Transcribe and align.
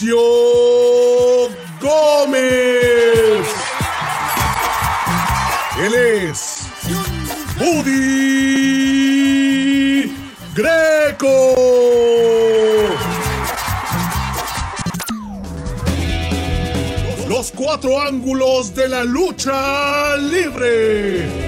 el 0.00 0.06
necio 0.06 0.18
Gómez. 1.80 3.46
Él 5.78 5.94
es 5.94 6.60
Buddy 7.58 7.94
Greco. 10.54 11.54
Los 17.28 17.52
cuatro 17.52 18.00
ángulos 18.00 18.74
de 18.74 18.88
la 18.88 19.04
lucha 19.04 20.16
libre. 20.16 21.43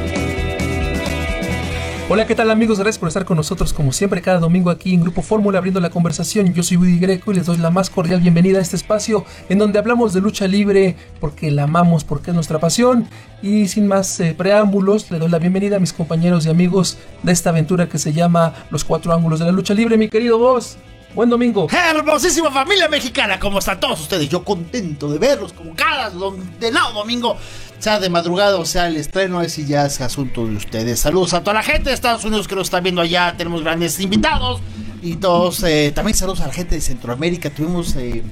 Hola, 2.09 2.25
¿qué 2.25 2.37
tal 2.37 2.53
amigos? 2.53 2.79
Gracias 2.79 3.01
por 3.01 3.09
estar 3.09 3.25
con 3.25 3.37
nosotros 3.37 3.73
como 3.73 3.93
siempre 3.93 4.23
cada 4.23 4.39
domingo 4.39 4.71
aquí 4.71 4.95
en 4.95 5.01
Grupo 5.01 5.23
Fórmula 5.23 5.59
abriendo 5.59 5.81
la 5.81 5.91
conversación. 5.91 6.55
Yo 6.55 6.63
soy 6.63 6.77
Woody 6.77 7.01
Greco 7.01 7.33
y 7.33 7.35
les 7.35 7.47
doy 7.47 7.57
la 7.57 7.73
más 7.73 7.91
cordial 7.91 8.21
bienvenida 8.21 8.61
a 8.61 8.63
este 8.63 8.77
espacio 8.77 9.25
en 9.49 9.59
donde 9.59 9.81
hablamos 9.81 10.13
de 10.13 10.21
lucha 10.21 10.47
libre 10.47 10.95
porque 11.19 11.51
la 11.51 11.65
amamos, 11.65 12.05
porque 12.05 12.31
es 12.31 12.35
nuestra 12.37 12.61
pasión. 12.61 13.09
Y 13.43 13.67
sin 13.67 13.89
más 13.89 14.21
eh, 14.21 14.37
preámbulos, 14.39 15.11
le 15.11 15.19
doy 15.19 15.29
la 15.29 15.41
bienvenida 15.41 15.79
a 15.79 15.81
mis 15.81 15.93
compañeros 15.93 16.47
y 16.47 16.51
amigos 16.51 16.97
de 17.25 17.33
esta 17.33 17.51
aventura 17.51 17.89
que 17.89 17.99
se 17.99 18.13
llama 18.13 18.55
Los 18.71 18.85
Cuatro 18.85 19.13
Ángulos 19.13 19.41
de 19.41 19.47
la 19.47 19.53
Lucha 19.53 19.75
Libre, 19.75 19.97
mi 19.97 20.09
querido 20.09 20.39
vos. 20.39 20.79
Buen 21.17 21.31
domingo. 21.31 21.67
Hermosísima 21.71 22.51
familia 22.51 22.89
mexicana, 22.91 23.41
¿cómo 23.41 23.59
están 23.59 23.81
todos 23.81 23.99
ustedes? 24.03 24.29
Yo 24.29 24.45
contento 24.45 25.11
de 25.11 25.19
verlos 25.19 25.55
como 25.55 25.75
cada 25.75 26.11
de 26.11 26.71
lado 26.71 26.93
domingo, 26.93 27.39
sea 27.79 28.01
de 28.01 28.09
madrugada 28.09 28.59
o 28.59 28.65
sea 28.65 28.89
el 28.89 28.97
estreno, 28.97 29.43
ese 29.43 29.65
ya 29.65 29.87
es 29.87 30.01
asunto 30.01 30.47
de 30.47 30.57
ustedes. 30.57 31.01
Saludos 31.01 31.35
a 31.35 31.41
toda 31.41 31.55
la 31.55 31.63
gente 31.63 31.91
de 31.91 31.95
Estados 31.95 32.25
Unidos 32.25 32.49
que 32.49 32.55
nos 32.55 32.67
está 32.67 32.81
viendo 32.81 33.01
allá, 33.01 33.35
tenemos 33.37 33.63
grandes 33.63 33.99
invitados 34.01 34.61
y 35.03 35.17
todos, 35.17 35.63
eh, 35.63 35.93
también 35.95 36.17
saludos 36.17 36.41
a 36.41 36.49
la 36.49 36.53
gente 36.53 36.75
de 36.75 36.81
Centroamérica, 36.81 37.51
tuvimos 37.51 37.95
eh, 37.97 38.23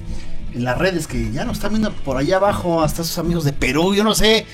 en 0.53 0.63
las 0.63 0.77
redes 0.77 1.07
que 1.07 1.31
ya 1.31 1.45
nos 1.45 1.57
están 1.57 1.71
viendo 1.71 1.91
por 1.91 2.17
allá 2.17 2.37
abajo, 2.37 2.81
hasta 2.81 3.03
sus 3.03 3.17
amigos 3.17 3.43
de 3.43 3.53
Perú, 3.53 3.93
yo 3.93 4.03
no 4.03 4.13
sé. 4.13 4.45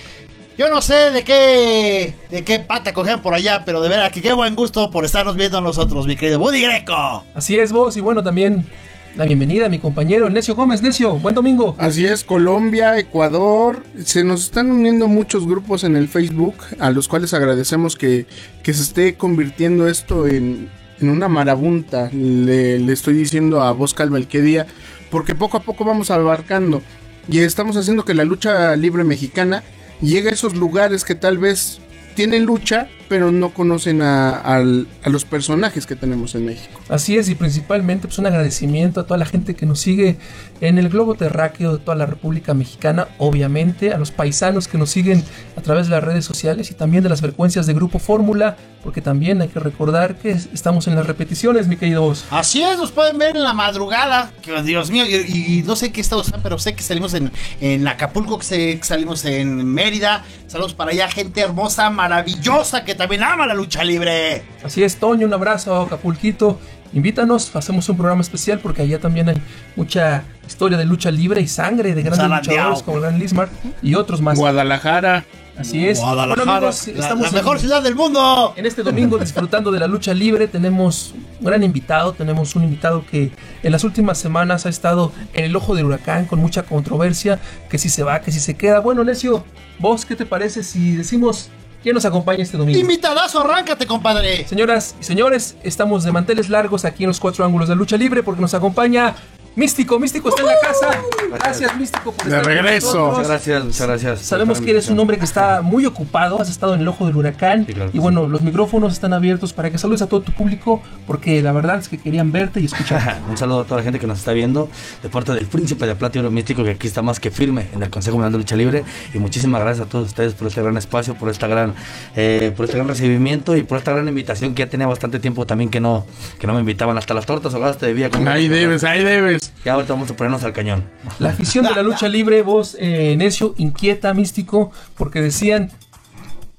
Yo 0.57 0.69
no 0.69 0.81
sé 0.81 1.11
de 1.11 1.23
qué 1.23 2.13
de 2.29 2.43
qué 2.43 2.59
pata 2.59 2.93
cogían 2.93 3.21
por 3.21 3.33
allá, 3.33 3.63
pero 3.65 3.81
de 3.81 3.89
verdad 3.89 4.11
que 4.11 4.21
qué 4.21 4.33
buen 4.33 4.53
gusto 4.53 4.91
por 4.91 5.05
estarnos 5.05 5.35
viendo 5.35 5.59
nosotros, 5.61 6.05
mi 6.05 6.15
querido 6.17 6.39
Buddy 6.39 6.61
Greco. 6.61 7.23
Así 7.33 7.57
es 7.57 7.71
vos 7.71 7.95
y 7.95 8.01
bueno 8.01 8.21
también 8.21 8.67
la 9.15 9.25
bienvenida 9.25 9.65
a 9.65 9.69
mi 9.69 9.79
compañero 9.79 10.29
Necio 10.29 10.55
Gómez. 10.55 10.81
Necio, 10.81 11.17
buen 11.19 11.35
domingo. 11.35 11.75
Así 11.77 12.05
es, 12.05 12.23
Colombia, 12.23 12.97
Ecuador. 12.97 13.83
Se 14.03 14.23
nos 14.23 14.45
están 14.45 14.71
uniendo 14.71 15.07
muchos 15.07 15.45
grupos 15.45 15.83
en 15.83 15.95
el 15.95 16.07
Facebook, 16.07 16.55
a 16.79 16.91
los 16.91 17.07
cuales 17.07 17.33
agradecemos 17.33 17.95
que, 17.95 18.25
que 18.63 18.73
se 18.73 18.83
esté 18.83 19.15
convirtiendo 19.15 19.87
esto 19.87 20.27
en, 20.27 20.69
en 20.99 21.09
una 21.09 21.27
marabunta. 21.27 22.09
Le, 22.13 22.91
estoy 22.91 23.15
diciendo 23.15 23.61
a 23.61 23.71
vos, 23.73 23.93
Calva, 23.93 24.17
el 24.17 24.27
que 24.27 24.41
día, 24.41 24.67
porque 25.09 25.35
poco 25.35 25.57
a 25.57 25.63
poco 25.63 25.83
vamos 25.83 26.09
abarcando 26.11 26.81
y 27.27 27.39
estamos 27.39 27.75
haciendo 27.77 28.05
que 28.05 28.13
la 28.13 28.23
lucha 28.23 28.75
libre 28.75 29.03
mexicana 29.03 29.63
llegue 30.01 30.29
a 30.29 30.33
esos 30.33 30.55
lugares 30.55 31.03
que 31.03 31.15
tal 31.15 31.37
vez 31.37 31.79
tienen 32.15 32.45
lucha, 32.45 32.87
pero 33.11 33.29
no 33.29 33.49
conocen 33.53 34.01
a, 34.01 34.29
al- 34.37 34.87
a 35.03 35.09
los 35.09 35.25
personajes 35.25 35.85
que 35.85 35.97
tenemos 35.97 36.33
en 36.33 36.45
México. 36.45 36.79
Así 36.87 37.17
es, 37.17 37.27
y 37.27 37.35
principalmente 37.35 38.07
pues 38.07 38.17
un 38.19 38.25
agradecimiento 38.27 39.01
a 39.01 39.03
toda 39.05 39.17
la 39.17 39.25
gente 39.25 39.53
que 39.53 39.65
nos 39.65 39.81
sigue 39.81 40.15
en 40.61 40.77
el 40.77 40.87
globo 40.87 41.15
terráqueo 41.15 41.73
de 41.73 41.79
toda 41.83 41.97
la 41.97 42.05
República 42.05 42.53
Mexicana, 42.53 43.09
obviamente, 43.17 43.91
a 43.93 43.97
los 43.97 44.11
paisanos 44.11 44.69
que 44.69 44.77
nos 44.77 44.91
siguen 44.91 45.25
a 45.57 45.61
través 45.61 45.87
de 45.87 45.91
las 45.91 46.03
redes 46.05 46.23
sociales 46.23 46.71
y 46.71 46.73
también 46.73 47.03
de 47.03 47.09
las 47.09 47.19
frecuencias 47.19 47.65
de 47.67 47.73
Grupo 47.73 47.99
Fórmula, 47.99 48.55
porque 48.81 49.01
también 49.01 49.41
hay 49.41 49.49
que 49.49 49.59
recordar 49.59 50.15
que 50.15 50.31
estamos 50.31 50.87
en 50.87 50.95
las 50.95 51.05
repeticiones, 51.05 51.67
mi 51.67 51.75
querido 51.75 52.05
Oz. 52.05 52.23
Así 52.31 52.63
es, 52.63 52.77
nos 52.77 52.91
pueden 52.93 53.17
ver 53.17 53.35
en 53.35 53.43
la 53.43 53.53
madrugada. 53.53 54.31
Que, 54.41 54.63
Dios 54.63 54.89
mío, 54.89 55.03
y, 55.05 55.57
y 55.59 55.63
no 55.63 55.75
sé 55.75 55.91
qué 55.91 55.99
estado 55.99 56.21
están, 56.21 56.41
pero 56.41 56.57
sé 56.59 56.75
que 56.75 56.81
salimos 56.83 57.13
en, 57.13 57.29
en 57.59 57.85
Acapulco, 57.89 58.39
que, 58.39 58.45
sé 58.45 58.77
que 58.79 58.85
salimos 58.85 59.25
en 59.25 59.65
Mérida. 59.65 60.23
Saludos 60.47 60.73
para 60.73 60.91
allá, 60.91 61.09
gente 61.09 61.41
hermosa, 61.41 61.89
maravillosa, 61.89 62.83
que 62.83 62.93
también 63.01 63.23
ama 63.23 63.47
la 63.47 63.53
lucha 63.53 63.83
libre. 63.83 64.43
Así 64.63 64.83
es, 64.83 64.97
Toño, 64.97 65.25
un 65.27 65.33
abrazo 65.33 65.75
a 65.75 65.83
Acapulquito. 65.85 66.59
Invítanos, 66.93 67.55
hacemos 67.55 67.87
un 67.89 67.95
programa 67.97 68.21
especial 68.21 68.59
porque 68.59 68.81
allá 68.81 68.99
también 68.99 69.29
hay 69.29 69.41
mucha 69.77 70.23
historia 70.47 70.77
de 70.77 70.83
lucha 70.85 71.09
libre 71.09 71.41
y 71.41 71.47
sangre 71.47 71.95
de 71.95 72.03
grandes 72.03 72.27
luchadores 72.29 72.83
como 72.83 72.97
el 72.97 73.03
Gran 73.03 73.17
Lismar 73.17 73.49
y 73.81 73.95
otros 73.95 74.21
más. 74.21 74.37
Guadalajara. 74.37 75.23
Así 75.57 75.87
es. 75.87 75.99
Guadalajara, 75.99 76.35
Bueno, 76.45 76.51
amigos, 76.57 76.87
la- 76.87 76.93
estamos 77.03 77.21
la, 77.23 77.27
en- 77.29 77.33
mejor 77.35 77.59
ciudad 77.59 77.81
del 77.81 77.95
mundo. 77.95 78.53
En 78.57 78.65
este 78.65 78.83
domingo 78.83 79.17
disfrutando 79.17 79.71
de 79.71 79.79
la 79.79 79.87
lucha 79.87 80.13
libre 80.13 80.47
tenemos 80.47 81.13
un 81.39 81.45
gran 81.45 81.63
invitado, 81.63 82.11
tenemos 82.13 82.55
un 82.55 82.63
invitado 82.65 83.05
que 83.09 83.31
en 83.63 83.71
las 83.71 83.83
últimas 83.83 84.17
semanas 84.17 84.65
ha 84.65 84.69
estado 84.69 85.11
en 85.33 85.45
el 85.45 85.55
ojo 85.55 85.75
del 85.75 85.85
huracán 85.85 86.25
con 86.25 86.39
mucha 86.39 86.63
controversia, 86.63 87.39
que 87.69 87.77
si 87.77 87.87
se 87.89 88.03
va, 88.03 88.19
que 88.21 88.31
si 88.31 88.39
se 88.41 88.55
queda. 88.55 88.79
Bueno, 88.79 89.03
Necio, 89.05 89.45
vos 89.79 90.05
qué 90.05 90.15
te 90.17 90.25
parece 90.25 90.61
si 90.63 90.95
decimos 90.97 91.49
quién 91.83 91.93
nos 91.95 92.05
acompaña 92.05 92.43
este 92.43 92.57
domingo? 92.57 92.79
Invitadazo, 92.79 93.41
arráncate, 93.41 93.85
compadre. 93.85 94.47
Señoras 94.47 94.95
y 94.99 95.03
señores, 95.03 95.55
estamos 95.63 96.03
de 96.03 96.11
manteles 96.11 96.49
largos 96.49 96.85
aquí 96.85 97.03
en 97.03 97.09
los 97.09 97.19
cuatro 97.19 97.45
ángulos 97.45 97.69
de 97.69 97.75
lucha 97.75 97.97
libre 97.97 98.23
porque 98.23 98.41
nos 98.41 98.53
acompaña 98.53 99.15
Místico. 99.55 99.99
Místico 99.99 100.29
está 100.29 100.41
en 100.41 100.47
la 100.47 100.59
casa. 100.61 101.01
Gracias, 101.33 101.77
Místico, 101.77 102.11
por 102.11 102.25
De 102.25 102.29
estar 102.29 102.43
con 102.43 102.53
regreso. 102.53 103.11
Muchas 103.11 103.27
gracias, 103.27 103.63
muchas 103.63 103.87
gracias. 103.87 104.21
Sabemos 104.21 104.61
que 104.61 104.71
eres 104.71 104.89
un 104.89 104.99
hombre 104.99 105.17
que 105.17 105.25
está 105.25 105.61
muy 105.61 105.85
ocupado, 105.85 106.41
has 106.41 106.49
estado 106.49 106.73
en 106.73 106.81
el 106.81 106.87
ojo 106.87 107.05
del 107.05 107.15
huracán 107.15 107.65
Sí, 107.65 107.73
claro 107.73 107.91
que 107.91 107.97
y 107.97 107.99
bueno, 107.99 108.27
los 108.27 108.41
micrófonos 108.41 108.93
están 108.93 109.13
abiertos 109.13 109.53
para 109.53 109.69
que 109.69 109.77
saludes 109.77 110.01
a 110.01 110.07
todo 110.07 110.21
tu 110.21 110.31
público 110.31 110.81
porque 111.07 111.41
la 111.41 111.51
verdad 111.51 111.79
es 111.79 111.89
que 111.89 111.97
querían 111.97 112.31
verte 112.31 112.59
y 112.61 112.65
escuchar. 112.65 113.19
Un 113.29 113.37
saludo 113.37 113.61
a 113.61 113.63
toda 113.65 113.77
la 113.77 113.83
gente 113.83 113.99
que 113.99 114.07
nos 114.07 114.19
está 114.19 114.33
viendo 114.33 114.69
de 115.03 115.09
parte 115.09 115.33
del 115.33 115.45
Príncipe 115.45 115.85
de 115.85 115.95
Plata 115.95 116.17
y 116.17 116.21
Oro 116.21 116.31
Místico 116.31 116.63
que 116.63 116.71
aquí 116.71 116.87
está 116.87 117.01
más 117.01 117.19
que 117.19 117.31
firme 117.31 117.67
en 117.73 117.83
el 117.83 117.89
Consejo 117.89 118.17
Mundial 118.17 118.31
de 118.31 118.37
Lucha 118.39 118.55
Libre 118.55 118.83
y 119.13 119.19
muchísimas 119.19 119.61
gracias 119.61 119.87
a 119.87 119.89
todos 119.89 120.07
ustedes 120.07 120.33
por 120.33 120.47
este 120.47 120.61
gran 120.61 120.77
espacio, 120.77 121.15
por 121.15 121.29
esta 121.29 121.47
gran, 121.47 121.73
eh, 122.15 122.53
por 122.55 122.65
este 122.65 122.77
gran 122.77 122.87
recibimiento 122.87 123.55
y 123.55 123.63
por 123.63 123.77
esta 123.77 123.91
gran 123.91 124.07
invitación 124.07 124.53
que 124.53 124.63
ya 124.63 124.69
tenía 124.69 124.87
bastante 124.87 125.19
tiempo 125.19 125.45
también 125.45 125.69
que 125.69 125.79
no, 125.79 126.05
que 126.39 126.47
no 126.47 126.53
me 126.53 126.61
invitaban 126.61 126.97
hasta 126.97 127.13
las 127.13 127.25
tortas 127.25 127.53
ahogadas 127.53 127.77
te 127.77 127.87
debía 127.87 128.09
comer. 128.09 128.33
Ahí 128.33 128.47
debes, 128.47 128.83
ahí 128.83 129.03
debes. 129.03 129.40
Ya 129.63 129.73
ahorita 129.73 129.93
vamos 129.93 130.09
a 130.09 130.15
ponernos 130.15 130.43
al 130.43 130.53
cañón. 130.53 130.89
La 131.19 131.29
afición 131.29 131.65
de 131.65 131.71
la 131.71 131.83
lucha 131.83 132.07
libre, 132.07 132.41
vos, 132.41 132.75
eh, 132.79 133.15
necio, 133.17 133.53
inquieta, 133.57 134.13
místico, 134.13 134.71
porque 134.97 135.21
decían, 135.21 135.71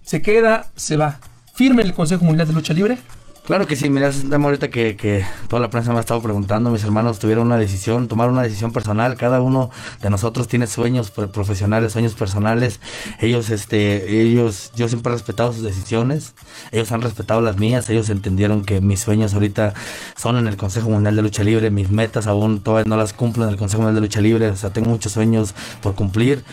se 0.02 0.22
queda, 0.22 0.70
se 0.76 0.96
va. 0.96 1.20
Firme 1.54 1.82
el 1.82 1.94
Consejo 1.94 2.24
Mundial 2.24 2.48
de 2.48 2.54
Lucha 2.54 2.74
Libre. 2.74 2.98
Claro 3.44 3.66
que 3.66 3.74
sí, 3.74 3.90
mira, 3.90 4.12
ahorita 4.30 4.70
que, 4.70 5.24
toda 5.48 5.60
la 5.60 5.68
prensa 5.68 5.90
me 5.90 5.96
ha 5.98 6.00
estado 6.00 6.22
preguntando, 6.22 6.70
mis 6.70 6.84
hermanos 6.84 7.18
tuvieron 7.18 7.46
una 7.48 7.56
decisión, 7.56 8.06
tomaron 8.06 8.34
una 8.34 8.44
decisión 8.44 8.70
personal, 8.72 9.16
cada 9.16 9.40
uno 9.40 9.68
de 10.00 10.10
nosotros 10.10 10.46
tiene 10.46 10.68
sueños 10.68 11.10
pro- 11.10 11.32
profesionales, 11.32 11.92
sueños 11.92 12.14
personales, 12.14 12.78
ellos, 13.20 13.50
este, 13.50 14.22
ellos, 14.22 14.70
yo 14.76 14.86
siempre 14.88 15.10
he 15.10 15.16
respetado 15.16 15.52
sus 15.52 15.64
decisiones, 15.64 16.34
ellos 16.70 16.92
han 16.92 17.02
respetado 17.02 17.40
las 17.40 17.56
mías, 17.56 17.90
ellos 17.90 18.10
entendieron 18.10 18.64
que 18.64 18.80
mis 18.80 19.00
sueños 19.00 19.34
ahorita 19.34 19.74
son 20.16 20.36
en 20.36 20.46
el 20.46 20.56
Consejo 20.56 20.88
Mundial 20.90 21.16
de 21.16 21.22
Lucha 21.22 21.42
Libre, 21.42 21.72
mis 21.72 21.90
metas 21.90 22.28
aún 22.28 22.60
todavía 22.60 22.88
no 22.88 22.96
las 22.96 23.12
cumplo 23.12 23.42
en 23.42 23.50
el 23.50 23.56
Consejo 23.56 23.82
Mundial 23.82 23.96
de 23.96 24.00
Lucha 24.02 24.20
Libre, 24.20 24.50
o 24.50 24.56
sea, 24.56 24.70
tengo 24.70 24.90
muchos 24.90 25.10
sueños 25.10 25.52
por 25.82 25.96
cumplir 25.96 26.44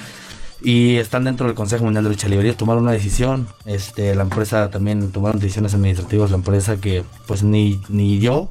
y 0.62 0.98
están 0.98 1.24
dentro 1.24 1.48
del 1.48 1.56
Consejo 1.56 1.84
Mundial 1.84 2.04
de 2.04 2.10
Lucha 2.10 2.28
Libre. 2.28 2.54
Tomaron 2.54 2.84
una 2.84 2.92
decisión, 2.92 3.48
este, 3.66 4.16
la 4.16 4.24
empresa 4.24 4.70
también 4.70 5.12
tomaron 5.12 5.40
decisiones 5.40 5.74
administrativas, 5.74 6.32
la 6.32 6.38
empresa 6.38 6.78
que 6.78 7.04
pues 7.28 7.44
ni, 7.44 7.82
ni 7.90 8.20
yo 8.20 8.50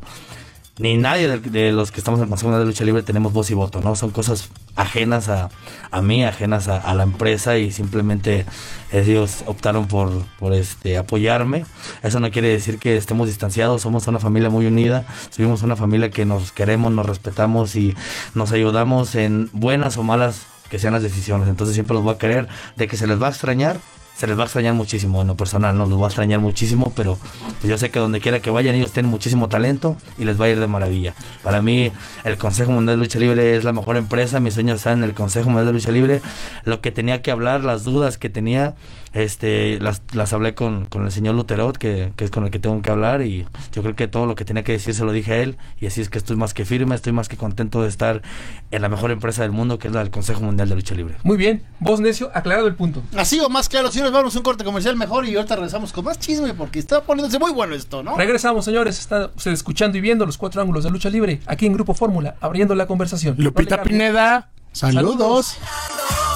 ni 0.79 0.97
nadie 0.97 1.27
de, 1.27 1.39
de 1.41 1.73
los 1.73 1.91
que 1.91 1.99
estamos 1.99 2.19
en 2.19 2.25
el 2.25 2.29
Consejo 2.31 2.51
Mundial 2.51 2.65
de 2.65 2.71
Lucha 2.71 2.85
Libre 2.85 3.03
tenemos 3.03 3.33
voz 3.33 3.51
y 3.51 3.55
voto, 3.55 3.81
¿no? 3.81 3.97
Son 3.97 4.11
cosas 4.11 4.49
ajenas 4.77 5.29
a, 5.29 5.51
a 5.91 6.03
mí, 6.03 6.25
ajenas 6.25 6.69
a, 6.69 6.79
a 6.79 6.95
la 6.95 7.03
empresa 7.03 7.59
y 7.59 7.73
simplemente 7.73 8.47
ellos 8.93 9.43
optaron 9.47 9.89
por, 9.89 10.25
por 10.39 10.53
este, 10.55 10.97
apoyarme. 10.97 11.65
Eso 12.05 12.21
no 12.21 12.31
quiere 12.31 12.49
decir 12.49 12.79
que 12.79 12.97
estemos 12.97 13.27
distanciados, 13.27 13.83
somos 13.83 14.07
una 14.07 14.21
familia 14.21 14.51
muy 14.51 14.67
unida, 14.67 15.05
somos 15.31 15.63
una 15.63 15.75
familia 15.75 16.11
que 16.11 16.25
nos 16.25 16.53
queremos, 16.53 16.93
nos 16.93 17.07
respetamos 17.07 17.75
y 17.75 17.97
nos 18.35 18.53
ayudamos 18.53 19.17
en 19.17 19.51
buenas 19.53 19.97
o 19.97 20.05
malas 20.05 20.47
que 20.71 20.79
sean 20.79 20.93
las 20.93 21.03
decisiones. 21.03 21.49
Entonces 21.49 21.75
siempre 21.75 21.95
los 21.95 22.03
voy 22.03 22.15
a 22.15 22.19
querer, 22.19 22.49
de 22.77 22.89
que 22.89 22.97
se 22.97 23.07
les 23.07 23.21
va 23.21 23.29
a 23.29 23.31
extrañar, 23.31 23.79
se 24.19 24.27
les 24.27 24.37
va 24.37 24.43
a 24.43 24.47
extrañar 24.47 24.75
muchísimo 24.75 25.23
en 25.23 25.29
lo 25.29 25.37
personal, 25.37 25.79
no 25.79 25.87
los 25.87 26.01
va 26.01 26.07
a 26.07 26.09
extrañar 26.09 26.41
muchísimo, 26.41 26.93
pero 26.97 27.17
yo 27.63 27.79
sé 27.79 27.91
que 27.93 28.01
donde 28.01 28.21
quiera 28.21 28.41
que 28.41 28.51
vayan 28.51 28.75
ellos 28.75 28.91
tienen 28.91 29.11
muchísimo 29.13 29.49
talento 29.49 29.97
y 30.19 30.25
les 30.25 30.41
va 30.41 30.47
a 30.47 30.49
ir 30.49 30.59
de 30.59 30.67
maravilla. 30.67 31.15
Para 31.45 31.63
mí 31.63 31.93
el 32.25 32.37
Consejo 32.37 32.73
Mundial 32.73 32.99
de 32.99 33.05
Lucha 33.05 33.21
Libre 33.21 33.57
es 33.57 33.63
la 33.63 33.73
mejor 33.73 33.97
empresa, 33.97 34.41
mis 34.41 34.55
sueños 34.55 34.79
están 34.79 34.99
en 34.99 35.05
el 35.05 35.15
Consejo 35.15 35.51
Mundial 35.51 35.67
de 35.67 35.73
Lucha 35.73 35.93
Libre. 35.93 36.21
Lo 36.65 36.81
que 36.81 36.91
tenía 36.91 37.23
que 37.23 37.31
hablar, 37.31 37.63
las 37.63 37.85
dudas 37.85 38.19
que 38.19 38.29
tenía, 38.29 38.75
este, 39.13 39.79
las, 39.81 40.03
las 40.13 40.33
hablé 40.33 40.55
con, 40.55 40.87
con 40.87 41.05
el 41.05 41.13
señor 41.13 41.35
Luterot, 41.35 41.77
que, 41.77 42.13
que 42.17 42.25
es 42.25 42.31
con 42.31 42.45
el 42.45 42.51
que 42.51 42.59
tengo 42.59 42.81
que 42.83 42.91
hablar, 42.91 43.23
y 43.23 43.47
yo 43.73 43.83
creo 43.83 43.97
que 43.97 44.09
todo 44.09 44.27
lo 44.27 44.35
que 44.35 44.45
tenía 44.45 44.65
que 44.65 44.73
decir 44.73 44.95
se 44.95 45.05
lo 45.05 45.13
dije 45.13 45.33
a 45.33 45.37
él, 45.39 45.57
y 45.81 45.87
así 45.87 46.01
es 46.01 46.09
que 46.09 46.19
estoy 46.19 46.37
más 46.37 46.55
que 46.55 46.65
firme, 46.65 46.95
estoy 46.95 47.13
más 47.13 47.29
que 47.29 47.37
contento 47.37 47.83
de 47.83 47.89
estar 47.89 48.23
en 48.71 48.83
la 48.83 48.89
mejor 48.89 49.11
empresa 49.11 49.43
del 49.43 49.53
mundo, 49.53 49.79
que 49.79 49.89
es 49.89 49.95
la 49.95 50.01
del 50.01 50.11
Consejo 50.11 50.41
Mundial 50.41 50.69
de 50.69 50.75
Lucha 50.75 50.95
Libre. 50.95 51.17
Muy 51.23 51.37
bien, 51.37 51.63
vos 51.81 52.01
necio, 52.01 52.31
aclarado 52.35 52.67
el 52.67 52.75
punto. 52.75 53.03
Así 53.17 53.41
o 53.41 53.49
más 53.49 53.69
claro, 53.69 53.91
señores, 53.91 54.13
vamos 54.13 54.35
a 54.35 54.39
un 54.39 54.45
corte 54.45 54.65
comercial 54.65 54.97
mejor 54.97 55.27
y 55.27 55.35
ahorita 55.37 55.57
regresamos 55.57 55.93
con 55.93 56.05
más 56.05 56.19
chisme 56.19 56.55
porque 56.55 56.79
está 56.79 57.03
poniéndose 57.03 57.39
muy 57.39 57.53
bueno 57.53 57.75
esto, 57.75 58.03
¿no? 58.03 58.17
Regresamos, 58.17 58.65
señores. 58.65 58.99
Está 58.99 59.31
usted 59.35 59.53
escuchando 59.53 59.99
y 59.99 60.01
viendo 60.01 60.27
los 60.27 60.39
cuatro 60.39 60.61
ángulos 60.61 60.85
de 60.85 60.91
lucha 60.91 61.11
libre 61.11 61.41
aquí 61.47 61.67
en 61.67 61.73
Grupo 61.73 61.95
Fórmula, 61.95 62.37
abriendo 62.41 62.75
la 62.75 62.87
conversación. 62.87 63.35
Lupita. 63.39 63.83
Pineda, 63.83 64.51
saludos. 64.73 65.47
Saludos. 65.47 66.28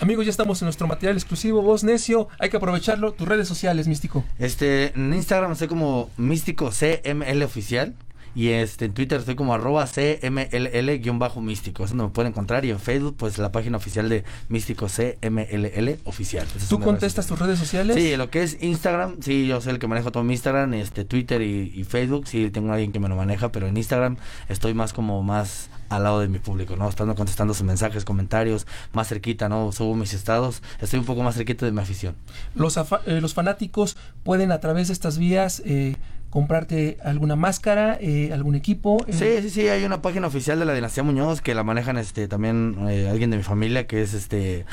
Amigos, 0.00 0.24
ya 0.24 0.30
estamos 0.30 0.62
en 0.62 0.66
nuestro 0.66 0.86
material 0.86 1.16
exclusivo. 1.16 1.60
Vos 1.60 1.84
necio, 1.84 2.28
hay 2.38 2.48
que 2.48 2.56
aprovecharlo. 2.56 3.12
Tus 3.12 3.28
redes 3.28 3.46
sociales, 3.46 3.86
místico. 3.86 4.24
Este, 4.38 4.94
en 4.98 5.12
Instagram 5.12 5.52
estoy 5.52 5.68
como 5.68 6.08
místico 6.16 6.70
CML 6.70 7.42
oficial. 7.42 7.94
Y 8.34 8.48
este, 8.48 8.86
en 8.86 8.94
Twitter 8.94 9.18
estoy 9.18 9.34
como 9.34 9.52
arroba 9.52 9.84
CMLL-místico. 9.86 11.84
Eso 11.84 11.94
no 11.96 12.04
me 12.04 12.10
pueden 12.10 12.30
encontrar. 12.32 12.64
Y 12.64 12.70
en 12.70 12.80
Facebook, 12.80 13.16
pues 13.18 13.36
la 13.36 13.52
página 13.52 13.76
oficial 13.76 14.08
de 14.08 14.24
místico 14.48 14.86
CMLL 14.86 15.98
oficial. 16.04 16.46
Esas 16.56 16.70
¿Tú 16.70 16.80
contestas 16.80 17.26
tus 17.26 17.38
redes 17.38 17.58
sociales? 17.58 17.94
Sí, 17.96 18.16
lo 18.16 18.30
que 18.30 18.42
es 18.42 18.56
Instagram, 18.62 19.16
sí, 19.20 19.46
yo 19.46 19.60
soy 19.60 19.72
el 19.72 19.78
que 19.80 19.86
manejo 19.86 20.12
todo 20.12 20.22
mi 20.22 20.32
Instagram, 20.32 20.72
este, 20.74 21.04
Twitter 21.04 21.42
y, 21.42 21.72
y 21.74 21.84
Facebook, 21.84 22.26
sí, 22.26 22.50
tengo 22.50 22.70
a 22.70 22.74
alguien 22.74 22.92
que 22.92 23.00
me 23.00 23.08
lo 23.08 23.16
maneja, 23.16 23.52
pero 23.52 23.66
en 23.66 23.76
Instagram 23.76 24.16
estoy 24.48 24.72
más 24.72 24.94
como 24.94 25.22
más 25.22 25.68
al 25.90 26.04
lado 26.04 26.20
de 26.20 26.28
mi 26.28 26.38
público, 26.38 26.76
¿no? 26.76 26.88
Estando 26.88 27.14
contestando 27.14 27.52
sus 27.52 27.64
mensajes, 27.66 28.04
comentarios, 28.06 28.66
más 28.94 29.08
cerquita, 29.08 29.48
¿no? 29.50 29.70
Subo 29.72 29.94
mis 29.94 30.14
estados, 30.14 30.62
estoy 30.80 30.98
un 31.00 31.04
poco 31.04 31.22
más 31.22 31.34
cerquita 31.34 31.66
de 31.66 31.72
mi 31.72 31.80
afición. 31.80 32.14
Los, 32.54 32.78
afa- 32.78 33.02
eh, 33.06 33.20
los 33.20 33.34
fanáticos 33.34 33.96
pueden 34.22 34.52
a 34.52 34.60
través 34.60 34.86
de 34.88 34.94
estas 34.94 35.18
vías 35.18 35.60
eh, 35.66 35.96
comprarte 36.30 36.96
alguna 37.02 37.34
máscara, 37.36 37.98
eh, 38.00 38.30
algún 38.32 38.54
equipo. 38.54 39.04
eh, 39.08 39.12
Sí, 39.12 39.42
sí, 39.42 39.50
sí, 39.50 39.68
hay 39.68 39.84
una 39.84 40.00
página 40.00 40.28
oficial 40.28 40.58
de 40.60 40.64
la 40.64 40.74
dinastía 40.74 41.02
Muñoz 41.02 41.40
que 41.40 41.54
la 41.54 41.64
manejan 41.64 41.98
este 41.98 42.28
también 42.28 42.76
eh, 42.88 43.08
alguien 43.10 43.30
de 43.30 43.36
mi 43.36 43.42
familia 43.42 43.86
que 43.88 44.00
es 44.02 44.14
este 44.14 44.64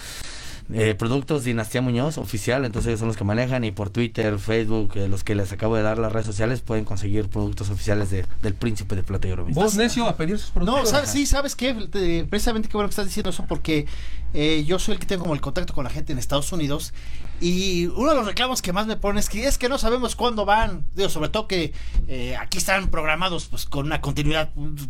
eh, 0.73 0.95
Productos 0.95 1.43
Dinastía 1.43 1.81
Muñoz 1.81 2.17
oficial, 2.17 2.65
entonces 2.65 2.87
ellos 2.89 2.99
son 2.99 3.07
los 3.07 3.17
que 3.17 3.23
manejan 3.23 3.63
y 3.63 3.71
por 3.71 3.89
Twitter, 3.89 4.37
Facebook, 4.39 4.93
eh, 4.95 5.07
los 5.07 5.23
que 5.23 5.33
les 5.35 5.51
acabo 5.51 5.75
de 5.75 5.81
dar 5.83 5.97
las 5.97 6.11
redes 6.11 6.25
sociales 6.27 6.61
pueden 6.61 6.83
conseguir 6.85 7.29
productos 7.29 7.69
oficiales 7.69 8.09
de, 8.09 8.25
del 8.41 8.53
Príncipe 8.53 8.95
de 8.95 9.03
Plata 9.03 9.27
y 9.27 9.31
Oro. 9.31 9.45
Vos 9.49 9.75
necio 9.75 10.07
a 10.07 10.15
pedir 10.17 10.37
sus 10.39 10.51
productos. 10.51 10.83
No, 10.83 10.85
¿sabes? 10.89 11.09
sí, 11.09 11.25
¿sabes 11.25 11.55
qué? 11.55 11.73
Te- 11.73 12.25
precisamente 12.25 12.67
qué 12.67 12.73
bueno 12.75 12.89
que 12.89 12.91
estás 12.91 13.05
diciendo 13.05 13.29
eso 13.29 13.45
porque 13.47 13.85
eh, 14.33 14.65
yo 14.67 14.77
soy 14.79 14.95
el 14.95 14.99
que 14.99 15.05
tengo 15.05 15.23
como 15.23 15.33
el 15.35 15.41
contacto 15.41 15.73
con 15.73 15.83
la 15.85 15.89
gente 15.89 16.11
en 16.11 16.19
Estados 16.19 16.51
Unidos 16.51 16.93
y 17.39 17.85
uno 17.87 18.09
de 18.09 18.15
los 18.15 18.25
reclamos 18.25 18.61
que 18.61 18.73
más 18.73 18.87
me 18.87 18.97
ponen 18.97 19.19
es 19.19 19.29
que 19.29 19.45
es 19.47 19.57
que 19.57 19.69
no 19.69 19.77
sabemos 19.77 20.15
cuándo 20.15 20.43
van, 20.43 20.85
digo, 20.95 21.07
sobre 21.07 21.29
todo 21.29 21.47
que 21.47 21.71
eh, 22.07 22.35
aquí 22.35 22.57
están 22.57 22.87
programados 22.89 23.45
pues 23.47 23.65
con 23.65 23.85
una 23.85 24.01
continuidad 24.01 24.49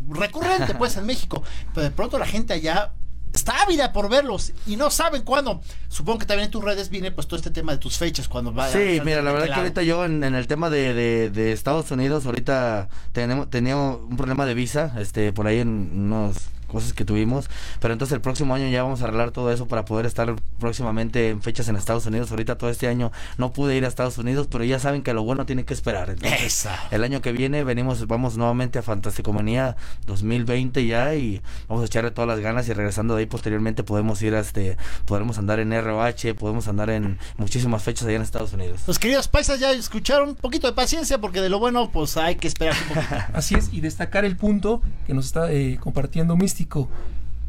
recurrente 0.09 0.73
pues 0.75 0.97
en 0.97 1.06
México, 1.06 1.44
pero 1.73 1.83
de 1.83 1.91
pronto 1.91 2.18
la 2.18 2.25
gente 2.25 2.53
allá 2.53 2.94
está 3.37 3.61
ávida 3.63 3.93
por 3.93 4.09
verlos 4.09 4.51
y 4.65 4.75
no 4.75 4.89
saben 4.91 5.21
cuándo. 5.21 5.61
Supongo 5.87 6.19
que 6.19 6.25
también 6.25 6.45
en 6.47 6.51
tus 6.51 6.63
redes 6.63 6.89
viene 6.89 7.11
pues 7.11 7.25
todo 7.27 7.37
este 7.37 7.51
tema 7.51 7.71
de 7.71 7.77
tus 7.77 7.97
fechas 7.97 8.27
cuando 8.27 8.53
va 8.53 8.67
Sí, 8.69 8.99
mira, 9.05 9.21
la 9.21 9.31
verdad 9.31 9.47
que 9.47 9.53
ahorita 9.53 9.83
yo 9.83 10.03
en, 10.05 10.23
en 10.23 10.35
el 10.35 10.47
tema 10.47 10.69
de, 10.69 10.93
de- 10.93 11.29
de 11.29 11.51
Estados 11.53 11.89
Unidos, 11.91 12.25
ahorita 12.25 12.89
tenemos, 13.13 13.49
teníamos 13.49 13.99
un 14.01 14.17
problema 14.17 14.45
de 14.45 14.53
visa, 14.53 14.93
este, 14.99 15.31
por 15.31 15.47
ahí 15.47 15.59
en 15.59 15.89
unas 16.11 16.35
cosas 16.67 16.93
que 16.93 17.05
tuvimos, 17.05 17.49
pero 17.79 17.93
entonces 17.93 18.13
el 18.13 18.21
próximo 18.21 18.53
año 18.53 18.67
ya 18.69 18.83
vamos 18.83 19.01
a 19.01 19.05
arreglar 19.05 19.31
todo 19.31 19.51
eso 19.51 19.67
para 19.67 19.85
poder 19.85 20.05
estar 20.05 20.35
próximamente 20.59 21.29
en 21.29 21.41
fechas 21.41 21.67
en 21.67 21.75
Estados 21.75 22.05
Unidos. 22.05 22.31
Ahorita 22.31 22.57
todo 22.57 22.69
este 22.69 22.87
año 22.87 23.11
no 23.37 23.53
pude 23.53 23.75
ir 23.75 23.85
a 23.85 23.87
Estados 23.87 24.17
Unidos, 24.17 24.47
pero 24.49 24.63
ya 24.63 24.79
saben 24.79 25.03
que 25.03 25.13
lo 25.13 25.23
bueno 25.23 25.45
tiene 25.45 25.65
que 25.65 25.73
esperar. 25.73 26.09
Entonces, 26.09 26.41
Esa. 26.41 26.79
el 26.91 27.03
año 27.03 27.21
que 27.21 27.31
viene 27.31 27.63
venimos, 27.63 28.05
vamos 28.07 28.37
nuevamente 28.37 28.79
a 28.79 28.81
Fantasticomanía 28.81 29.75
2020 30.05 30.85
ya 30.85 31.15
y 31.15 31.41
vamos 31.67 31.83
a 31.83 31.85
echarle 31.85 32.11
todas 32.11 32.27
las 32.27 32.39
ganas 32.39 32.67
y 32.67 32.73
regresando 32.73 33.15
de 33.15 33.21
ahí 33.21 33.25
posteriormente 33.25 33.83
podemos 33.83 34.21
ir 34.21 34.35
a 34.35 34.39
este, 34.39 34.77
podremos 35.05 35.37
andar 35.37 35.59
en 35.59 35.71
ROH, 35.71 36.35
podemos 36.37 36.67
andar 36.67 36.89
en 36.89 37.17
muchísimas 37.37 37.83
fechas 37.83 38.07
allá 38.07 38.17
en 38.17 38.21
Estados 38.21 38.53
Unidos. 38.53 38.81
Los 38.87 38.99
queridos 38.99 39.27
paisas 39.27 39.59
ya 39.59 39.71
escucharon 39.71 40.29
un 40.29 40.35
poquito 40.35 40.67
de 40.67 40.73
paciencia 40.73 41.19
porque 41.19 41.41
de 41.41 41.49
lo 41.49 41.59
bueno 41.59 41.89
pues 41.91 42.17
hay 42.17 42.35
que 42.35 42.47
esperar 42.47 42.75
un 42.81 42.95
poquito. 42.95 43.15
Así 43.33 43.55
es, 43.55 43.69
y 43.71 43.81
destacar 43.81 44.25
el 44.25 44.35
punto 44.35 44.81
que 45.05 45.13
nos 45.13 45.25
está 45.25 45.51
eh, 45.51 45.77
compartiendo 45.79 46.35
Místico. 46.57 46.89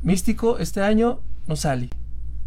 Místico 0.02 0.58
este 0.58 0.82
año 0.82 1.20
no 1.46 1.56
sale. 1.56 1.88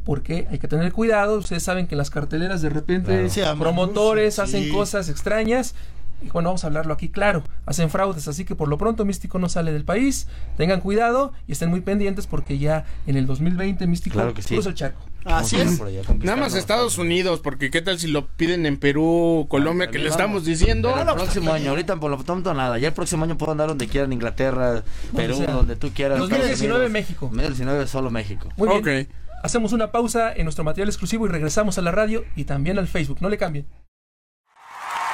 Porque 0.06 0.48
hay 0.52 0.60
que 0.60 0.68
tener 0.68 0.92
cuidado. 0.94 1.38
Ustedes 1.40 1.64
saben 1.64 1.88
que 1.88 1.96
en 1.96 1.98
las 2.00 2.10
carteleras 2.12 2.62
de 2.62 2.70
repente 2.70 3.28
Claro. 3.34 3.60
Promotores 3.60 4.36
sí. 4.36 4.42
hacen 4.42 4.72
cosas 4.72 5.10
extrañas. 5.10 5.74
Y 6.22 6.30
bueno, 6.30 6.50
vamos 6.50 6.64
a 6.64 6.68
hablarlo 6.68 6.94
aquí 6.94 7.10
claro. 7.10 7.44
Hacen 7.66 7.90
fraudes, 7.90 8.28
así 8.28 8.46
que 8.46 8.54
por 8.54 8.68
lo 8.68 8.78
pronto 8.78 9.06
Místico 9.06 9.40
no 9.40 9.50
sale 9.50 9.74
del 9.74 9.86
país. 9.86 10.28
Tengan 10.56 10.80
cuidado 10.82 11.34
y 11.48 11.54
estén 11.54 11.70
muy 11.72 11.82
pendientes 11.82 12.28
porque 12.28 12.60
ya 12.60 12.86
en 13.08 13.18
el 13.18 13.26
2020 13.26 13.88
Místico 13.88 14.14
Claro 14.14 14.34
que 14.36 14.44
sí. 14.44 14.56
el 14.56 14.76
charco. 14.76 15.02
Así 15.26 15.58
Vamos 15.58 15.82
a 15.82 15.90
ir 15.90 16.00
es. 16.00 16.10
Nada 16.24 16.38
más. 16.38 16.56
Estados 16.56 16.98
Unidos, 16.98 17.40
porque 17.42 17.72
qué 17.72 17.82
tal 17.82 18.00
si 18.00 18.08
lo 18.08 18.28
piden 18.28 18.66
en 18.66 18.78
Perú, 18.78 19.48
Colombia, 19.50 19.90
que 19.90 20.00
le 20.00 20.10
estamos 20.10 20.46
diciendo. 20.46 20.94
Pero 20.96 21.12
el 21.12 21.16
próximo 21.16 21.54
año, 21.54 21.72
ahorita 21.72 21.98
por 21.98 22.12
lo 22.12 22.18
pronto 22.18 22.54
nada. 22.54 22.78
Ya 22.78 22.90
el 22.90 22.94
próximo 22.94 23.24
año 23.24 23.38
puedo 23.38 23.52
andar 23.52 23.68
donde 23.68 23.88
quiera, 23.88 24.06
en 24.06 24.14
Inglaterra, 24.14 24.84
Perú, 25.16 25.36
sea, 25.36 25.52
donde 25.52 25.76
tú 25.76 25.92
quieras. 25.92 26.20
2019 26.20 26.54
Estados 26.54 26.72
Unidos. 26.76 26.92
México. 26.92 27.26
2019 27.32 27.88
solo 27.88 28.10
México. 28.10 28.50
Muy 28.58 28.82
bien. 28.82 29.10
Hacemos 29.44 29.74
una 29.74 29.92
pausa 29.92 30.32
en 30.34 30.44
nuestro 30.44 30.64
material 30.64 30.90
exclusivo 30.90 31.26
y 31.26 31.30
regresamos 31.30 31.78
a 31.78 31.82
la 31.82 31.92
radio 31.92 32.24
y 32.36 32.44
también 32.44 32.78
al 32.78 32.88
Facebook. 32.88 33.18
No 33.22 33.30
le 33.30 33.38
cambien. 33.38 33.66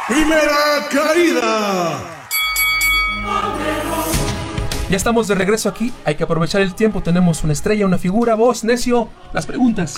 Primera 0.07 0.87
caída. 0.89 2.16
Ya 4.89 4.95
estamos 4.95 5.27
de 5.27 5.35
regreso 5.35 5.67
aquí. 5.67 5.91
Hay 6.05 6.15
que 6.15 6.23
aprovechar 6.23 6.61
el 6.61 6.73
tiempo. 6.73 7.03
Tenemos 7.03 7.43
una 7.43 7.53
estrella, 7.53 7.85
una 7.85 7.97
figura. 7.97 8.35
Vos, 8.35 8.63
necio, 8.63 9.09
las 9.33 9.45
preguntas. 9.45 9.95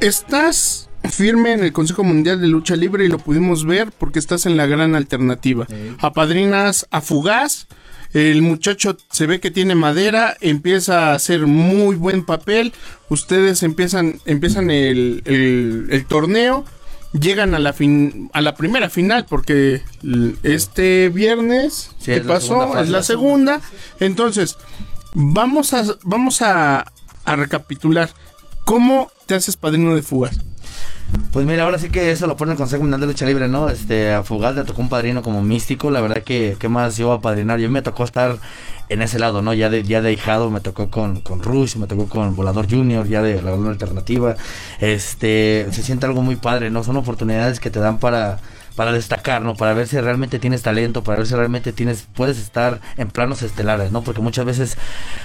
Estás 0.00 0.90
firme 1.10 1.52
en 1.52 1.60
el 1.64 1.72
Consejo 1.72 2.04
Mundial 2.04 2.40
de 2.40 2.48
Lucha 2.48 2.76
Libre 2.76 3.04
y 3.04 3.08
lo 3.08 3.18
pudimos 3.18 3.64
ver 3.64 3.92
porque 3.92 4.18
estás 4.18 4.44
en 4.44 4.56
la 4.58 4.66
gran 4.66 4.94
alternativa. 4.94 5.66
Apadrinas 6.00 6.86
a 6.90 7.00
Fugaz. 7.00 7.66
El 8.12 8.40
muchacho 8.42 8.96
se 9.10 9.26
ve 9.26 9.40
que 9.40 9.50
tiene 9.50 9.74
madera, 9.74 10.36
empieza 10.40 11.10
a 11.10 11.14
hacer 11.14 11.46
muy 11.46 11.96
buen 11.96 12.24
papel. 12.24 12.72
Ustedes 13.08 13.62
empiezan, 13.62 14.20
empiezan 14.26 14.70
el, 14.70 15.22
el- 15.26 15.88
el 15.90 16.06
torneo, 16.06 16.64
llegan 17.20 17.54
a 17.54 17.58
la 17.58 17.72
fin, 17.72 18.30
a 18.32 18.40
la 18.40 18.54
primera 18.54 18.90
final 18.90 19.26
porque 19.28 19.82
este 20.42 21.08
viernes 21.08 21.90
Sí, 21.98 22.06
que 22.06 22.16
es 22.16 22.22
pasó 22.22 22.78
es 22.80 22.88
la 22.88 23.02
segunda. 23.02 23.60
Entonces 24.00 24.56
vamos 25.14 25.72
a 25.72 25.84
vamos 26.02 26.42
a, 26.42 26.92
a 27.24 27.36
recapitular. 27.36 28.10
¿Cómo 28.64 29.10
te 29.26 29.34
haces 29.34 29.56
padrino 29.56 29.94
de 29.94 30.02
Fugaz? 30.02 30.38
Pues 31.32 31.44
mira, 31.46 31.64
ahora 31.64 31.78
sí 31.78 31.90
que 31.90 32.10
eso 32.10 32.26
lo 32.26 32.36
pone 32.36 32.52
el 32.52 32.58
Consejo 32.58 32.82
Mundial 32.82 33.00
de 33.00 33.06
Lucha 33.08 33.26
Libre, 33.26 33.48
¿no? 33.48 33.68
Este, 33.68 34.12
a 34.12 34.22
Fugaz 34.22 34.54
le 34.54 34.64
tocó 34.64 34.80
un 34.80 34.88
padrino 34.88 35.22
como 35.22 35.42
místico, 35.42 35.90
la 35.90 36.00
verdad 36.00 36.22
que, 36.22 36.56
¿qué 36.58 36.68
más 36.68 36.96
yo 36.96 37.12
a 37.12 37.20
padrinar? 37.20 37.58
Yo 37.58 37.70
me 37.70 37.82
tocó 37.82 38.04
estar 38.04 38.38
en 38.88 39.02
ese 39.02 39.18
lado, 39.18 39.42
¿no? 39.42 39.52
Ya 39.52 39.68
de, 39.68 39.82
ya 39.82 40.00
de 40.00 40.12
hijado 40.12 40.50
me 40.50 40.60
tocó 40.60 40.90
con, 40.90 41.20
con 41.20 41.42
Rush, 41.42 41.76
me 41.76 41.86
tocó 41.86 42.06
con 42.06 42.34
Volador 42.36 42.70
Junior, 42.70 43.06
ya 43.06 43.22
de 43.22 43.42
la 43.42 43.52
alternativa. 43.52 44.36
Este, 44.80 45.66
se 45.72 45.82
siente 45.82 46.06
algo 46.06 46.22
muy 46.22 46.36
padre, 46.36 46.70
¿no? 46.70 46.82
Son 46.84 46.96
oportunidades 46.96 47.60
que 47.60 47.70
te 47.70 47.80
dan 47.80 47.98
para 47.98 48.38
para 48.76 48.92
destacar, 48.92 49.42
¿no? 49.42 49.54
Para 49.54 49.74
ver 49.74 49.88
si 49.88 49.98
realmente 50.00 50.38
tienes 50.38 50.62
talento, 50.62 51.02
para 51.02 51.18
ver 51.18 51.26
si 51.26 51.34
realmente 51.34 51.72
tienes, 51.72 52.06
puedes 52.14 52.38
estar 52.38 52.80
en 52.96 53.08
planos 53.08 53.42
estelares, 53.42 53.90
¿no? 53.90 54.02
Porque 54.02 54.20
muchas 54.20 54.44
veces 54.44 54.76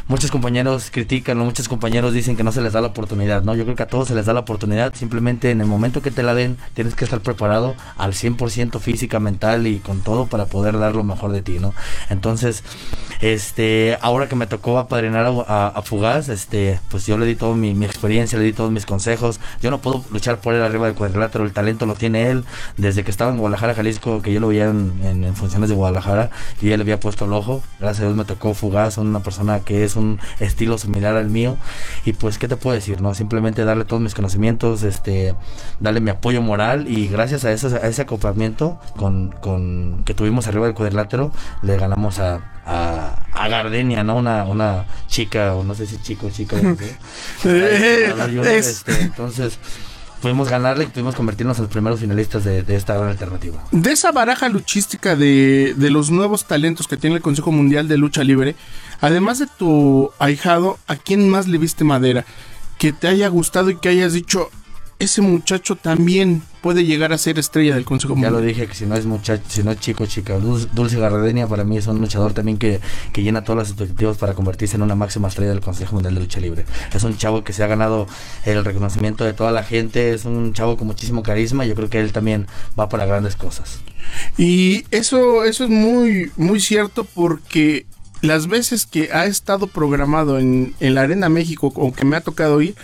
muchos 0.08 0.32
compañeros 0.32 0.90
critican, 0.92 1.38
¿no? 1.38 1.46
Muchos 1.46 1.68
compañeros 1.68 2.14
dicen 2.14 2.36
que 2.38 2.44
no 2.44 2.52
se 2.52 2.62
les 2.62 2.74
da 2.74 2.82
la 2.82 2.88
oportunidad, 2.88 3.44
¿no? 3.44 3.54
Yo 3.56 3.64
creo 3.66 3.76
que 3.76 3.84
a 3.84 3.88
todos 3.88 4.08
se 4.08 4.16
les 4.16 4.26
da 4.26 4.34
la 4.34 4.40
oportunidad, 4.40 4.94
simplemente 4.96 5.52
en 5.52 5.62
el 5.62 5.68
momento 5.68 6.02
que 6.02 6.12
te 6.12 6.24
la 6.24 6.34
den, 6.34 6.58
tienes 6.74 6.96
que 6.96 7.04
estar 7.04 7.20
preparado 7.20 7.76
al 7.98 8.14
100% 8.14 8.80
física, 8.80 9.20
mental 9.20 9.68
y 9.68 9.80
con 9.80 10.02
todo 10.02 10.28
para 10.28 10.46
poder 10.46 10.80
dar 10.80 10.96
lo 10.96 11.04
mejor 11.04 11.32
de 11.32 11.42
ti, 11.42 11.60
¿no? 11.60 11.74
Entonces, 12.10 12.64
este, 13.20 13.98
ahora 14.02 14.28
que 14.28 14.36
me 14.36 14.48
tocó 14.48 14.80
apadrinar 14.80 15.26
a, 15.48 15.68
a- 15.68 15.82
Fugaz, 15.82 16.30
este, 16.30 16.80
pues 16.90 17.06
yo 17.06 17.18
le 17.18 17.26
di 17.26 17.36
toda 17.36 17.56
mi, 17.56 17.74
mi 17.74 17.86
experiencia, 17.86 18.38
le 18.40 18.46
di 18.46 18.54
todos 18.54 18.72
mis 18.72 18.86
consejos. 18.86 19.40
Yo 19.62 19.72
no 19.72 19.80
puedo 19.82 20.04
luchar 20.12 20.40
por 20.40 20.54
él 20.54 20.62
arriba 20.62 20.86
del 20.88 20.96
cuadrilátero, 20.96 21.44
el 21.44 21.52
talento 21.54 21.86
lo 21.86 21.96
tiene 21.96 22.30
él. 22.30 22.46
Desde 22.78 23.04
que 23.04 23.12
estaba 23.12 23.32
en 23.32 23.38
Guadalajara, 23.42 23.76
Jalisco, 23.76 24.22
que 24.22 24.32
yo 24.32 24.40
lo 24.40 24.48
veía 24.48 24.66
en, 24.70 24.94
en- 25.04 25.24
en 25.26 25.36
funciones 25.36 25.70
de 25.70 25.76
Guadalajara 25.76 26.30
y 26.62 26.70
ya 26.70 26.78
le 26.78 26.84
había 26.84 27.00
puesto 27.00 27.26
el 27.26 27.34
ojo. 27.34 27.62
Gracias 27.80 28.04
a 28.04 28.06
Dios 28.06 28.16
me 28.18 28.24
tocó 28.26 28.54
Fugaz, 28.54 28.98
una 28.98 29.20
persona 29.20 29.60
que 29.60 29.84
es 29.84 29.96
un 29.96 30.20
estilo 30.40 30.78
similar 30.78 31.16
al 31.16 31.30
mío. 31.30 31.58
Y 32.06 32.14
pues, 32.14 32.38
¿qué 32.38 32.48
te 32.48 32.56
puedo 32.56 32.74
decir? 32.74 33.02
no 33.02 33.14
Simplemente 33.14 33.66
darle 33.66 33.84
todos 33.86 34.02
mis 34.02 34.14
conocimientos, 34.16 34.84
este, 34.84 35.36
darle 35.80 36.00
mi 36.00 36.10
apoyo 36.12 36.42
moral 36.42 36.88
y 36.88 37.08
gracias 37.08 37.44
a, 37.46 37.52
eso, 37.52 37.68
a 37.68 37.88
ese 37.88 38.04
acoplamiento 38.04 38.80
con, 38.96 39.32
con, 39.42 40.04
que 40.06 40.14
tuvimos 40.14 40.48
arriba 40.48 40.66
del 40.68 40.76
cuadrilátero, 40.76 41.32
le 41.62 41.78
ganamos 41.78 42.20
a, 42.20 42.42
a, 42.66 43.26
a 43.34 43.48
Gardenia, 43.50 44.04
¿no? 44.04 44.16
Una, 44.18 44.44
una 44.46 44.86
chica, 45.08 45.56
o 45.56 45.64
no 45.64 45.74
sé 45.76 45.86
si 45.88 45.98
chico 46.02 46.30
chica. 46.30 46.58
no 46.62 46.76
sé. 46.76 46.96
Es- 48.58 48.68
este, 48.68 49.02
entonces 49.02 49.58
pudimos 50.22 50.50
ganarle 50.50 50.86
y 50.86 50.88
pudimos 50.88 51.16
convertirnos 51.16 51.58
en 51.58 51.64
los 51.64 51.72
primeros 51.72 52.00
finalistas 52.00 52.44
de, 52.44 52.64
esta 52.76 52.96
gran 52.96 53.10
alternativa. 53.10 53.64
De 53.72 53.92
esa 53.92 54.12
baraja 54.12 54.48
luchística 54.50 55.16
de, 55.16 55.74
de 55.76 55.90
los 55.90 56.12
nuevos 56.12 56.46
talentos 56.46 56.88
que 56.88 56.98
tiene 56.98 57.18
el 57.18 57.22
Consejo 57.22 57.52
Mundial 57.52 57.88
de 57.88 57.98
Lucha 57.98 58.24
Libre, 58.24 58.56
además 59.02 59.40
de 59.40 59.48
tu 59.48 60.12
ahijado, 60.20 60.78
¿a 60.88 60.96
quién 60.96 61.28
más 61.30 61.48
le 61.48 61.58
viste 61.58 61.84
madera? 61.84 62.26
Que 62.78 62.94
te 62.94 63.08
haya 63.08 63.28
gustado 63.28 63.70
y 63.70 63.78
que 63.78 63.90
hayas 63.90 64.14
dicho, 64.14 64.50
ese 65.02 65.22
muchacho 65.22 65.76
también 65.76 66.44
puede 66.62 66.86
llegar 66.86 67.12
a 67.12 67.18
ser 67.18 67.40
estrella 67.40 67.74
del 67.74 67.86
Consejo 67.86 68.14
Ya 68.14 68.30
Mundial. 68.30 68.34
lo 68.34 68.42
dije 68.42 68.68
que 68.68 68.76
si 68.76 68.86
no 68.86 68.96
es 68.96 69.06
muchacho, 69.08 69.42
si 69.48 69.64
no 69.64 69.72
es 69.72 69.80
chico, 69.80 70.06
chica, 70.06 70.38
Dulce, 70.38 70.68
Dulce 70.74 71.00
Gardenia 71.00 71.48
para 71.48 71.64
mí 71.64 71.78
es 71.78 71.88
un 71.88 72.00
luchador 72.00 72.34
también 72.34 72.58
que, 72.60 72.80
que 73.12 73.24
llena 73.24 73.44
todas 73.44 73.58
las 73.58 73.70
expectativas 73.70 74.18
para 74.18 74.36
convertirse 74.36 74.76
en 74.76 74.84
una 74.84 74.94
máxima 74.94 75.28
estrella 75.28 75.50
del 75.52 75.62
Consejo 75.62 75.96
Mundial 75.96 76.14
de 76.14 76.22
Lucha 76.22 76.40
Libre. 76.40 76.66
Es 76.94 77.04
un 77.04 77.18
chavo 77.18 77.44
que 77.44 77.52
se 77.52 77.64
ha 77.64 77.68
ganado 77.68 78.08
el 78.46 78.64
reconocimiento 78.64 79.24
de 79.26 79.34
toda 79.34 79.52
la 79.52 79.64
gente, 79.64 80.14
es 80.14 80.26
un 80.26 80.54
chavo 80.54 80.78
con 80.78 80.86
muchísimo 80.86 81.24
carisma, 81.24 81.66
yo 81.66 81.74
creo 81.74 81.90
que 81.90 82.00
él 82.00 82.12
también 82.12 82.46
va 82.80 82.88
para 82.88 83.06
grandes 83.08 83.36
cosas. 83.36 83.80
Y 84.38 84.86
eso, 84.92 85.44
eso 85.46 85.64
es 85.64 85.70
muy, 85.72 86.32
muy 86.38 86.60
cierto 86.60 87.06
porque 87.06 87.88
las 88.22 88.48
veces 88.48 88.86
que 88.86 89.12
ha 89.12 89.26
estado 89.26 89.66
programado 89.66 90.38
en, 90.38 90.76
en 90.80 90.94
la 90.94 91.02
Arena 91.02 91.28
México 91.28 91.72
o 91.76 91.92
que 91.92 92.06
me 92.06 92.16
ha 92.16 92.22
tocado 92.22 92.62
ir, 92.62 92.76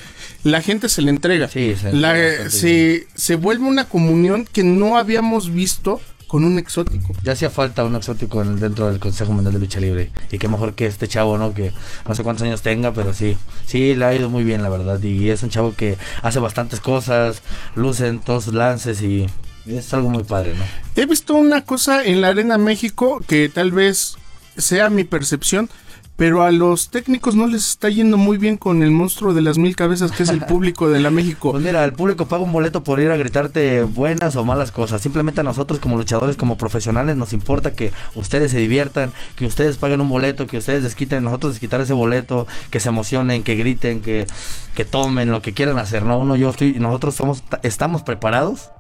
la 0.48 0.62
gente 0.62 0.90
se 0.90 1.02
le 1.02 1.10
entrega. 1.12 1.48
Sí, 1.48 1.76
se 1.80 1.94
La- 1.94 2.18
entrega 2.18 2.50
se, 2.50 3.08
se 3.16 3.36
vuelve 3.36 3.66
una 3.66 3.86
comunión 3.88 4.46
que 4.52 4.64
no 4.64 4.98
habíamos 4.98 5.52
visto 5.54 6.02
con 6.28 6.44
un 6.44 6.60
exótico. 6.60 7.14
Ya 7.24 7.32
hacía 7.32 7.50
falta 7.50 7.86
un 7.86 7.96
exótico 7.96 8.42
en- 8.42 8.60
dentro 8.60 8.88
del 8.90 9.00
Consejo 9.00 9.32
Mundial 9.32 9.54
de 9.54 9.60
Lucha 9.62 9.80
Libre. 9.80 10.12
Y 10.32 10.38
qué 10.38 10.48
mejor 10.50 10.74
que 10.76 10.86
este 10.86 11.08
chavo, 11.08 11.38
¿no? 11.38 11.54
Que 11.54 11.72
no 12.08 12.16
sé 12.16 12.24
cuántos 12.24 12.44
años 12.46 12.62
tenga, 12.62 12.92
pero 12.94 13.14
sí. 13.14 13.38
Sí, 13.66 13.96
le 13.96 14.04
ha 14.06 14.14
ido 14.14 14.30
muy 14.30 14.44
bien, 14.44 14.62
la 14.62 14.68
verdad. 14.70 15.02
Y 15.02 15.30
es 15.30 15.42
un 15.44 15.50
chavo 15.50 15.74
que 15.74 15.98
hace 16.22 16.40
bastantes 16.40 16.82
cosas, 16.82 17.42
luce 17.76 18.08
en 18.08 18.20
todos 18.20 18.44
sus 18.46 18.54
lances 18.54 19.02
y 19.02 19.26
es 19.68 19.94
algo 19.94 20.10
muy 20.10 20.24
padre, 20.24 20.54
¿no? 20.56 20.64
He 21.02 21.06
visto 21.06 21.34
una 21.36 21.64
cosa 21.64 22.04
en 22.04 22.20
la 22.22 22.30
Arena 22.30 22.58
México 22.58 23.22
que 23.26 23.48
tal 23.48 23.72
vez 23.72 24.16
sea 24.58 24.90
mi 24.90 25.04
percepción, 25.06 25.70
pero 26.18 26.42
a 26.42 26.52
los 26.52 26.90
técnicos 26.90 27.36
no 27.36 27.46
les 27.46 27.70
está 27.70 27.90
yendo 27.90 28.18
muy 28.18 28.38
bien 28.38 28.58
con 28.58 28.82
el 28.82 28.90
monstruo 28.90 29.36
de 29.36 29.42
las 29.42 29.60
mil 29.60 29.76
cabezas 29.76 30.12
que 30.12 30.24
es 30.24 30.30
el 30.30 30.42
público 30.46 30.90
de 30.90 31.00
la 31.00 31.12
México. 31.12 31.52
Pues 31.52 31.64
mira, 31.64 31.86
el 31.86 31.94
público 31.94 32.26
paga 32.26 32.44
un 32.44 32.52
boleto 32.52 32.84
por 32.84 33.00
ir 33.00 33.12
a 33.12 33.18
gritarte 33.18 33.84
buenas 33.84 34.36
o 34.36 34.44
malas 34.44 34.72
cosas. 34.72 35.02
Simplemente 35.02 35.42
a 35.42 35.44
nosotros 35.44 35.80
como 35.80 35.96
luchadores, 35.96 36.36
como 36.36 36.58
profesionales, 36.58 37.16
nos 37.16 37.34
importa 37.34 37.74
que 37.74 37.94
ustedes 38.16 38.52
se 38.52 38.58
diviertan, 38.58 39.14
que 39.36 39.46
ustedes 39.46 39.78
paguen 39.78 40.02
un 40.02 40.10
boleto, 40.10 40.48
que 40.48 40.58
ustedes 40.58 40.84
desquiten, 40.84 41.24
nosotros 41.24 41.54
desquitar 41.54 41.82
ese 41.82 41.94
boleto, 41.94 42.48
que 42.72 42.80
se 42.80 42.90
emocionen, 42.90 43.44
que 43.44 43.56
griten, 43.56 44.02
que, 44.02 44.26
que 44.74 44.86
tomen, 44.86 45.30
lo 45.30 45.44
que 45.44 45.54
quieran 45.54 45.78
hacer, 45.78 46.04
¿no? 46.04 46.18
Uno, 46.18 46.36
yo 46.36 46.50
estoy, 46.50 46.74
nosotros 46.80 47.14
somos, 47.14 47.44
estamos 47.62 48.02
preparados 48.02 48.72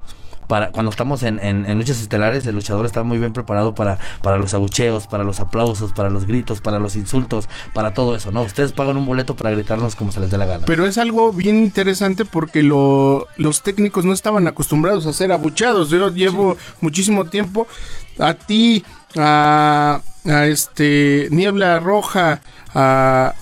para 0.47 0.71
cuando 0.71 0.89
estamos 0.91 1.23
en, 1.23 1.39
en- 1.39 1.65
en 1.65 1.77
luchas 1.77 2.01
estelares, 2.01 2.45
el 2.47 2.55
luchador 2.55 2.85
está 2.85 3.03
muy 3.03 3.17
bien 3.19 3.33
preparado 3.33 3.75
para, 3.75 3.99
para 4.21 4.37
los 4.37 4.53
abucheos, 4.53 5.05
para 5.07 5.23
los 5.23 5.39
aplausos, 5.39 5.91
para 5.93 6.09
los 6.09 6.25
gritos, 6.25 6.61
para 6.61 6.79
los 6.79 6.95
insultos, 6.95 7.49
para 7.73 7.93
todo 7.93 8.15
eso, 8.15 8.31
¿no? 8.31 8.41
Ustedes 8.43 8.71
pagan 8.71 8.97
un 8.97 9.05
boleto 9.05 9.35
para 9.35 9.51
gritarnos 9.51 9.95
como 9.95 10.11
se 10.11 10.19
les 10.19 10.31
dé 10.31 10.37
la 10.37 10.45
gana. 10.45 10.65
Pero 10.65 10.85
es 10.85 10.97
algo 10.97 11.33
bien 11.33 11.57
interesante 11.57 12.23
porque 12.25 12.63
lo- 12.63 13.27
los 13.37 13.61
técnicos 13.61 14.05
no 14.05 14.13
estaban 14.13 14.47
acostumbrados 14.47 15.05
a 15.05 15.13
ser 15.13 15.31
abuchados. 15.31 15.89
Yo 15.89 16.09
llevo 16.13 16.57
muchísimo 16.81 17.25
tiempo 17.25 17.67
a 18.19 18.33
ti, 18.33 18.83
a, 19.17 20.01
a 20.25 20.45
este 20.47 21.27
Niebla 21.31 21.79
Roja, 21.79 22.41
a 22.73 23.33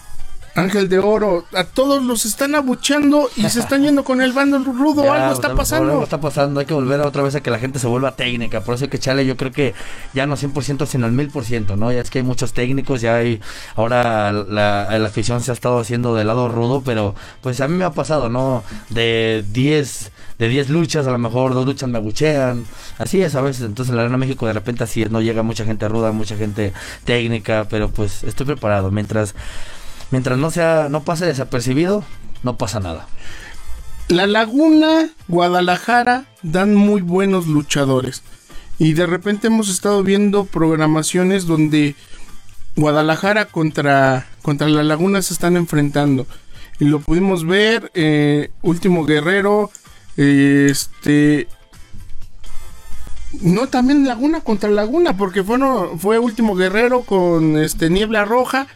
Ángel 0.56 0.88
de 0.88 1.00
Oro, 1.00 1.44
a 1.54 1.66
todos 1.66 2.02
los 2.02 2.26
están 2.26 2.56
abuchando 2.56 3.30
y 3.36 3.50
se 3.50 3.60
están 3.60 3.84
yendo 3.84 4.06
con 4.06 4.22
el 4.22 4.32
bando 4.32 4.58
rudo. 4.60 5.04
Ya, 5.04 5.14
algo 5.14 5.26
pues, 5.28 5.40
está 5.40 5.54
pasando. 5.54 5.92
Algo 5.92 6.04
está 6.04 6.22
pasando. 6.22 6.60
Hay 6.62 6.66
que 6.66 6.74
volver 6.74 7.02
a 7.02 7.08
otra 7.08 7.24
vez 7.24 7.36
a 7.36 7.42
que 7.42 7.52
la 7.52 7.60
gente 7.60 7.78
se 7.78 7.88
vuelva 7.88 8.16
técnica. 8.16 8.62
Por 8.62 8.76
eso 8.76 8.90
que 8.90 8.96
echarle, 8.96 9.26
yo 9.26 9.36
creo 9.36 9.52
que 9.52 9.74
ya 10.14 10.26
no 10.26 10.38
100%, 10.38 10.86
sino 10.86 11.08
el 11.08 11.14
1000%, 11.14 11.78
¿no? 11.78 11.92
Ya 11.92 12.00
es 12.00 12.10
que 12.10 12.20
hay 12.20 12.24
muchos 12.24 12.54
técnicos, 12.54 13.02
ya 13.02 13.16
hay. 13.16 13.42
Ahora 13.76 14.32
la, 14.32 14.98
la 14.98 15.08
afición 15.08 15.42
se 15.42 15.52
ha 15.52 15.54
estado 15.54 15.78
haciendo 15.78 16.16
del 16.16 16.28
lado 16.28 16.48
rudo, 16.48 16.82
pero 16.86 17.16
pues 17.42 17.60
a 17.60 17.68
mí 17.68 17.76
me 17.76 17.84
ha 17.84 17.92
pasado, 17.92 18.30
¿no? 18.30 18.64
De 18.90 19.44
10. 19.52 20.12
De 20.38 20.50
10 20.50 20.70
luchas, 20.70 21.08
a 21.08 21.12
lo 21.12 21.18
mejor 21.18 21.54
dos 21.54 21.66
luchas 21.66 21.90
me 21.90 21.98
abuchean. 21.98 22.66
Así 22.98 23.22
es 23.22 23.36
a 23.36 23.42
veces. 23.42 23.64
Entonces 23.64 23.92
en 23.92 23.98
la 23.98 24.04
Arena 24.04 24.18
México 24.18 24.46
de 24.48 24.54
repente 24.54 24.84
así 24.84 25.02
es. 25.02 25.12
No 25.12 25.22
llega 25.22 25.44
mucha 25.44 25.64
gente 25.64 25.88
ruda, 25.88 26.12
mucha 26.12 26.36
gente 26.36 26.74
técnica. 27.06 27.68
Pero 27.70 27.90
pues 27.90 28.24
estoy 28.24 28.46
preparado. 28.46 28.92
Mientras 28.92 29.34
mientras 30.16 30.38
no 30.40 30.50
sea 30.50 30.88
no 30.90 31.04
pase 31.04 31.26
desapercibido, 31.26 32.06
no 32.42 32.56
pasa 32.58 32.80
nada. 32.80 33.06
La 34.08 34.28
Laguna, 34.28 35.10
Guadalajara 35.28 36.24
dan 36.42 36.74
muy 36.74 37.02
buenos 37.02 37.48
luchadores. 37.48 38.24
Y 38.80 38.94
de 38.94 39.08
repente 39.08 39.48
hemos 39.48 39.68
estado 39.70 40.04
viendo 40.04 40.46
programaciones 40.46 41.46
donde 41.48 41.96
Guadalajara 42.78 43.44
contra, 43.44 44.26
contra 44.42 44.70
La 44.70 44.84
Laguna 44.84 45.22
se 45.22 45.34
están 45.34 45.58
enfrentando. 45.58 46.28
Y 46.80 46.86
lo 46.86 47.02
pudimos 47.02 47.46
ver, 47.46 47.92
eh, 47.94 48.52
Último 48.62 49.04
Guerrero, 49.06 49.70
este... 50.16 51.50
No, 53.42 53.68
también 53.68 54.08
Laguna 54.08 54.40
contra 54.40 54.70
Laguna, 54.70 55.18
porque 55.18 55.44
fue, 55.44 55.58
no- 55.58 55.98
fue 55.98 56.20
Último 56.20 56.56
Guerrero 56.56 57.02
con 57.02 57.58
este 57.58 57.90
Niebla 57.90 58.24
Roja. 58.24 58.68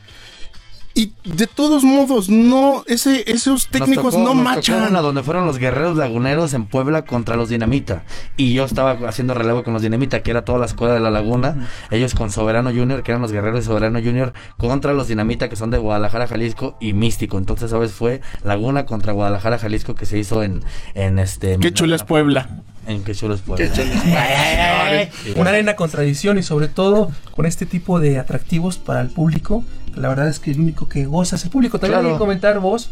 Y 0.99 1.13
de 1.23 1.47
todos 1.47 1.85
modos, 1.85 2.27
no, 2.29 2.83
ese, 2.85 3.23
esos 3.31 3.67
técnicos 3.69 4.13
tocó- 4.13 4.21
no 4.25 4.33
machan. 4.33 4.89
una 4.89 4.99
donde 4.99 5.23
fueron 5.23 5.45
los 5.45 5.57
guerreros 5.57 5.95
laguneros 5.95 6.53
en 6.53 6.65
Puebla 6.65 7.05
contra 7.05 7.37
los 7.37 7.47
Dinamita. 7.47 8.03
Y 8.35 8.53
yo 8.53 8.65
estaba 8.65 8.97
haciendo 9.07 9.33
relevo 9.33 9.63
con 9.63 9.71
los 9.71 9.81
Dinamita, 9.81 10.21
que 10.23 10.31
era 10.31 10.43
toda 10.43 10.59
la 10.59 10.65
escuela 10.65 10.93
de 10.93 10.99
la 10.99 11.09
laguna. 11.09 11.69
Ellos 11.89 12.15
con 12.15 12.31
Soberano 12.31 12.71
Junior, 12.71 13.01
que 13.01 13.11
eran 13.11 13.21
los 13.21 13.31
guerreros 13.31 13.61
de 13.61 13.65
Soberano 13.65 13.99
Junior, 13.99 14.33
contra 14.57 14.91
los 14.91 15.07
Dinamita, 15.07 15.47
que 15.47 15.55
son 15.55 15.71
de 15.71 15.77
Guadalajara, 15.77 16.27
Jalisco 16.27 16.75
y 16.81 16.91
Místico. 16.91 17.37
Entonces, 17.37 17.71
¿sabes? 17.71 17.93
Fue 17.93 18.19
Laguna 18.43 18.85
contra 18.85 19.13
Guadalajara, 19.13 19.57
Jalisco, 19.57 19.95
que 19.95 20.05
se 20.05 20.17
hizo 20.19 20.43
en, 20.43 20.63
en 20.95 21.17
este. 21.17 21.57
Qué 21.59 21.71
chula 21.73 21.95
es 21.95 22.03
Puebla. 22.03 22.49
En 22.89 23.03
Puebla. 23.41 23.65
Una 25.35 25.49
arena 25.51 25.75
con 25.75 25.89
tradición 25.89 26.37
y 26.37 26.43
sobre 26.43 26.67
todo 26.67 27.11
con 27.35 27.45
este 27.45 27.65
tipo 27.65 27.99
de 27.99 28.19
atractivos 28.19 28.77
para 28.77 29.01
el 29.01 29.09
público. 29.09 29.63
La 29.95 30.09
verdad 30.09 30.27
es 30.27 30.39
que 30.39 30.51
el 30.51 30.59
único 30.59 30.87
que 30.89 31.05
goza 31.05 31.35
es 31.35 31.43
el 31.43 31.49
público. 31.49 31.79
También 31.79 31.99
Claro. 31.99 32.07
hay 32.09 32.15
que 32.15 32.19
comentar 32.19 32.59
vos 32.59 32.89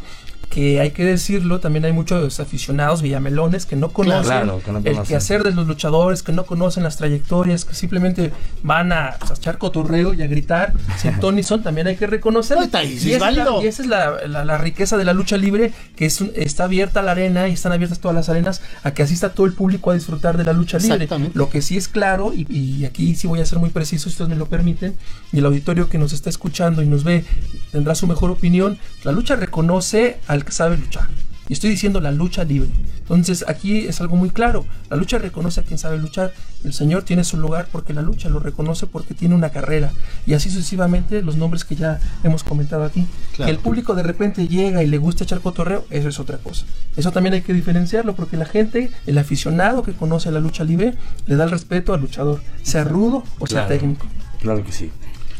que 0.49 0.79
hay 0.79 0.91
que 0.91 1.03
decirlo, 1.05 1.59
también 1.59 1.85
hay 1.85 1.91
muchos 1.91 2.39
aficionados 2.39 3.01
villamelones 3.01 3.65
que 3.65 3.75
no 3.75 3.89
conocen 3.89 4.23
Claro, 4.23 4.61
que 4.63 4.71
no 4.71 4.77
el 4.79 4.83
conocen. 4.85 5.05
quehacer 5.05 5.43
de 5.43 5.51
los 5.51 5.67
luchadores, 5.67 6.23
que 6.23 6.31
no 6.31 6.45
conocen 6.45 6.83
las 6.83 6.97
trayectorias, 6.97 7.65
que 7.65 7.75
simplemente 7.75 8.31
van 8.63 8.91
a, 8.91 9.15
pues, 9.19 9.31
a 9.31 9.33
echar 9.35 9.57
cotorreo 9.57 10.13
y 10.13 10.21
a 10.23 10.27
gritar. 10.27 10.73
Sin 11.01 11.19
Tony 11.19 11.43
son, 11.43 11.61
también 11.63 11.87
hay 11.87 11.95
que 11.97 12.07
reconocerlo. 12.07 12.61
No, 12.61 12.65
está 12.65 12.79
ahí, 12.79 12.97
sí 12.97 13.09
y, 13.09 13.11
es 13.13 13.17
esa 13.17 13.29
es 13.29 13.35
la, 13.37 13.61
y 13.61 13.67
esa 13.67 13.81
es 13.83 13.87
la, 13.89 14.27
la- 14.27 14.45
la 14.45 14.57
riqueza 14.57 14.97
de 14.97 15.05
la 15.05 15.13
lucha 15.13 15.37
libre, 15.37 15.73
que 15.95 16.05
es 16.05 16.21
un- 16.21 16.31
está 16.35 16.63
abierta 16.63 17.01
la 17.01 17.11
arena 17.11 17.47
y 17.49 17.53
están 17.53 17.71
abiertas 17.73 17.99
todas 17.99 18.15
las 18.15 18.29
arenas 18.29 18.61
a 18.83 18.91
que 18.91 19.03
asista 19.03 19.33
todo 19.33 19.45
el 19.45 19.53
público 19.53 19.91
a 19.91 19.93
disfrutar 19.95 20.37
de 20.37 20.43
la 20.45 20.53
lucha 20.53 20.77
libre. 20.79 21.07
Lo 21.33 21.49
que 21.49 21.61
sí 21.61 21.77
es 21.77 21.87
claro, 21.87 22.33
y, 22.33 22.47
y 22.51 22.85
aquí 22.85 23.15
sí 23.15 23.27
voy 23.27 23.41
a 23.41 23.45
ser 23.45 23.59
muy 23.59 23.69
preciso, 23.69 24.03
si 24.05 24.09
ustedes 24.13 24.29
me 24.29 24.35
lo 24.35 24.45
permiten, 24.47 24.95
y 25.33 25.39
el 25.39 25.45
auditorio 25.45 25.89
que 25.89 25.97
nos 25.97 26.13
está 26.13 26.29
escuchando 26.29 26.81
y 26.81 26.87
nos 26.87 27.03
ve 27.03 27.25
tendrá 27.71 27.95
su 27.95 28.07
mejor 28.07 28.31
opinión, 28.31 28.77
la 29.03 29.11
lucha 29.11 29.35
reconoce 29.35 30.17
al 30.27 30.36
que 30.45 30.51
sabe 30.51 30.77
luchar. 30.77 31.07
Y 31.49 31.53
estoy 31.53 31.69
diciendo 31.69 32.01
la 32.01 32.11
lucha 32.11 32.43
libre. 32.43 32.69
Entonces 32.99 33.45
aquí 33.47 33.87
es 33.87 34.01
algo 34.01 34.17
muy 34.17 34.29
claro. 34.31 34.65
La 34.89 34.97
lucha 34.97 35.17
reconoce 35.17 35.61
a 35.61 35.63
quien 35.63 35.79
sabe 35.79 35.97
luchar. 35.97 36.33
El 36.65 36.73
Señor 36.73 37.03
tiene 37.03 37.23
su 37.23 37.37
lugar 37.37 37.69
porque 37.71 37.93
la 37.93 38.01
lucha 38.01 38.27
lo 38.27 38.39
reconoce 38.39 38.85
porque 38.85 39.13
tiene 39.13 39.33
una 39.33 39.49
carrera. 39.49 39.93
Y 40.25 40.33
así 40.33 40.49
sucesivamente 40.49 41.21
los 41.21 41.37
nombres 41.37 41.63
que 41.63 41.77
ya 41.77 42.01
hemos 42.23 42.43
comentado 42.43 42.83
aquí. 42.83 43.07
Claro. 43.35 43.45
Que 43.45 43.55
el 43.55 43.59
público 43.59 43.95
de 43.95 44.03
repente 44.03 44.49
llega 44.49 44.83
y 44.83 44.87
le 44.87 44.97
gusta 44.97 45.23
echar 45.23 45.39
cotorreo, 45.39 45.85
eso 45.89 46.09
es 46.09 46.19
otra 46.19 46.37
cosa. 46.37 46.65
Eso 46.97 47.11
también 47.11 47.33
hay 47.33 47.41
que 47.41 47.53
diferenciarlo 47.53 48.13
porque 48.13 48.35
la 48.35 48.45
gente, 48.45 48.91
el 49.05 49.17
aficionado 49.17 49.83
que 49.83 49.93
conoce 49.93 50.29
la 50.31 50.41
lucha 50.41 50.65
libre, 50.65 50.95
le 51.27 51.37
da 51.37 51.45
el 51.45 51.51
respeto 51.51 51.93
al 51.93 52.01
luchador, 52.01 52.41
sea 52.61 52.83
rudo 52.83 53.23
o 53.39 53.47
sea 53.47 53.67
técnico. 53.67 54.05
Claro 54.41 54.65
que 54.65 54.73
sí. 54.73 54.91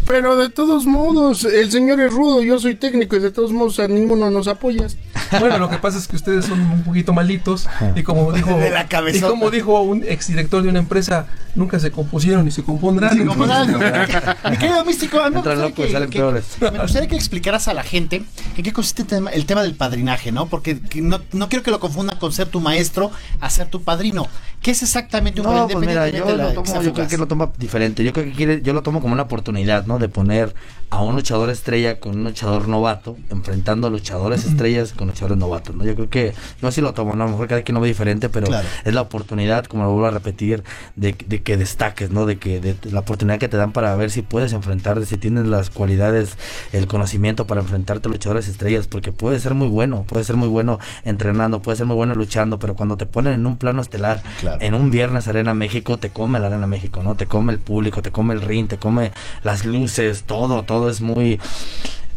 Pero 0.08 0.38
de 0.38 0.50
todos 0.50 0.86
modos, 0.86 1.44
el 1.44 1.70
señor 1.70 2.00
es 2.00 2.14
rudo, 2.14 2.42
yo 2.42 2.58
soy 2.60 2.76
técnico 2.76 3.18
y 3.18 3.20
de 3.20 3.30
todos 3.30 3.52
modos 3.52 3.78
a 3.80 3.88
ninguno 3.90 4.32
nos 4.32 4.48
apoyas. 4.48 4.98
Bueno, 5.42 5.58
lo 5.58 5.70
que 5.70 5.78
pasa 5.78 5.98
es 5.98 6.08
que 6.08 6.16
ustedes 6.16 6.46
son 6.46 6.58
un 6.62 6.84
poquito 6.84 7.12
malitos 7.12 7.68
y 7.96 8.04
como 8.04 8.32
dijo 8.32 8.50
De 8.58 8.70
la 8.70 8.88
y 9.14 9.20
como 9.20 9.52
dijo 9.52 9.82
un 9.82 10.02
exdirector 10.04 10.64
de 10.64 10.70
una 10.70 10.80
empresa, 10.80 11.28
nunca 11.54 11.80
se 11.80 11.92
compusieron 11.92 12.46
ni 12.46 12.52
se 12.52 12.64
compondrán. 12.64 13.18
Mi 14.50 14.58
querido 14.58 14.86
místico, 14.86 15.20
a 15.20 15.30
mí 15.30 15.36
me 15.36 15.42
gustaría 15.42 15.74
que- 15.74 15.92
salen 15.92 16.10
que- 16.10 16.20
peores. 16.20 16.46
Me 16.62 16.80
gustaría 16.80 17.10
que 17.10 17.16
explicaras 17.16 17.68
a 17.68 17.74
la 17.74 17.84
gente 17.84 18.24
en 18.56 18.64
qué 18.64 18.72
consiste 18.72 19.02
el 19.02 19.08
tema, 19.10 19.32
el 19.32 19.46
tema 19.46 19.64
del 19.64 19.76
padrinaje, 19.76 20.32
¿no? 20.32 20.46
Porque 20.46 20.80
que 20.80 21.02
no, 21.02 21.20
no 21.34 21.50
quiero 21.50 21.62
que 21.62 21.72
lo 21.72 21.82
confundan 21.82 22.18
con 22.20 22.32
ser 22.32 22.48
tu 22.48 22.62
maestro 22.62 23.12
a 23.42 23.50
ser 23.50 23.68
tu 23.68 23.84
padrino. 23.84 24.28
¿Qué 24.68 24.72
es 24.72 24.84
exactamente 24.84 25.40
un 25.40 25.48
No, 25.48 25.66
pues 25.70 25.88
mira, 25.88 26.10
yo 26.10 26.26
lo 26.36 26.52
tomo, 26.52 26.82
yo 26.82 26.92
creo 26.92 27.08
que 27.08 27.18
lo 27.18 27.26
toma 27.26 27.54
diferente. 27.58 28.04
Yo 28.04 28.12
creo 28.12 28.26
que 28.26 28.34
quiere, 28.34 28.62
yo 28.62 28.74
lo 28.74 28.84
tomo 28.84 29.00
como 29.00 29.14
una 29.14 29.24
oportunidad, 29.24 29.86
¿no? 29.86 29.98
De 29.98 30.10
poner 30.10 30.54
a 30.90 31.02
un 31.02 31.16
luchador 31.16 31.50
estrella 31.50 32.02
con 32.02 32.18
un 32.18 32.24
luchador 32.26 32.68
novato, 32.68 33.18
enfrentando 33.30 33.88
a 33.88 33.90
luchadores 33.90 34.46
estrellas 34.46 34.92
con 34.92 35.08
luchadores 35.08 35.38
novatos, 35.38 35.76
¿no? 35.76 35.86
Yo 35.86 35.96
creo 35.96 36.10
que, 36.10 36.34
yo 36.62 36.68
así 36.68 36.82
lo 36.82 36.94
tomo, 36.94 37.16
¿no? 37.16 37.24
A 37.24 37.28
lo 37.28 37.32
mejor 37.32 37.48
cada 37.48 37.62
quien 37.62 37.76
lo 37.76 37.82
ve 37.82 37.88
diferente, 37.88 38.28
pero 38.28 38.48
Claro. 38.48 38.68
es 38.84 38.94
la 38.94 39.02
oportunidad, 39.02 39.66
como 39.66 39.84
lo 39.84 39.92
vuelvo 39.92 40.08
a 40.08 40.12
repetir, 40.12 40.64
de, 40.98 41.16
de 41.28 41.42
que 41.42 41.56
destaques, 41.56 42.12
¿no? 42.12 42.26
De 42.26 42.38
que, 42.38 42.60
de, 42.60 42.76
la 42.92 43.00
oportunidad 43.00 43.40
que 43.40 43.48
te 43.48 43.56
dan 43.56 43.72
para 43.72 43.96
ver 43.96 44.12
si 44.12 44.22
puedes 44.22 44.52
enfrentarte, 44.52 45.06
si 45.06 45.18
tienes 45.18 45.46
las 45.46 45.70
cualidades, 45.70 46.38
el 46.74 46.88
conocimiento 46.88 47.48
para 47.48 47.62
enfrentarte 47.62 48.08
a 48.08 48.12
luchadores 48.12 48.50
estrellas, 48.50 48.88
porque 48.88 49.14
puede 49.14 49.40
ser 49.40 49.54
muy 49.54 49.68
bueno, 49.70 50.04
puede 50.08 50.26
ser 50.26 50.36
muy 50.36 50.50
bueno 50.50 50.80
entrenando, 51.06 51.62
puede 51.62 51.78
ser 51.78 51.86
muy 51.86 51.96
bueno 51.96 52.16
luchando, 52.16 52.60
pero 52.60 52.76
cuando 52.76 52.98
te 52.98 53.06
ponen 53.06 53.34
en 53.34 53.46
un 53.46 53.56
plano 53.58 53.82
estelar, 53.82 54.22
Claro. 54.40 54.57
En 54.62 54.74
un 54.74 54.92
viernes 54.92 55.28
Arena 55.28 55.54
México, 55.54 55.98
te 55.98 56.10
come 56.10 56.40
la 56.40 56.48
Arena 56.48 56.68
México, 56.68 57.02
¿no? 57.04 57.16
Te 57.16 57.26
come 57.26 57.54
el 57.54 57.60
público, 57.60 58.02
te 58.02 58.12
come 58.12 58.34
el 58.34 58.42
ring, 58.42 58.68
te 58.68 58.78
come 58.78 59.12
las 59.44 59.66
luces, 59.66 60.24
todo, 60.24 60.64
todo 60.64 60.90
es 60.90 61.02
muy... 61.02 61.40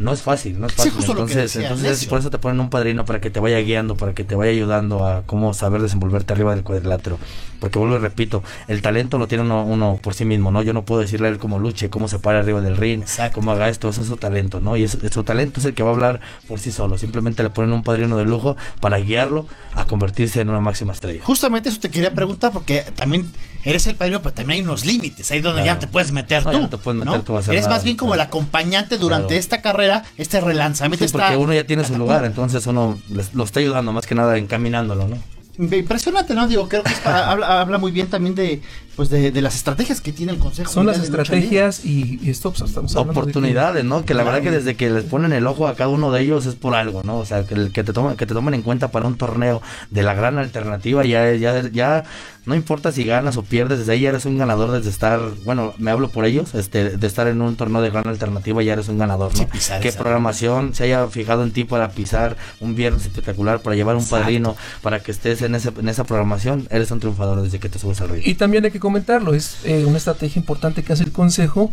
No 0.00 0.12
es 0.14 0.22
fácil, 0.22 0.58
no 0.58 0.66
es 0.66 0.72
Sí, 0.72 0.88
fácil. 0.88 0.92
que 1.04 1.10
entonces, 1.10 1.36
decías, 1.36 1.64
entonces 1.64 1.90
necio. 1.90 2.08
por 2.08 2.20
eso 2.20 2.30
te 2.30 2.38
ponen 2.38 2.58
un 2.58 2.70
padrino 2.70 3.04
para 3.04 3.20
que 3.20 3.28
te 3.28 3.38
vaya 3.38 3.58
guiando, 3.58 3.96
para 3.96 4.14
que 4.14 4.24
te 4.24 4.34
vaya 4.34 4.50
ayudando 4.50 5.06
a 5.06 5.24
cómo 5.26 5.52
saber 5.52 5.82
desenvolverte 5.82 6.32
arriba 6.32 6.54
del 6.54 6.64
cuadrilátero. 6.64 7.18
Porque 7.60 7.78
vuelvo 7.78 7.96
y 7.96 7.98
repito, 7.98 8.42
el 8.68 8.80
talento 8.80 9.18
lo 9.18 9.28
tiene 9.28 9.44
uno, 9.44 9.62
uno 9.62 9.98
por 10.02 10.14
sí 10.14 10.24
mismo, 10.24 10.50
¿no? 10.50 10.62
Yo 10.62 10.72
no 10.72 10.86
puedo 10.86 11.02
decirle 11.02 11.28
a 11.28 11.30
él 11.30 11.36
cómo 11.38 11.58
luche, 11.58 11.90
cómo 11.90 12.08
se 12.08 12.18
para 12.18 12.38
arriba 12.38 12.62
del 12.62 12.78
ring, 12.78 13.02
Exacto. 13.02 13.34
cómo 13.34 13.52
haga 13.52 13.68
esto, 13.68 13.90
eso 13.90 14.00
es 14.00 14.06
su 14.06 14.16
talento, 14.16 14.60
¿no? 14.60 14.74
Y 14.78 14.84
es 14.84 14.96
su 15.12 15.22
talento 15.22 15.60
es 15.60 15.66
el 15.66 15.74
que 15.74 15.82
va 15.82 15.90
a 15.90 15.92
hablar 15.92 16.20
por 16.48 16.58
sí 16.58 16.72
solo. 16.72 16.96
Simplemente 16.96 17.42
le 17.42 17.50
ponen 17.50 17.74
un 17.74 17.82
padrino 17.82 18.16
de 18.16 18.24
lujo 18.24 18.56
para 18.80 18.96
guiarlo 18.98 19.46
a 19.74 19.84
convertirse 19.84 20.40
en 20.40 20.48
una 20.48 20.60
máxima 20.60 20.94
estrella. 20.94 21.20
Justamente 21.22 21.68
eso 21.68 21.78
te 21.78 21.90
quería 21.90 22.14
preguntar 22.14 22.52
porque 22.52 22.84
también 22.96 23.30
eres 23.64 23.86
el 23.86 23.94
padrino, 23.96 24.22
pero 24.22 24.34
también 24.34 24.58
hay 24.58 24.64
unos 24.64 24.84
límites, 24.84 25.30
ahí 25.30 25.40
donde 25.40 25.62
Claro. 25.62 25.76
ya 25.76 25.80
te 25.80 25.86
puedes 25.86 26.12
meter 26.12 26.44
No, 26.46 26.52
tú. 26.52 26.60
no 26.60 26.68
te 26.68 26.76
puedes 26.78 26.98
meter 26.98 27.12
¿no? 27.18 27.22
tú 27.22 27.36
a 27.36 27.40
hacer 27.40 27.52
Eres 27.54 27.64
nada, 27.64 27.76
más 27.76 27.84
bien 27.84 27.96
como 27.96 28.14
el 28.14 28.18
claro. 28.18 28.28
acompañante 28.28 28.98
durante 28.98 29.28
Claro. 29.28 29.40
esta 29.40 29.60
carrera, 29.62 30.04
este 30.16 30.40
relanzamiento. 30.40 31.06
Sí, 31.06 31.12
porque 31.12 31.26
esta 31.26 31.38
uno 31.38 31.52
ya 31.54 31.64
tiene 31.64 31.84
su 31.84 31.96
lugar, 31.98 32.24
entonces 32.24 32.66
uno 32.66 32.98
les- 33.10 33.34
lo 33.34 33.44
está 33.44 33.60
ayudando 33.60 33.92
más 33.92 34.06
que 34.06 34.14
nada 34.14 34.36
encaminándolo, 34.38 35.08
¿no? 35.08 35.16
Impresionante, 35.58 36.34
¿no? 36.34 36.48
Digo, 36.48 36.68
creo 36.68 36.82
que 36.82 36.92
es 36.92 36.98
para- 37.00 37.28
habla, 37.30 37.60
habla 37.60 37.78
muy 37.78 37.92
bien 37.92 38.06
también 38.08 38.34
de, 38.34 38.62
pues 39.00 39.08
de, 39.08 39.30
de 39.30 39.40
las 39.40 39.54
estrategias 39.54 40.02
que 40.02 40.12
tiene 40.12 40.30
el 40.32 40.38
Consejo. 40.38 40.70
Son 40.70 40.84
las 40.84 40.98
estrategias 40.98 41.86
y, 41.86 42.18
y 42.22 42.28
esto 42.28 42.50
pues, 42.50 42.68
estamos 42.68 42.94
hablando 42.94 43.12
de 43.12 43.14
que- 43.14 43.20
oportunidades, 43.20 43.82
¿no? 43.82 44.04
Que 44.04 44.12
la 44.12 44.24
Claro. 44.24 44.36
verdad 44.36 44.50
que 44.50 44.56
desde 44.58 44.74
que 44.76 44.90
les 44.90 45.04
ponen 45.04 45.32
el 45.32 45.46
ojo 45.46 45.66
a 45.68 45.74
cada 45.74 45.88
uno 45.88 46.12
de 46.12 46.20
ellos 46.20 46.44
es 46.44 46.54
por 46.54 46.74
algo, 46.74 47.02
¿no? 47.02 47.16
O 47.16 47.24
sea, 47.24 47.46
que, 47.46 47.54
el- 47.54 47.72
que 47.72 47.82
te 47.82 47.94
tomen 47.94 48.18
que 48.18 48.26
te 48.26 48.34
tomen 48.34 48.52
en 48.52 48.60
cuenta 48.60 48.88
para 48.90 49.06
un 49.06 49.16
torneo 49.16 49.62
de 49.90 50.02
la 50.02 50.12
gran 50.12 50.36
alternativa 50.36 51.02
ya 51.06 51.32
ya 51.32 51.66
ya 51.72 52.04
no 52.46 52.54
importa 52.54 52.90
si 52.90 53.04
ganas 53.04 53.36
o 53.36 53.42
pierdes, 53.42 53.78
desde 53.80 53.92
ahí 53.92 54.00
ya 54.00 54.08
eres 54.08 54.24
un 54.24 54.36
ganador 54.38 54.70
desde 54.72 54.88
estar, 54.88 55.20
bueno, 55.44 55.74
me 55.78 55.90
hablo 55.90 56.08
por 56.08 56.24
ellos, 56.24 56.54
este 56.54 56.96
de 56.96 57.06
estar 57.06 57.26
en 57.28 57.40
un 57.42 57.54
torneo 57.54 57.80
de 57.82 57.90
gran 57.90 58.08
alternativa 58.08 58.62
ya 58.62 58.72
eres 58.72 58.88
un 58.88 58.98
ganador, 58.98 59.30
¿no? 59.32 59.38
Sí, 59.38 59.44
pisar 59.46 59.80
que 59.80 59.92
programación 59.92 60.74
se 60.74 60.84
haya 60.84 61.06
fijado 61.08 61.42
en 61.44 61.52
ti 61.52 61.64
para 61.64 61.90
pisar 61.90 62.36
un 62.60 62.74
viernes 62.74 63.02
espectacular, 63.06 63.60
para 63.60 63.76
llevar 63.76 63.94
un 63.96 64.02
Exacto. 64.02 64.24
padrino, 64.24 64.56
para 64.82 65.00
que 65.00 65.10
estés 65.12 65.42
en 65.42 65.54
ese 65.54 65.70
en 65.78 65.88
esa 65.88 66.04
programación, 66.04 66.66
eres 66.70 66.90
un 66.90 66.98
triunfador 67.00 67.40
desde 67.42 67.58
que 67.60 67.68
te 67.68 67.78
subes 67.78 68.00
al 68.00 68.08
ring. 68.08 68.22
Y 68.24 68.34
también 68.34 68.64
hay 68.64 68.70
que 68.70 68.80
comentarlo, 68.90 69.34
es 69.34 69.58
eh, 69.64 69.84
una 69.86 69.98
estrategia 69.98 70.40
importante 70.40 70.82
que 70.82 70.92
hace 70.92 71.04
el 71.04 71.12
Consejo 71.12 71.72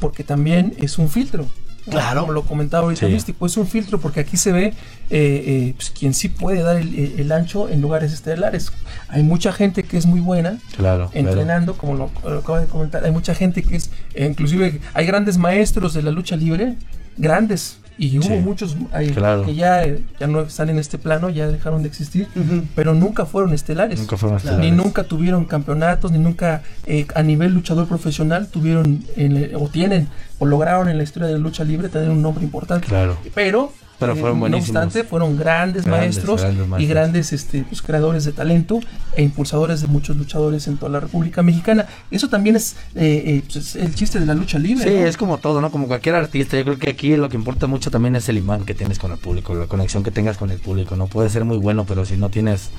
porque 0.00 0.24
también 0.24 0.74
es 0.78 0.98
un 0.98 1.08
filtro. 1.08 1.46
Claro. 1.88 2.22
Como 2.22 2.32
lo 2.32 2.42
comentaba 2.42 2.82
ahorita 2.84 3.06
Sí. 3.06 3.12
Místico, 3.12 3.46
es 3.46 3.56
un 3.56 3.64
filtro 3.68 4.00
porque 4.00 4.18
aquí 4.18 4.36
se 4.36 4.50
ve 4.50 4.64
eh, 4.66 4.74
eh, 5.10 5.74
pues, 5.76 5.90
quien 5.90 6.14
sí 6.14 6.28
puede 6.28 6.62
dar 6.62 6.74
el, 6.78 6.92
el- 7.20 7.30
ancho 7.30 7.68
en 7.68 7.80
lugares 7.80 8.12
estelares. 8.12 8.72
Hay 9.08 9.22
mucha 9.22 9.52
gente 9.52 9.84
que 9.84 9.96
es 9.96 10.04
muy 10.04 10.18
buena 10.20 10.58
Claro. 10.76 11.10
claro. 11.10 11.10
entrenando, 11.14 11.78
como 11.78 11.94
lo, 11.94 12.10
lo 12.28 12.40
acaba 12.40 12.60
de 12.60 12.66
comentar. 12.66 13.04
Hay 13.04 13.12
mucha 13.12 13.36
gente 13.36 13.62
que 13.62 13.76
es, 13.76 13.90
eh, 14.14 14.26
inclusive 14.26 14.80
hay 14.94 15.06
grandes 15.06 15.38
maestros 15.38 15.94
de 15.94 16.02
la 16.02 16.10
lucha 16.10 16.34
libre, 16.34 16.74
grandes. 17.18 17.78
Y 17.98 18.18
hubo 18.18 18.26
Sí. 18.26 18.34
muchos 18.44 18.76
eh, 18.98 19.10
Claro. 19.14 19.44
que 19.46 19.54
ya, 19.54 19.82
eh, 19.84 20.02
ya 20.20 20.26
no 20.26 20.40
están 20.42 20.68
en 20.68 20.78
este 20.78 20.98
plano, 20.98 21.30
ya 21.30 21.48
dejaron 21.48 21.82
de 21.82 21.88
existir, 21.88 22.28
pero 22.74 22.92
nunca 22.94 23.24
fueron 23.24 23.54
estelares 23.54 23.98
Nunca 24.00 24.16
fueron 24.18 24.38
Claro. 24.38 24.58
ni 24.58 24.66
estelares. 24.66 24.84
nunca 24.86 25.04
tuvieron 25.04 25.44
campeonatos, 25.46 26.12
ni 26.12 26.18
nunca 26.18 26.62
eh, 26.86 27.06
a 27.14 27.22
nivel 27.22 27.54
luchador 27.54 27.88
profesional 27.88 28.48
tuvieron 28.48 29.02
en 29.16 29.36
el- 29.36 29.54
o 29.56 29.68
tienen 29.68 30.08
o 30.38 30.44
lograron 30.46 30.88
en 30.88 30.98
la 30.98 31.04
historia 31.04 31.26
de 31.28 31.34
la 31.34 31.38
lucha 31.40 31.64
libre 31.64 31.88
tener 31.88 32.10
un 32.10 32.20
nombre 32.20 32.44
importante. 32.44 32.86
Claro. 32.86 33.16
Pero, 33.34 33.72
Pero 33.98 34.12
eh, 34.12 34.16
fueron 34.16 34.36
no 34.36 34.40
buenísimos. 34.40 34.84
obstante, 34.84 35.08
fueron 35.08 35.36
grandes, 35.38 35.84
Grandes, 35.84 36.16
maestros 36.16 36.42
grandes 36.42 36.80
y 36.80 36.86
grandes 36.86 37.32
este, 37.32 37.62
pues, 37.62 37.80
creadores 37.82 38.24
de 38.24 38.32
talento 38.32 38.80
e 39.16 39.22
impulsadores 39.22 39.80
de 39.80 39.86
muchos 39.86 40.16
luchadores 40.16 40.66
en 40.68 40.76
toda 40.76 40.92
la 40.92 41.00
República 41.00 41.42
Mexicana. 41.42 41.86
Eso 42.10 42.28
también 42.28 42.56
es, 42.56 42.76
eh, 42.94 43.22
eh, 43.26 43.42
pues, 43.44 43.56
es 43.56 43.76
el 43.76 43.94
chiste 43.94 44.20
de 44.20 44.26
la 44.26 44.34
lucha 44.34 44.58
libre. 44.58 44.84
Sí, 44.84 44.90
¿no? 44.90 45.06
es 45.06 45.16
como 45.16 45.38
todo, 45.38 45.60
¿no? 45.60 45.70
Como 45.70 45.86
cualquier 45.86 46.14
artista. 46.14 46.56
Yo 46.56 46.64
creo 46.64 46.78
que 46.78 46.90
aquí 46.90 47.16
lo 47.16 47.28
que 47.28 47.36
importa 47.36 47.66
mucho 47.66 47.90
también 47.90 48.16
es 48.16 48.28
el 48.28 48.38
imán 48.38 48.64
que 48.64 48.74
tienes 48.74 48.98
con 48.98 49.12
el 49.12 49.18
público, 49.18 49.54
la 49.54 49.66
conexión 49.66 50.02
que 50.02 50.10
tengas 50.10 50.36
con 50.36 50.50
el 50.50 50.58
público. 50.58 50.96
No 50.96 51.06
puede 51.06 51.30
ser 51.30 51.44
muy 51.44 51.56
bueno, 51.56 51.84
pero 51.84 52.04
si 52.04 52.16
no 52.16 52.28
tienes 52.28 52.70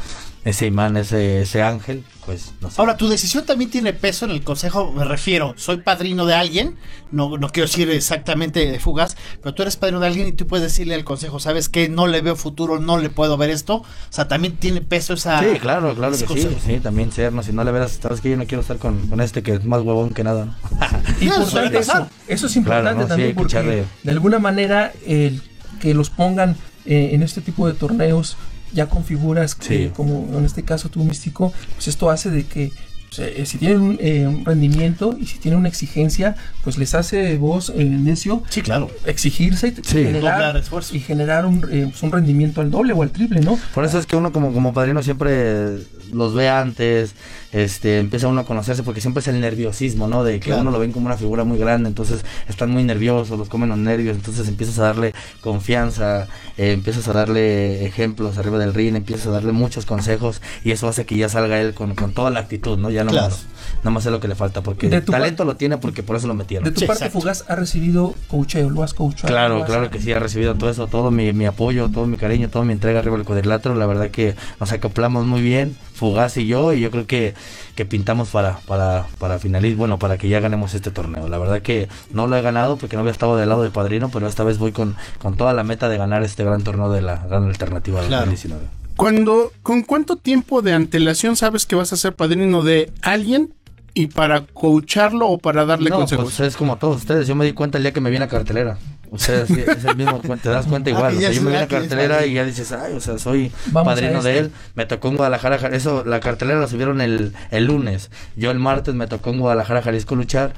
ese 0.47 0.65
imán, 0.67 0.95
ese, 0.97 1.41
ese 1.41 1.61
ángel, 1.61 2.03
pues 2.25 2.53
no 2.61 2.69
sé. 2.69 2.75
Ahora, 2.79 2.95
tu 2.95 3.07
decisión 3.09 3.45
también 3.45 3.69
tiene 3.69 3.91
peso 3.93 4.23
en 4.25 4.31
el 4.31 4.43
consejo, 4.43 4.91
me 4.93 5.03
refiero, 5.03 5.53
soy 5.57 5.77
padrino 5.77 6.25
de 6.25 6.33
alguien, 6.35 6.75
no, 7.11 7.37
no 7.37 7.49
quiero 7.49 7.67
decir 7.67 7.89
exactamente 7.89 8.65
de 8.71 8.79
fugaz, 8.79 9.17
pero 9.43 9.53
tú 9.53 9.61
eres 9.63 9.75
padrino 9.75 9.99
de 9.99 10.07
alguien 10.07 10.27
y 10.27 10.31
tú 10.31 10.47
puedes 10.47 10.63
decirle 10.63 10.95
al 10.95 11.03
consejo, 11.03 11.39
¿sabes 11.39 11.67
qué? 11.69 11.89
No 11.89 12.07
le 12.07 12.21
veo 12.21 12.35
futuro, 12.35 12.79
no 12.79 12.97
le 12.97 13.09
puedo 13.09 13.35
ver 13.37 13.49
esto. 13.49 13.75
O 13.77 13.85
sea, 14.09 14.27
también 14.27 14.55
tiene 14.57 14.81
peso 14.81 15.13
esa... 15.13 15.39
Sí, 15.41 15.59
claro, 15.59 15.93
claro 15.95 16.13
que 16.13 16.19
sí, 16.19 16.25
consejo. 16.25 16.55
sí, 16.65 16.79
también 16.79 17.11
sernos, 17.11 17.45
si 17.45 17.51
no 17.53 17.63
le 17.63 17.71
verás, 17.71 17.99
sabes 18.01 18.21
que 18.21 18.29
yo 18.29 18.37
no 18.37 18.45
quiero 18.45 18.61
estar 18.61 18.77
con, 18.77 19.07
con 19.07 19.19
este 19.21 19.43
que 19.43 19.53
es 19.55 19.65
más 19.65 19.81
huevón 19.81 20.11
que 20.11 20.23
nada, 20.23 20.45
¿no? 20.45 20.55
Importante 21.21 21.79
eso. 21.79 22.07
es 22.27 22.55
importante 22.55 22.63
Claro, 22.91 22.97
¿no? 22.99 23.07
También 23.07 23.35
porque 23.35 23.53
echarle- 23.57 23.83
de 24.03 24.11
alguna 24.11 24.39
manera 24.39 24.93
el 25.05 25.41
que 25.81 25.93
los 25.93 26.09
pongan 26.09 26.55
eh, 26.85 27.09
en 27.13 27.21
este 27.23 27.41
tipo 27.41 27.67
de 27.67 27.73
torneos 27.73 28.37
ya 28.73 28.87
con 28.87 29.03
figuras 29.03 29.55
que, 29.55 29.65
Sí. 29.87 29.91
como 29.95 30.37
en 30.37 30.45
este 30.45 30.63
caso 30.63 30.89
tú 30.89 31.03
místico, 31.03 31.53
pues 31.75 31.87
esto 31.87 32.09
hace 32.09 32.29
de 32.29 32.43
que 32.45 32.71
eh, 33.17 33.43
si 33.45 33.57
tienen 33.57 33.81
un, 33.81 33.97
eh, 34.01 34.27
un 34.27 34.45
rendimiento 34.45 35.15
y 35.19 35.25
si 35.27 35.39
tienen 35.39 35.59
una 35.59 35.69
exigencia, 35.69 36.35
pues 36.63 36.77
les 36.77 36.93
hace 36.93 37.37
vos, 37.37 37.71
el 37.75 38.03
necio, 38.03 38.43
Sí, 38.49 38.61
claro. 38.61 38.89
exigirse 39.05 39.69
y, 39.69 39.75
Sí. 39.83 40.03
Generar, 40.03 40.55
esfuerzo. 40.57 40.95
y 40.95 40.99
generar 40.99 41.45
un, 41.45 41.65
eh, 41.71 41.87
pues, 41.89 42.03
un 42.03 42.11
rendimiento 42.11 42.61
al 42.61 42.69
doble 42.71 42.93
o 42.93 43.01
al 43.01 43.11
triple, 43.11 43.39
¿no? 43.41 43.57
Por 43.73 43.85
eso 43.85 43.97
es 43.99 44.05
que 44.05 44.15
uno 44.15 44.31
como, 44.31 44.53
como 44.53 44.73
padrino 44.73 45.01
siempre 45.01 45.77
los 46.11 46.33
ve 46.33 46.47
antes, 46.49 47.15
este, 47.51 47.99
empieza 47.99 48.27
uno 48.27 48.41
a 48.41 48.45
conocerse 48.45 48.83
porque 48.83 49.01
siempre 49.01 49.21
es 49.21 49.27
el 49.27 49.39
nerviosismo, 49.41 50.07
¿no? 50.07 50.23
De 50.23 50.33
que 50.39 50.47
Claro. 50.47 50.61
uno 50.61 50.71
lo 50.71 50.79
ven 50.79 50.91
como 50.91 51.05
una 51.07 51.17
figura 51.17 51.43
muy 51.43 51.57
grande, 51.57 51.89
entonces 51.89 52.23
están 52.47 52.69
muy 52.71 52.83
nerviosos, 52.83 53.37
los 53.37 53.49
comen 53.49 53.69
los 53.69 53.77
nervios, 53.77 54.15
entonces 54.15 54.47
empiezas 54.47 54.79
a 54.79 54.83
darle 54.83 55.13
confianza, 55.41 56.27
eh, 56.57 56.71
empiezas 56.73 57.07
a 57.07 57.13
darle 57.13 57.85
ejemplos 57.85 58.37
arriba 58.37 58.57
del 58.59 58.73
ring, 58.73 58.95
empiezas 58.95 59.27
a 59.27 59.31
darle 59.31 59.51
muchos 59.53 59.85
consejos 59.85 60.41
y 60.63 60.71
eso 60.71 60.87
hace 60.87 61.05
que 61.05 61.17
ya 61.17 61.29
salga 61.29 61.59
él 61.59 61.73
con, 61.73 61.95
con 61.95 62.13
toda 62.13 62.29
la 62.29 62.39
actitud, 62.41 62.77
¿no? 62.77 62.89
Ya 62.97 63.03
no 63.03 63.11
Claro. 63.11 63.29
más, 63.29 63.45
no 63.83 63.91
más 63.91 64.05
es 64.05 64.11
lo 64.11 64.19
que 64.19 64.27
le 64.27 64.35
falta, 64.35 64.61
porque 64.61 64.89
De 64.89 65.01
tu 65.01 65.11
talento 65.11 65.45
lo 65.45 65.55
tiene 65.55 65.77
porque 65.77 66.03
por 66.03 66.15
eso 66.15 66.27
lo 66.27 66.33
metieron. 66.33 66.65
De 66.65 66.71
tu 66.71 66.79
Sí, 66.81 66.85
parte, 66.87 67.05
exacto. 67.05 67.19
Fugaz 67.19 67.45
ha 67.47 67.55
recibido 67.55 68.15
coacheo, 68.27 68.69
lo 68.69 68.83
has 68.83 68.93
coachado. 68.93 69.27
Claro, 69.27 69.57
has- 69.63 69.65
claro 69.69 69.89
que 69.89 69.99
sí, 69.99 70.11
ha 70.13 70.19
recibido 70.19 70.55
todo 70.55 70.69
eso, 70.69 70.87
todo 70.87 71.11
mi, 71.11 71.31
mi 71.33 71.45
apoyo, 71.45 71.89
todo 71.89 72.05
mi 72.07 72.17
cariño, 72.17 72.49
toda 72.49 72.65
mi 72.65 72.73
entrega 72.73 72.99
arriba 72.99 73.17
del 73.17 73.25
cuadrilátero. 73.25 73.75
La 73.75 73.85
verdad 73.85 74.09
que 74.09 74.35
nos 74.59 74.71
acoplamos 74.71 75.25
muy 75.25 75.41
bien, 75.41 75.77
Fugaz 75.93 76.37
y 76.37 76.45
yo, 76.47 76.73
y 76.73 76.79
yo 76.81 76.91
creo 76.91 77.07
que, 77.07 77.33
que 77.75 77.85
pintamos 77.85 78.29
para, 78.29 78.57
para, 78.67 79.05
para 79.19 79.39
finalizar, 79.39 79.77
bueno, 79.77 79.97
para 79.99 80.17
que 80.17 80.29
ya 80.29 80.39
ganemos 80.39 80.73
este 80.73 80.91
torneo. 80.91 81.27
La 81.27 81.37
verdad 81.37 81.61
que 81.61 81.87
no 82.11 82.27
lo 82.27 82.35
he 82.35 82.41
ganado 82.41 82.77
porque 82.77 82.95
no 82.95 83.01
había 83.01 83.11
estado 83.11 83.35
del 83.37 83.49
lado 83.49 83.63
del 83.63 83.71
padrino, 83.71 84.09
pero 84.09 84.27
esta 84.27 84.43
vez 84.43 84.57
voy 84.59 84.71
con, 84.71 84.95
con 85.19 85.35
toda 85.37 85.53
la 85.53 85.63
meta 85.63 85.89
de 85.89 85.97
ganar 85.97 86.23
este 86.23 86.43
gran 86.43 86.63
torneo 86.63 86.91
de 86.91 87.01
la 87.01 87.17
gran 87.27 87.45
alternativa 87.45 87.99
Claro. 88.01 88.25
2019. 88.27 88.63
Cuando, 88.97 89.51
¿Con 89.63 89.83
cuánto 89.83 90.15
tiempo 90.17 90.61
de 90.61 90.73
antelación 90.73 91.35
sabes 91.35 91.65
que 91.65 91.75
vas 91.75 91.93
a 91.93 91.97
ser 91.97 92.13
padrino 92.15 92.63
de 92.63 92.91
alguien 93.01 93.53
y 93.93 94.07
para 94.07 94.41
coacharlo 94.41 95.27
o 95.27 95.37
para 95.37 95.65
darle 95.65 95.89
No, 95.89 95.97
consejos? 95.97 96.25
pues 96.25 96.39
es 96.41 96.57
como 96.57 96.77
todos 96.77 96.97
ustedes. 96.97 97.27
Yo 97.27 97.35
me 97.35 97.45
di 97.45 97.53
cuenta 97.53 97.77
el 97.77 97.83
día 97.83 97.93
que 97.93 98.01
me 98.01 98.09
vi 98.09 98.15
en 98.17 98.21
la 98.21 98.27
cartelera. 98.27 98.77
Ustedes 99.09 99.47
sí, 99.47 99.63
es 99.65 99.85
el 99.85 99.95
mismo, 99.95 100.19
te 100.19 100.49
das 100.49 100.65
cuenta 100.67 100.89
Ah, 100.89 100.93
igual. 100.93 101.15
o 101.15 101.19
sea, 101.19 101.31
yo 101.31 101.41
me 101.41 101.49
vi 101.51 101.55
en 101.55 101.61
la 101.61 101.67
cartelera 101.67 102.25
y 102.25 102.33
ya 102.33 102.43
dices, 102.43 102.71
ay, 102.73 102.93
o 102.93 102.99
sea, 102.99 103.17
soy 103.17 103.51
Vamos 103.67 103.93
padrino 103.93 104.21
de 104.21 104.31
este. 104.31 104.39
él. 104.47 104.51
Me 104.75 104.85
tocó 104.85 105.07
en 105.09 105.15
Guadalajara, 105.17 105.57
Ja- 105.59 105.67
eso, 105.69 106.03
la 106.05 106.19
cartelera 106.19 106.59
la 106.59 106.67
subieron 106.67 106.99
el, 106.99 107.33
el 107.51 107.65
lunes. 107.65 108.11
Yo 108.35 108.51
el 108.51 108.59
martes 108.59 108.93
me 108.95 109.07
tocó 109.07 109.29
en 109.29 109.39
Guadalajara, 109.39 109.81
Jalisco 109.81 110.15
luchar. 110.15 110.53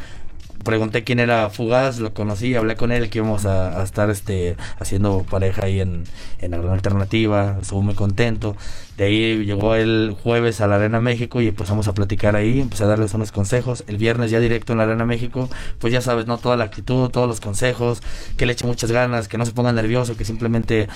Pregunté 0.63 1.03
quién 1.03 1.19
era 1.19 1.49
Fugaz, 1.49 1.99
lo 1.99 2.13
conocí, 2.13 2.55
hablé 2.55 2.75
con 2.75 2.91
él 2.91 3.09
que 3.09 3.19
íbamos 3.19 3.45
a, 3.45 3.81
estar 3.83 4.09
este 4.09 4.55
haciendo 4.79 5.25
pareja 5.29 5.65
ahí 5.65 5.79
en, 5.79 6.03
en 6.39 6.53
alternativa, 6.53 7.57
estuvo 7.61 7.81
muy 7.81 7.95
contento. 7.95 8.55
De 8.99 9.05
ahí 9.05 9.45
llegó 9.45 9.75
el 9.75 10.13
jueves 10.21 10.59
a 10.59 10.67
la 10.67 10.75
Arena 10.75 10.99
México 10.99 11.39
y 11.39 11.47
empezamos 11.47 11.87
a 11.87 11.93
platicar 11.93 12.35
ahí, 12.35 12.59
empecé 12.59 12.83
a 12.83 12.87
darles 12.87 13.13
unos 13.13 13.31
consejos. 13.31 13.85
El 13.87 13.95
viernes 13.95 14.29
ya 14.29 14.41
directo 14.41 14.73
en 14.73 14.79
la 14.79 14.83
Arena 14.83 15.05
México, 15.05 15.49
pues 15.79 15.93
ya 15.93 16.01
sabes, 16.01 16.27
¿no? 16.27 16.37
Toda 16.37 16.57
la 16.57 16.65
actitud, 16.65 17.07
todos 17.07 17.25
los 17.25 17.39
consejos, 17.39 18.01
que 18.35 18.45
le 18.45 18.51
eche 18.51 18.67
muchas 18.67 18.91
ganas, 18.91 19.29
que 19.29 19.37
no 19.37 19.45
se 19.45 19.53
ponga 19.53 19.71
nervioso, 19.71 20.17
que 20.17 20.25
simplemente 20.25 20.89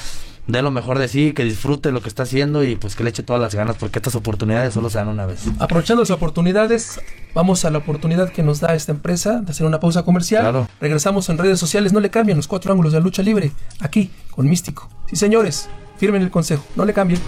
dé 0.48 0.62
lo 0.62 0.70
mejor 0.70 1.00
de 1.00 1.08
sí, 1.08 1.32
que 1.32 1.46
disfrute 1.46 1.94
lo 1.94 2.02
que 2.02 2.10
está 2.10 2.24
haciendo 2.24 2.66
y 2.66 2.76
pues 2.76 2.98
que 2.98 3.06
le 3.06 3.10
eche 3.12 3.24
todas 3.24 3.42
las 3.42 3.56
ganas 3.56 3.78
porque 3.78 4.00
estas 4.00 4.16
oportunidades 4.16 4.74
solo 4.74 4.90
se 4.90 4.98
dan 4.98 5.08
una 5.08 5.26
vez. 5.26 5.46
Aprovechando 5.60 6.02
las 6.02 6.12
oportunidades, 6.12 7.00
vamos 7.34 7.64
a 7.64 7.70
la 7.70 7.78
oportunidad 7.78 8.34
que 8.34 8.44
nos 8.44 8.60
da 8.60 8.76
esta 8.76 8.92
empresa 8.92 9.40
de 9.40 9.50
hacer 9.50 9.66
una 9.66 9.80
pausa 9.80 10.04
comercial. 10.04 10.42
Claro. 10.42 10.68
Regresamos 10.82 11.30
en 11.30 11.38
redes 11.38 11.58
sociales, 11.58 11.94
no 11.94 12.02
le 12.02 12.10
cambien 12.10 12.36
los 12.36 12.50
cuatro 12.50 12.74
ángulos 12.74 12.92
de 12.92 13.00
la 13.00 13.06
lucha 13.06 13.24
libre, 13.24 13.54
aquí 13.80 14.12
con 14.32 14.50
Místico. 14.50 14.90
Sí, 15.08 15.16
señores, 15.16 15.70
firmen 16.04 16.22
el 16.22 16.32
consejo, 16.32 16.66
no 16.76 16.84
le 16.84 16.94
cambien. 16.94 17.22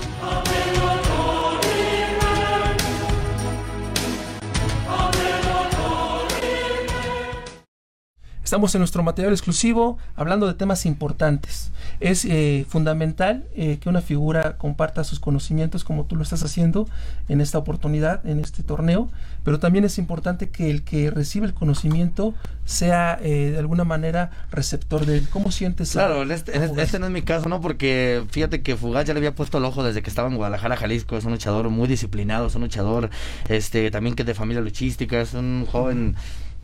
Estamos 8.46 8.76
en 8.76 8.80
nuestro 8.80 9.02
material 9.02 9.34
exclusivo 9.34 9.98
hablando 10.16 10.46
de 10.46 10.54
temas 10.54 10.86
importantes. 10.86 11.72
Es 12.00 12.26
eh, 12.26 12.64
fundamental 12.70 13.44
eh, 13.56 13.80
que 13.82 13.90
una 13.90 14.02
figura 14.02 14.60
comparta 14.60 15.04
sus 15.04 15.20
conocimientos 15.20 15.84
como 15.84 16.06
tú 16.06 16.16
lo 16.16 16.22
estás 16.22 16.44
haciendo 16.44 16.88
en 17.28 17.42
esta 17.42 17.58
oportunidad, 17.58 18.24
en 18.24 18.40
este 18.40 18.62
torneo, 18.62 19.10
pero 19.44 19.58
también 19.58 19.84
es 19.84 19.98
importante 19.98 20.52
que 20.52 20.70
el 20.70 20.84
que 20.84 21.10
recibe 21.10 21.48
el 21.48 21.56
conocimiento 21.56 22.36
sea 22.66 23.18
eh, 23.20 23.50
de 23.50 23.58
alguna 23.58 23.84
manera 23.84 24.30
receptor 24.52 25.08
de 25.08 25.18
él. 25.18 25.28
¿Cómo 25.32 25.50
sientes? 25.50 25.94
Claro, 25.94 26.22
este, 26.32 26.56
este, 26.80 27.00
no 27.00 27.08
es 27.08 27.12
mi 27.12 27.24
caso, 27.24 27.50
¿no? 27.50 27.62
Porque 27.62 28.24
fíjate 28.30 28.62
que 28.62 28.76
Fugaz 28.76 29.06
ya 29.06 29.16
le 29.16 29.22
había 29.22 29.34
puesto 29.34 29.58
el 29.58 29.66
ojo 29.66 29.84
desde 29.84 30.04
que 30.04 30.10
estaba 30.12 30.30
en 30.30 30.36
Guadalajara, 30.36 30.78
Jalisco. 30.78 31.18
Es 31.18 31.26
un 31.26 31.32
luchador 31.32 31.72
muy 31.72 31.88
disciplinado, 31.88 32.46
es 32.46 32.54
un 32.54 32.62
luchador 32.62 33.10
este, 33.50 33.90
también 33.90 34.16
que 34.16 34.22
es 34.22 34.28
de 34.28 34.36
familia 34.36 34.62
luchística, 34.62 35.20
es 35.20 35.34
un 35.34 35.66
joven 35.66 36.16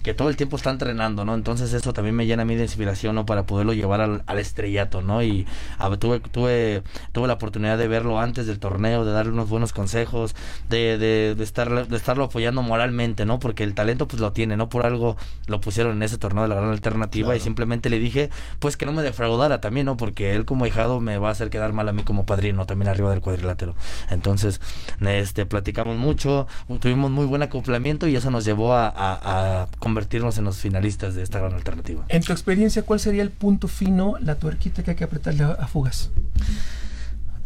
que 0.03 0.13
todo 0.13 0.29
el 0.29 0.35
tiempo 0.35 0.55
está 0.55 0.69
entrenando, 0.71 1.25
¿no? 1.25 1.35
Entonces 1.35 1.73
eso 1.73 1.93
también 1.93 2.15
me 2.15 2.25
llena 2.25 2.43
a 2.43 2.45
mí 2.45 2.55
de 2.55 2.63
inspiración, 2.63 3.15
¿no? 3.15 3.25
Para 3.25 3.43
poderlo 3.43 3.73
llevar 3.73 4.01
al, 4.01 4.23
al 4.25 4.39
estrellato, 4.39 5.01
¿no? 5.01 5.23
Y 5.23 5.45
tuve, 5.99 6.19
tuve, 6.19 6.83
tuve 7.11 7.27
la 7.27 7.33
oportunidad 7.33 7.77
de 7.77 7.87
verlo 7.87 8.19
antes 8.19 8.47
del 8.47 8.59
torneo, 8.59 9.05
de 9.05 9.11
darle 9.11 9.31
unos 9.31 9.49
buenos 9.49 9.73
consejos, 9.73 10.35
de, 10.69 10.97
de, 10.97 11.35
de, 11.35 11.43
estar, 11.43 11.87
de 11.87 11.97
estarlo 11.97 12.25
apoyando 12.25 12.61
moralmente, 12.61 13.25
¿no? 13.25 13.39
Porque 13.39 13.63
el 13.63 13.73
talento 13.73 14.07
pues 14.07 14.21
lo 14.21 14.33
tiene, 14.33 14.57
¿no? 14.57 14.69
Por 14.69 14.85
algo 14.85 15.17
lo 15.47 15.61
pusieron 15.61 15.97
en 15.97 16.03
ese 16.03 16.17
torneo 16.17 16.43
de 16.43 16.49
la 16.49 16.55
gran 16.55 16.69
alternativa 16.69 17.35
y 17.35 17.39
simplemente 17.39 17.89
le 17.89 17.99
dije, 17.99 18.29
pues 18.59 18.77
que 18.77 18.85
no 18.85 18.93
me 18.93 19.03
defraudara 19.03 19.61
también, 19.61 19.85
¿no? 19.85 19.97
Porque 19.97 20.33
él 20.35 20.45
como 20.45 20.65
hijado 20.65 20.99
me 20.99 21.17
va 21.17 21.29
a 21.29 21.31
hacer 21.31 21.49
quedar 21.49 21.73
mal 21.73 21.87
a 21.89 21.93
mí 21.93 22.03
como 22.03 22.25
padrino, 22.25 22.65
también 22.65 22.89
arriba 22.89 23.11
del 23.11 23.21
cuadrilátero. 23.21 23.75
Entonces, 24.09 24.61
este, 25.01 25.45
platicamos 25.45 25.97
mucho, 25.97 26.47
tuvimos 26.79 27.11
muy 27.11 27.25
buen 27.25 27.43
acoplamiento 27.43 28.07
y 28.07 28.15
eso 28.15 28.31
nos 28.31 28.45
llevó 28.45 28.73
a, 28.73 28.87
a, 28.87 29.61
a 29.63 29.67
convertirnos 29.91 30.37
en 30.37 30.45
los 30.45 30.57
finalistas 30.57 31.15
de 31.15 31.23
esta 31.23 31.39
gran 31.39 31.53
alternativa. 31.53 32.05
En 32.07 32.23
tu 32.23 32.31
experiencia, 32.31 32.83
¿cuál 32.83 33.01
sería 33.01 33.23
el 33.23 33.29
punto 33.29 33.67
fino, 33.67 34.15
la 34.21 34.35
tuerquita 34.35 34.83
que 34.83 34.91
hay 34.91 34.95
que 34.95 35.03
apretarle 35.03 35.43
a, 35.43 35.51
a 35.51 35.67
Fugas? 35.67 36.11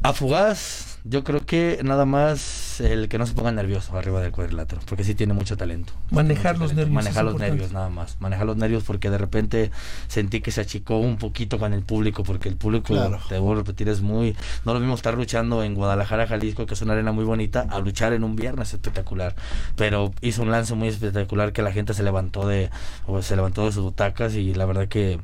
A 0.04 0.14
Fugaz 0.14 0.95
yo 1.08 1.24
creo 1.24 1.46
que 1.46 1.80
nada 1.84 2.06
más 2.06 2.82
el 2.82 3.08
que 3.10 3.20
no 3.20 3.28
se 3.28 3.34
ponga 3.34 3.52
nervioso 3.52 3.96
arriba 3.96 4.22
del 4.22 4.32
cuadrilátero, 4.32 4.82
porque 4.88 5.04
sí 5.04 5.14
tiene 5.14 5.34
mucho 5.34 5.56
talento. 5.56 5.94
Manejar 6.10 6.58
los 6.58 6.74
nervios. 6.74 6.96
Manejar 6.96 7.26
los 7.26 7.40
nervios 7.40 7.72
nada 7.72 7.90
más. 7.90 8.18
Manejar 8.20 8.48
los 8.48 8.58
nervios 8.58 8.84
porque 8.84 9.12
de 9.12 9.20
repente 9.20 9.72
sentí 10.08 10.42
que 10.42 10.50
se 10.50 10.62
achicó 10.62 10.98
un 10.98 11.18
poquito 11.18 11.60
con 11.60 11.74
el 11.74 11.84
público, 11.84 12.24
porque 12.24 12.50
el 12.50 12.56
público, 12.56 12.96
te 13.30 13.38
voy 13.38 13.54
a 13.54 13.58
repetir, 13.58 13.88
es 13.88 14.02
muy... 14.02 14.36
No 14.66 14.74
lo 14.74 14.80
mismo 14.80 14.96
estar 14.96 15.16
luchando 15.16 15.64
en 15.64 15.76
Guadalajara, 15.76 16.26
Jalisco, 16.26 16.66
que 16.66 16.74
es 16.74 16.82
una 16.82 16.94
arena 16.94 17.12
muy 17.12 17.24
bonita, 17.24 17.68
a 17.70 17.80
luchar 17.80 18.14
en 18.14 18.24
un 18.24 18.36
viernes 18.36 18.74
espectacular. 18.74 19.36
Pero 19.76 20.12
hizo 20.22 20.42
un 20.42 20.50
lance 20.50 20.74
muy 20.74 20.88
espectacular 20.88 21.54
que 21.54 21.62
la 21.62 21.72
gente 21.72 21.94
se 21.94 22.02
levantó 22.02 22.48
de, 22.48 22.72
o 23.06 23.22
se 23.22 23.36
levantó 23.36 23.66
de 23.66 23.72
sus 23.74 23.84
butacas 23.84 24.34
y 24.34 24.56
la 24.56 24.66
verdad 24.66 24.88
que... 24.88 25.20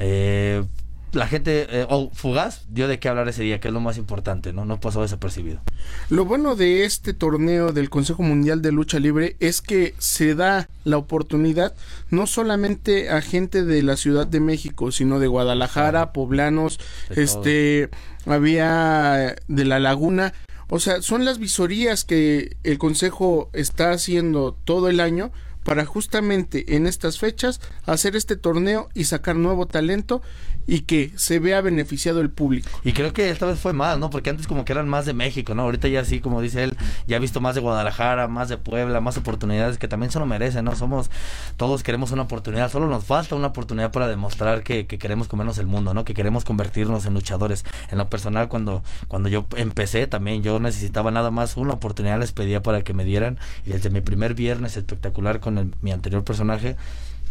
Eh, 0.00 0.64
la 1.12 1.26
gente, 1.26 1.66
eh, 1.68 1.86
o 1.88 2.10
fugaz, 2.12 2.64
dio 2.68 2.88
de 2.88 2.98
qué 2.98 3.08
hablar 3.08 3.28
ese 3.28 3.42
día, 3.42 3.60
que 3.60 3.68
es 3.68 3.74
lo 3.74 3.80
más 3.80 3.98
importante, 3.98 4.52
¿no? 4.52 4.64
No 4.64 4.80
pasó 4.80 5.02
desapercibido. 5.02 5.60
Lo 6.08 6.24
bueno 6.24 6.56
de 6.56 6.84
este 6.84 7.14
torneo 7.14 7.72
del 7.72 7.90
Consejo 7.90 8.22
Mundial 8.22 8.62
de 8.62 8.72
Lucha 8.72 8.98
Libre 8.98 9.36
es 9.40 9.60
que 9.60 9.94
se 9.98 10.34
da 10.34 10.68
la 10.84 10.98
oportunidad 10.98 11.74
no 12.10 12.26
solamente 12.26 13.10
a 13.10 13.20
gente 13.22 13.64
de 13.64 13.82
la 13.82 13.96
Ciudad 13.96 14.26
de 14.26 14.40
México, 14.40 14.92
sino 14.92 15.18
de 15.18 15.26
Guadalajara, 15.26 16.12
poblanos, 16.12 16.78
este, 17.10 17.90
había 18.26 19.36
de 19.48 19.64
la 19.64 19.78
Laguna. 19.78 20.32
O 20.68 20.78
sea, 20.78 21.02
son 21.02 21.24
las 21.24 21.38
visorías 21.38 22.04
que 22.04 22.56
el 22.62 22.78
Consejo 22.78 23.50
está 23.52 23.90
haciendo 23.90 24.56
todo 24.64 24.88
el 24.88 25.00
año 25.00 25.32
para 25.64 25.84
justamente 25.84 26.76
en 26.76 26.86
estas 26.86 27.18
fechas 27.18 27.60
hacer 27.84 28.16
este 28.16 28.36
torneo 28.36 28.88
y 28.94 29.04
sacar 29.04 29.36
nuevo 29.36 29.66
talento 29.66 30.22
y 30.66 30.80
que 30.80 31.12
se 31.16 31.38
vea 31.38 31.60
beneficiado 31.60 32.20
el 32.20 32.30
público. 32.30 32.68
Y 32.84 32.92
creo 32.92 33.12
que 33.12 33.30
esta 33.30 33.46
vez 33.46 33.58
fue 33.58 33.72
más, 33.72 33.98
¿no? 33.98 34.10
Porque 34.10 34.30
antes 34.30 34.46
como 34.46 34.64
que 34.64 34.72
eran 34.72 34.88
más 34.88 35.06
de 35.06 35.12
México, 35.12 35.54
¿no? 35.54 35.62
Ahorita 35.62 35.88
ya 35.88 36.04
sí, 36.04 36.20
como 36.20 36.40
dice 36.40 36.64
él, 36.64 36.76
ya 37.06 37.16
ha 37.16 37.20
visto 37.20 37.40
más 37.40 37.54
de 37.54 37.60
Guadalajara, 37.60 38.28
más 38.28 38.48
de 38.48 38.56
Puebla, 38.56 39.00
más 39.00 39.16
oportunidades 39.16 39.78
que 39.78 39.88
también 39.88 40.10
se 40.12 40.18
lo 40.18 40.26
merecen, 40.26 40.64
¿no? 40.64 40.76
Somos, 40.76 41.10
todos 41.56 41.82
queremos 41.82 42.12
una 42.12 42.22
oportunidad, 42.22 42.70
solo 42.70 42.86
nos 42.86 43.04
falta 43.04 43.34
una 43.34 43.48
oportunidad 43.48 43.92
para 43.92 44.08
demostrar 44.08 44.62
que, 44.62 44.86
que 44.86 44.98
queremos 44.98 45.28
comernos 45.28 45.58
el 45.58 45.66
mundo, 45.66 45.94
¿no? 45.94 46.04
Que 46.04 46.14
queremos 46.14 46.44
convertirnos 46.44 47.06
en 47.06 47.14
luchadores. 47.14 47.64
En 47.90 47.98
lo 47.98 48.08
personal, 48.08 48.48
cuando, 48.48 48.82
cuando 49.08 49.28
yo 49.28 49.46
empecé 49.56 50.06
también, 50.06 50.42
yo 50.42 50.60
necesitaba 50.60 51.10
nada 51.10 51.30
más 51.30 51.56
una 51.56 51.74
oportunidad, 51.74 52.18
les 52.18 52.32
pedía 52.32 52.62
para 52.62 52.82
que 52.82 52.94
me 52.94 53.04
dieran. 53.04 53.38
Y 53.66 53.70
desde 53.70 53.90
mi 53.90 54.00
primer 54.00 54.34
viernes 54.34 54.76
espectacular 54.76 55.40
con 55.40 55.74
mi 55.80 55.92
anterior 55.92 56.24
personaje, 56.24 56.76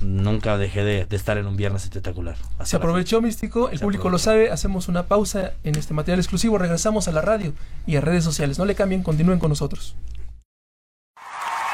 nunca 0.01 0.57
dejé 0.57 0.83
de, 0.83 1.07
estar 1.09 1.38
en 1.38 1.45
un 1.45 1.55
viernes 1.55 1.83
espectacular. 1.83 2.35
Se 2.63 2.75
aprovechó 2.75 3.21
Místico, 3.21 3.69
el 3.69 3.79
público 3.79 4.09
lo 4.09 4.17
sabe, 4.17 4.51
hacemos 4.51 4.88
una 4.88 5.07
pausa 5.07 5.53
en 5.63 5.75
este 5.75 5.93
material 5.93 6.19
exclusivo, 6.19 6.57
regresamos 6.57 7.07
a 7.07 7.12
la 7.12 7.21
radio 7.21 7.53
y 7.85 7.95
a 7.95 8.01
redes 8.01 8.23
sociales. 8.23 8.57
No 8.57 8.65
le 8.65 8.75
cambien, 8.75 9.03
continúen 9.03 9.39
con 9.39 9.49
nosotros. 9.49 9.95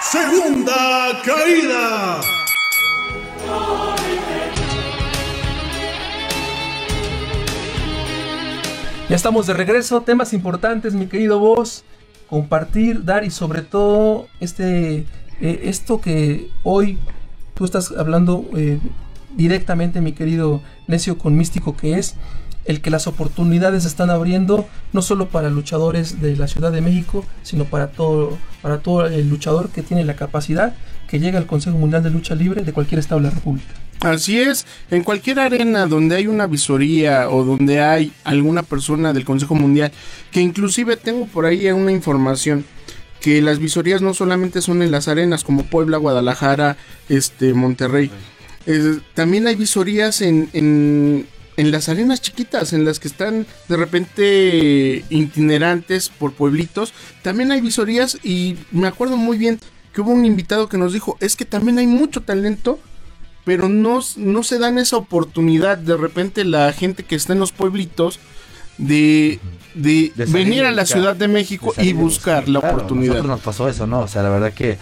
Segunda 0.02 1.22
caída. 1.24 2.22
Ya 9.08 9.16
estamos 9.16 9.46
de 9.46 9.54
regreso, 9.54 10.02
temas 10.02 10.34
importantes, 10.34 10.96
mi 10.96 11.06
querido 11.06 11.38
vos, 11.38 11.84
compartir, 12.28 13.04
dar 13.04 13.24
y 13.24 13.30
sobre 13.30 13.62
todo 13.62 14.28
este 14.40 15.06
eh, 15.42 15.62
esto 15.64 16.02
que 16.02 16.50
hoy 16.64 16.98
tú 17.56 17.66
estás 17.66 17.92
hablando 17.98 18.46
eh, 18.56 18.80
directamente, 19.36 20.02
mi 20.02 20.14
querido 20.14 20.62
necio, 20.88 21.18
con 21.18 21.36
místico 21.36 21.76
que 21.76 21.98
es 21.98 22.16
el 22.66 22.82
que 22.82 22.90
las 22.90 23.08
oportunidades 23.08 23.86
están 23.86 24.10
abriendo 24.10 24.68
no 24.92 25.02
solo 25.02 25.30
para 25.30 25.50
luchadores 25.50 26.22
de 26.22 26.36
la 26.36 26.48
Ciudad 26.48 26.72
de 26.72 26.82
México, 26.82 27.24
sino 27.44 27.66
para 27.66 27.92
todo, 27.92 28.38
para 28.62 28.80
todo 28.80 29.06
el 29.06 29.30
luchador 29.30 29.70
que 29.70 29.84
tiene 29.84 30.04
la 30.04 30.16
capacidad 30.16 30.76
que 31.08 31.20
llega 31.20 31.38
al 31.38 31.46
Consejo 31.46 31.78
Mundial 31.78 32.04
de 32.04 32.10
Lucha 32.10 32.34
Libre 32.36 32.64
de 32.64 32.74
cualquier 32.74 33.00
estado 33.00 33.22
de 33.22 33.28
la 33.28 33.34
República. 33.34 33.74
Así 34.02 34.40
es, 34.40 34.66
en 34.92 35.04
cualquier 35.04 35.40
arena 35.40 35.86
donde 35.86 36.16
hay 36.16 36.28
una 36.28 36.48
visoría 36.48 37.30
o 37.30 37.44
donde 37.44 37.82
hay 37.82 38.12
alguna 38.24 38.64
persona 38.64 39.14
del 39.14 39.26
Consejo 39.26 39.56
Mundial, 39.56 39.92
que 40.32 40.42
inclusive 40.42 40.98
tengo 40.98 41.28
por 41.28 41.46
ahí 41.46 41.68
una 41.72 41.92
información, 41.92 42.66
que 43.22 43.42
las 43.42 43.60
visorías 43.60 44.02
no 44.02 44.14
solamente 44.14 44.62
son 44.62 44.82
en 44.82 44.92
las 44.92 45.08
arenas 45.08 45.44
como 45.44 45.64
Puebla, 45.66 45.98
Guadalajara, 45.98 46.78
este, 47.10 47.54
Monterrey. 47.54 48.12
también 49.14 49.48
hay 49.48 49.56
visorías 49.56 50.22
en, 50.22 50.50
en, 50.54 51.28
en, 51.58 51.72
las 51.72 51.90
arenas 51.90 52.22
chiquitas, 52.22 52.74
en 52.74 52.86
las 52.86 53.00
que 53.00 53.08
están 53.08 53.48
de 53.68 53.78
repente 53.78 55.06
itinerantes 55.10 56.10
por 56.10 56.34
pueblitos. 56.34 56.94
También 57.22 57.52
hay 57.52 57.62
visorías 57.62 58.18
y 58.24 58.58
me 58.72 58.88
acuerdo 58.88 59.18
muy 59.18 59.38
bien 59.38 59.60
que 59.94 60.02
hubo 60.02 60.12
un 60.12 60.26
invitado 60.26 60.68
que 60.68 60.78
nos 60.78 60.94
dijo, 60.94 61.18
es 61.22 61.36
que 61.36 61.46
también 61.46 61.78
hay 61.78 61.88
mucho 61.88 62.22
talento, 62.22 62.80
pero 63.46 63.70
no, 63.70 64.02
no 64.18 64.44
se 64.44 64.60
dan 64.60 64.78
esa 64.78 64.98
oportunidad. 64.98 65.78
De 65.78 65.96
repente 65.96 66.44
la 66.44 66.74
gente 66.74 67.04
que 67.04 67.16
está 67.16 67.34
en 67.34 67.40
los 67.40 67.54
pueblitos 67.54 68.20
de, 68.78 69.40
de, 69.74 70.12
venir 70.28 70.66
a 70.66 70.72
la 70.72 70.86
Ciudad 70.86 71.16
de 71.16 71.28
México 71.28 71.74
y 71.78 71.94
buscar 71.94 72.48
la 72.48 72.60
oportunidad. 72.60 73.14
Nosotros 73.14 73.38
nos 73.38 73.42
pasó 73.42 73.70
eso, 73.70 73.88
¿no? 73.88 74.02
O 74.02 74.08
sea, 74.08 74.24
la 74.24 74.30
verdad 74.30 74.54
que 74.54 74.78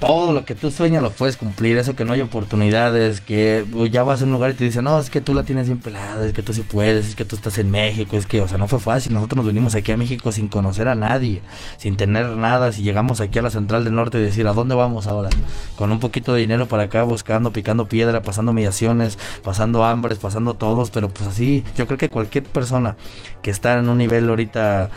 todo 0.00 0.32
lo 0.32 0.46
que 0.46 0.54
tú 0.54 0.70
sueñas 0.70 1.02
lo 1.02 1.10
puedes 1.10 1.36
cumplir, 1.36 1.76
eso 1.76 1.94
que 1.94 2.06
no 2.06 2.14
hay 2.14 2.22
oportunidades, 2.22 3.20
que 3.20 3.66
ya 3.90 4.02
vas 4.02 4.22
a 4.22 4.24
un 4.24 4.32
lugar 4.32 4.52
y 4.52 4.54
te 4.54 4.64
dicen, 4.64 4.84
no, 4.84 4.98
es 4.98 5.10
que 5.10 5.20
tú 5.20 5.34
la 5.34 5.42
tienes 5.42 5.66
bien 5.66 5.78
pelada, 5.78 6.26
es 6.26 6.32
que 6.32 6.42
tú 6.42 6.54
sí 6.54 6.62
puedes, 6.62 7.08
es 7.08 7.14
que 7.14 7.26
tú 7.26 7.36
estás 7.36 7.58
en 7.58 7.70
México, 7.70 8.16
es 8.16 8.26
que, 8.26 8.40
o 8.40 8.48
sea, 8.48 8.56
no 8.56 8.66
fue 8.66 8.80
fácil, 8.80 9.12
nosotros 9.12 9.36
nos 9.36 9.46
vinimos 9.46 9.74
aquí 9.74 9.92
a 9.92 9.98
México 9.98 10.32
sin 10.32 10.48
conocer 10.48 10.88
a 10.88 10.94
nadie, 10.94 11.42
sin 11.76 11.96
tener 11.96 12.26
nada, 12.30 12.72
si 12.72 12.82
llegamos 12.82 13.20
aquí 13.20 13.38
a 13.38 13.42
la 13.42 13.50
Central 13.50 13.84
del 13.84 13.94
Norte 13.94 14.18
y 14.18 14.22
decir, 14.22 14.46
¿a 14.46 14.54
dónde 14.54 14.74
vamos 14.74 15.06
ahora? 15.06 15.28
Con 15.76 15.92
un 15.92 16.00
poquito 16.00 16.32
de 16.32 16.40
dinero 16.40 16.66
para 16.66 16.84
acá, 16.84 17.02
buscando, 17.02 17.52
picando 17.52 17.84
piedra, 17.86 18.22
pasando 18.22 18.54
mediaciones, 18.54 19.18
pasando 19.44 19.84
hambres, 19.84 20.18
pasando 20.18 20.54
todos, 20.54 20.90
pero 20.90 21.10
pues 21.10 21.28
así, 21.28 21.62
yo 21.76 21.86
creo 21.86 21.98
que 21.98 22.08
cualquier 22.08 22.44
persona 22.44 22.96
que 23.42 23.50
está 23.50 23.78
en 23.78 23.88
un 23.90 23.98
nivel 23.98 24.30
ahorita, 24.30 24.88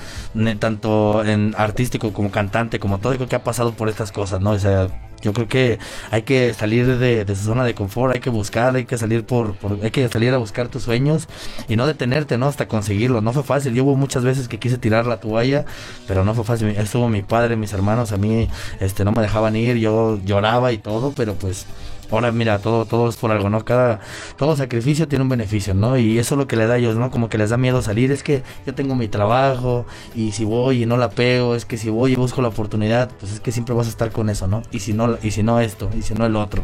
tanto 0.60 1.26
en 1.26 1.54
artístico 1.58 2.14
como 2.14 2.32
cantante, 2.32 2.80
como 2.80 3.00
todo, 3.00 3.16
creo 3.16 3.28
que 3.28 3.36
ha 3.36 3.44
pasado 3.44 3.74
por 3.74 3.90
estas 3.90 4.14
cosas, 4.14 4.40
¿no? 4.40 4.52
O 4.52 4.60
sea, 4.60 4.88
yo 5.24 5.32
creo 5.32 5.48
que 5.48 5.80
hay 6.12 6.24
que 6.24 6.54
salir 6.54 6.98
de, 6.98 7.26
su 7.28 7.44
zona 7.44 7.64
de 7.64 7.74
confort, 7.74 8.14
hay 8.14 8.20
que 8.20 8.30
buscar, 8.30 8.76
hay 8.76 8.86
que 8.86 8.98
salir 8.98 9.26
por, 9.26 9.56
hay 9.82 9.90
que 9.90 10.08
salir 10.10 10.34
a 10.34 10.38
buscar 10.38 10.68
tus 10.68 10.84
sueños 10.84 11.30
y 11.70 11.78
no 11.78 11.88
detenerte, 11.88 12.38
¿no? 12.38 12.48
Hasta 12.48 12.68
conseguirlo. 12.68 13.22
No 13.22 13.32
fue 13.32 13.44
fácil. 13.44 13.74
Yo 13.74 13.86
hubo 13.86 13.96
muchas 13.96 14.24
veces 14.24 14.50
que 14.50 14.60
quise 14.60 14.78
tirar 14.78 15.08
la 15.08 15.22
toalla, 15.22 15.66
pero 16.08 16.26
no 16.26 16.36
fue 16.36 16.44
fácil. 16.44 16.68
Estuvo 16.70 17.08
mi 17.08 17.22
padre, 17.22 17.56
mis 17.56 17.72
hermanos, 17.72 18.12
a 18.12 18.18
mí, 18.18 18.50
este, 18.82 19.06
no 19.06 19.14
me 19.14 19.22
dejaban 19.22 19.56
ir, 19.56 19.78
yo 19.78 20.20
lloraba 20.26 20.74
y 20.74 20.78
todo, 20.78 21.14
pero 21.16 21.36
pues 21.36 21.68
ahora 22.16 22.32
mira, 22.32 22.60
todo, 22.60 22.86
todo 22.86 23.10
es 23.10 23.18
por 23.18 23.32
algo, 23.32 23.50
¿no? 23.50 23.64
Cada, 23.66 24.00
todo 24.38 24.56
sacrificio 24.56 25.08
tiene 25.08 25.24
un 25.24 25.30
beneficio, 25.30 25.74
¿no? 25.74 25.98
Y 25.98 26.20
eso 26.20 26.36
es 26.36 26.40
lo 26.40 26.48
que 26.48 26.56
le 26.56 26.68
da 26.68 26.76
a 26.76 26.78
ellos, 26.78 26.96
¿no? 26.96 27.12
Como 27.12 27.30
que 27.30 27.38
les 27.38 27.50
da 27.50 27.58
miedo 27.58 27.82
salir, 27.82 28.12
es 28.12 28.24
que 28.24 28.44
yo 28.66 28.74
tengo 28.74 28.96
mi 28.96 29.08
trabajo 29.08 29.86
y 30.16 30.32
si 30.32 30.46
voy 30.46 30.84
y 30.84 30.86
no 30.86 30.98
la 30.98 31.10
pego, 31.10 31.56
es 31.56 31.66
que 31.66 31.78
si 31.78 31.90
voy 31.90 32.14
y 32.14 32.16
busco 32.16 32.42
la 32.42 32.50
oportunidad, 32.50 33.10
pues 33.20 33.34
es 33.34 33.40
que 33.40 33.52
siempre 33.52 33.76
vas 33.76 33.88
a 33.88 33.90
estar 33.90 34.12
con 34.12 34.30
eso, 34.30 34.48
¿no? 34.48 34.64
Y 34.72 34.80
si 34.80 34.94
no, 34.94 35.18
y 35.22 35.32
si 35.32 35.44
no 35.44 35.60
esto, 35.60 35.90
y 35.98 36.02
si 36.02 36.14
no 36.14 36.26
el 36.26 36.36
otro. 36.36 36.64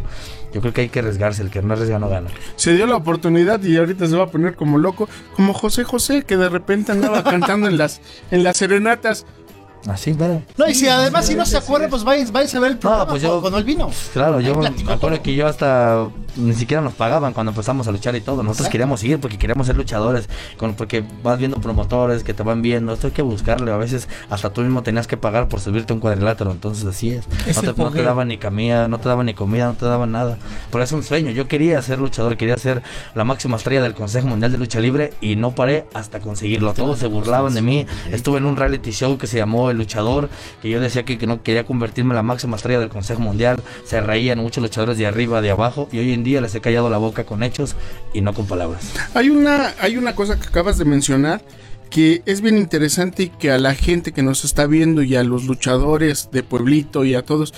Yo 0.54 0.62
creo 0.62 0.74
que 0.74 0.82
hay 0.82 0.90
que 0.90 1.00
arriesgarse, 1.00 1.42
el 1.44 1.52
que 1.52 1.62
no 1.62 1.74
arriesga 1.74 2.00
no 2.00 2.10
gana. 2.10 2.30
Se 2.56 2.74
dio 2.74 2.88
la 2.88 2.96
oportunidad 2.96 3.62
y 3.62 3.78
ahorita 3.78 4.08
se 4.08 4.16
va 4.16 4.26
a 4.26 4.28
poner 4.28 4.56
como 4.56 4.78
loco, 4.78 5.08
como 5.36 5.54
José 5.54 5.84
José, 5.84 6.24
que 6.24 6.38
de 6.38 6.50
repente 6.50 6.92
andaba 6.92 7.24
cantando 7.24 7.68
en 7.68 7.78
las, 7.78 8.02
en 8.32 8.44
las 8.44 8.58
serenatas. 8.58 9.26
Así, 9.88 10.14
pero. 10.14 10.42
No, 10.58 10.68
y 10.68 10.76
si 10.76 10.88
además 10.88 11.26
si 11.26 11.36
no 11.36 11.46
se 11.46 11.58
acuerda, 11.58 11.88
pues 11.88 12.04
vais, 12.04 12.32
vais 12.32 12.54
a 12.54 12.60
ver 12.60 12.72
el 12.72 12.78
programa 12.78 13.06
no, 13.06 13.10
pues 13.10 13.22
yo, 13.22 13.40
cuando 13.40 13.58
él 13.58 13.64
vino. 13.64 13.90
Claro, 14.14 14.40
yo 14.42 14.56
me 14.56 14.68
acuerdo 14.92 15.22
que 15.22 15.36
yo 15.36 15.48
hasta 15.48 16.08
ni 16.36 16.54
siquiera 16.54 16.82
nos 16.82 16.94
pagaban 16.94 17.34
cuando 17.34 17.52
empezamos 17.52 17.88
a 17.88 17.92
luchar 17.92 18.16
y 18.16 18.22
todo. 18.22 18.44
Nosotros 18.44 18.70
queríamos 18.70 19.00
seguir 19.00 19.20
porque 19.20 19.38
queríamos 19.38 19.68
ser 19.68 19.76
luchadores, 19.78 20.30
con, 20.58 20.74
porque 20.74 21.04
vas 21.24 21.40
viendo 21.40 21.58
promotores 21.62 22.24
que 22.24 22.34
te 22.34 22.44
van 22.44 22.62
viendo, 22.62 22.94
esto 22.94 23.08
hay 23.08 23.14
que 23.14 23.22
buscarle. 23.22 23.72
A 23.72 23.78
veces 23.78 24.08
hasta 24.30 24.52
tú 24.52 24.62
mismo 24.62 24.84
tenías 24.84 25.08
que 25.08 25.18
pagar 25.18 25.48
por 25.48 25.60
subirte 25.60 25.94
un 25.94 26.00
cuadrilátero, 26.00 26.52
entonces 26.52 26.86
así 26.86 27.12
es. 27.12 27.28
No 27.30 27.74
te, 27.74 27.82
no 27.82 27.92
te, 27.92 28.04
daban 28.04 28.28
ni 28.28 28.38
comida, 28.38 28.88
no 28.88 29.00
te 29.00 29.10
daban 29.10 29.28
ni 29.28 29.34
comida, 29.34 29.68
no 29.68 29.74
te 29.74 29.86
daban 29.86 30.12
nada. 30.12 30.38
Pero 30.72 30.84
es 30.84 30.92
un 30.92 31.04
sueño. 31.04 31.32
Yo 31.32 31.48
quería 31.48 31.82
ser 31.82 32.00
luchador, 32.00 32.38
quería 32.38 32.58
ser 32.58 32.84
la 33.16 33.24
máxima 33.24 33.58
estrella 33.58 33.82
del 33.82 33.94
Consejo 33.94 34.28
Mundial 34.28 34.52
de 34.52 34.58
Lucha 34.58 34.80
Libre 34.80 35.14
y 35.22 35.36
no 35.36 35.56
paré 35.56 35.86
hasta 35.94 36.20
conseguirlo. 36.20 36.74
Todos 36.74 37.00
se 37.00 37.08
burlaban 37.08 37.54
de 37.54 37.62
mí. 37.62 37.86
Estuve 38.12 38.38
en 38.38 38.46
un 38.46 38.56
reality 38.56 38.92
show 38.92 39.18
que 39.18 39.28
se 39.28 39.38
llamó 39.38 39.69
El 39.72 39.78
Luchador 39.78 40.30
que 40.62 40.70
yo 40.70 40.80
decía 40.80 41.04
que, 41.04 41.18
que, 41.18 41.28
no 41.28 41.44
quería 41.44 41.66
convertirme 41.66 42.12
en 42.12 42.18
la 42.18 42.24
máxima 42.24 42.58
estrella 42.58 42.80
del 42.80 42.90
Consejo 42.90 43.22
Mundial. 43.22 43.62
Se 43.86 44.02
reían 44.02 44.40
muchos 44.40 44.62
luchadores 44.62 44.98
de 44.98 45.08
arriba, 45.08 45.42
de 45.42 45.52
abajo, 45.52 45.90
y 45.92 46.00
hoy 46.00 46.14
en 46.14 46.24
día 46.24 46.42
les 46.42 46.56
he 46.56 46.62
callado 46.62 46.90
la 46.90 46.98
boca 46.98 47.26
con 47.26 47.44
hechos 47.44 47.76
y 48.14 48.22
no 48.22 48.34
con 48.34 48.48
palabras. 48.48 48.94
Hay 49.14 49.30
una, 49.30 49.74
hay 49.80 49.98
una 49.98 50.16
cosa 50.16 50.40
que 50.40 50.48
acabas 50.48 50.78
de 50.78 50.86
mencionar 50.86 51.42
que 51.90 52.22
es 52.26 52.42
bien 52.42 52.58
interesante 52.58 53.24
y 53.24 53.30
que 53.30 53.52
a 53.52 53.58
la 53.58 53.74
gente 53.74 54.12
que 54.12 54.22
nos 54.22 54.46
está 54.46 54.68
viendo 54.68 55.02
y 55.02 55.16
a 55.16 55.24
los 55.24 55.46
luchadores 55.46 56.30
de 56.32 56.44
pueblito 56.44 57.04
y 57.04 57.16
a 57.16 57.24
todos, 57.24 57.54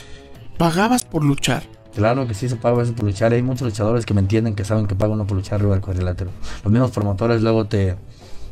pagabas 0.58 1.04
por 1.04 1.24
luchar. 1.24 1.64
Claro 1.96 2.26
que 2.26 2.34
sí 2.34 2.48
se 2.48 2.56
paga 2.56 2.84
por 2.84 3.04
luchar. 3.04 3.34
Hay 3.34 3.42
muchos 3.42 3.68
luchadores 3.68 4.06
que 4.06 4.14
me 4.14 4.22
entienden 4.22 4.56
que 4.56 4.64
saben 4.64 4.88
que 4.88 4.96
pago 4.96 5.14
uno 5.14 5.28
por 5.28 5.36
luchar 5.36 5.56
arriba 5.56 5.74
del 5.74 5.82
cuadrilátero. 5.82 6.32
Los 6.64 6.72
mismos 6.72 6.92
promotores 6.92 7.42
luego 7.42 7.66
te... 7.66 7.96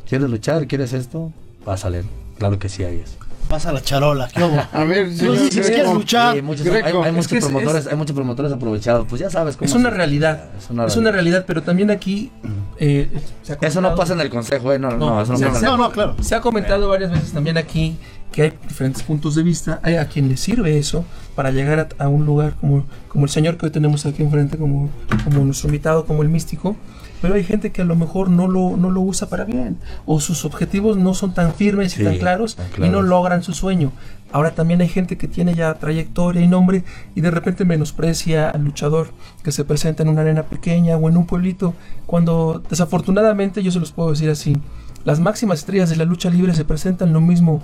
¿Quieres 0.08 0.30
luchar? 0.30 0.68
¿Quieres 0.68 0.92
esto? 0.92 1.32
Pásale. 1.64 2.04
Claro 2.38 2.60
que 2.60 2.68
sí 2.68 2.84
hay 2.84 2.98
eso. 3.00 3.18
Pasa 3.50 3.72
la 3.72 3.82
charola. 3.82 4.28
¿qué 4.28 4.44
A 4.44 4.84
ver, 4.84 5.12
si 5.12 5.26
quieres 5.60 5.92
luchar. 5.92 6.36
hay, 6.36 6.42
muchos 6.44 6.68
promotores, 6.68 7.88
hay 7.88 7.96
muchos 7.96 8.16
promotores 8.16 8.52
aprovechados. 8.52 9.08
Pues 9.10 9.20
ya 9.20 9.32
sabes 9.32 9.58
cómo. 9.58 9.66
Es 9.68 9.74
una 9.74 9.90
realidad. 9.90 10.52
Es 10.60 10.96
una 10.96 11.12
realidad. 11.12 11.46
pero 11.48 11.64
también 11.64 11.90
aquí. 11.90 12.32
Eh, 12.78 13.10
eso 13.62 13.82
no 13.82 13.96
pasa 13.96 14.14
en 14.14 14.22
el 14.22 14.30
consejo, 14.30 14.72
¿eh? 14.72 14.78
No, 14.78 14.92
no, 14.92 15.22
eso 15.22 15.34
no, 15.34 15.48
pasa. 15.48 15.66
no, 15.66 15.78
no, 15.78 15.92
claro. 15.92 16.16
Se 16.22 16.36
ha 16.36 16.42
comentado 16.42 16.88
varias 16.88 17.12
veces 17.12 17.32
también 17.34 17.58
aquí 17.58 17.98
que 18.32 18.44
hay 18.44 18.54
diferentes 18.68 19.02
puntos 19.02 19.34
de 19.34 19.42
vista. 19.42 19.80
Hay 19.82 19.96
a 19.96 20.08
quien 20.08 20.30
le 20.30 20.38
sirve 20.38 20.78
eso 20.78 21.04
para 21.36 21.50
llegar 21.50 21.90
a, 21.98 22.08
un 22.08 22.28
lugar 22.28 22.54
como, 22.62 22.86
como 23.08 23.26
el 23.26 23.32
señor 23.32 23.58
que 23.58 23.66
hoy 23.66 23.72
tenemos 23.72 24.06
aquí 24.06 24.22
enfrente, 24.22 24.58
como, 24.58 24.92
como 25.24 25.44
nuestro 25.44 25.70
invitado, 25.70 26.06
como 26.06 26.22
el 26.22 26.30
místico 26.30 26.76
pero 27.22 27.36
hay 27.36 27.44
gente 27.44 27.72
que 27.72 27.82
a 27.82 27.86
lo 27.86 27.96
mejor 27.96 28.30
no 28.30 28.48
lo, 28.48 28.78
no 28.78 28.92
lo 28.92 29.02
usa 29.02 29.30
para 29.30 29.46
bien, 29.46 29.78
o 30.06 30.20
sus 30.20 30.46
objetivos 30.46 30.98
no 30.98 31.14
son 31.14 31.34
tan 31.34 31.54
firmes 31.54 31.98
y 31.98 32.04
tan 32.04 32.18
claros, 32.18 32.58
y 32.78 32.90
no 32.90 33.02
logran 33.02 33.44
su 33.44 33.54
sueño. 33.54 33.92
Ahora 34.32 34.52
también 34.52 34.82
hay 34.82 34.90
gente 34.90 35.18
que 35.18 35.28
tiene 35.28 35.56
ya 35.56 35.74
trayectoria 35.74 36.42
y 36.42 36.48
nombre 36.48 36.84
y 37.16 37.22
de 37.22 37.32
repente 37.32 37.66
menosprecia 37.66 38.50
al 38.50 38.64
luchador 38.64 39.10
que 39.44 39.52
se 39.52 39.66
presenta 39.66 40.04
en 40.04 40.10
una 40.10 40.22
arena 40.22 40.44
pequeña 40.44 40.98
o 40.98 41.10
en 41.10 41.18
un 41.18 41.26
pueblito, 41.26 41.74
cuando 42.06 42.62
desafortunadamente, 42.70 43.64
yo 43.64 43.72
se 43.72 43.80
los 43.80 43.92
puedo 43.92 44.12
decir 44.12 44.30
así, 44.30 44.56
las 45.04 45.20
máximas 45.20 45.60
estrellas 45.60 45.90
de 45.90 45.96
la 45.96 46.06
lucha 46.06 46.30
libre 46.30 46.54
se 46.54 46.66
presentan 46.66 47.14
lo 47.14 47.22
mismo 47.22 47.64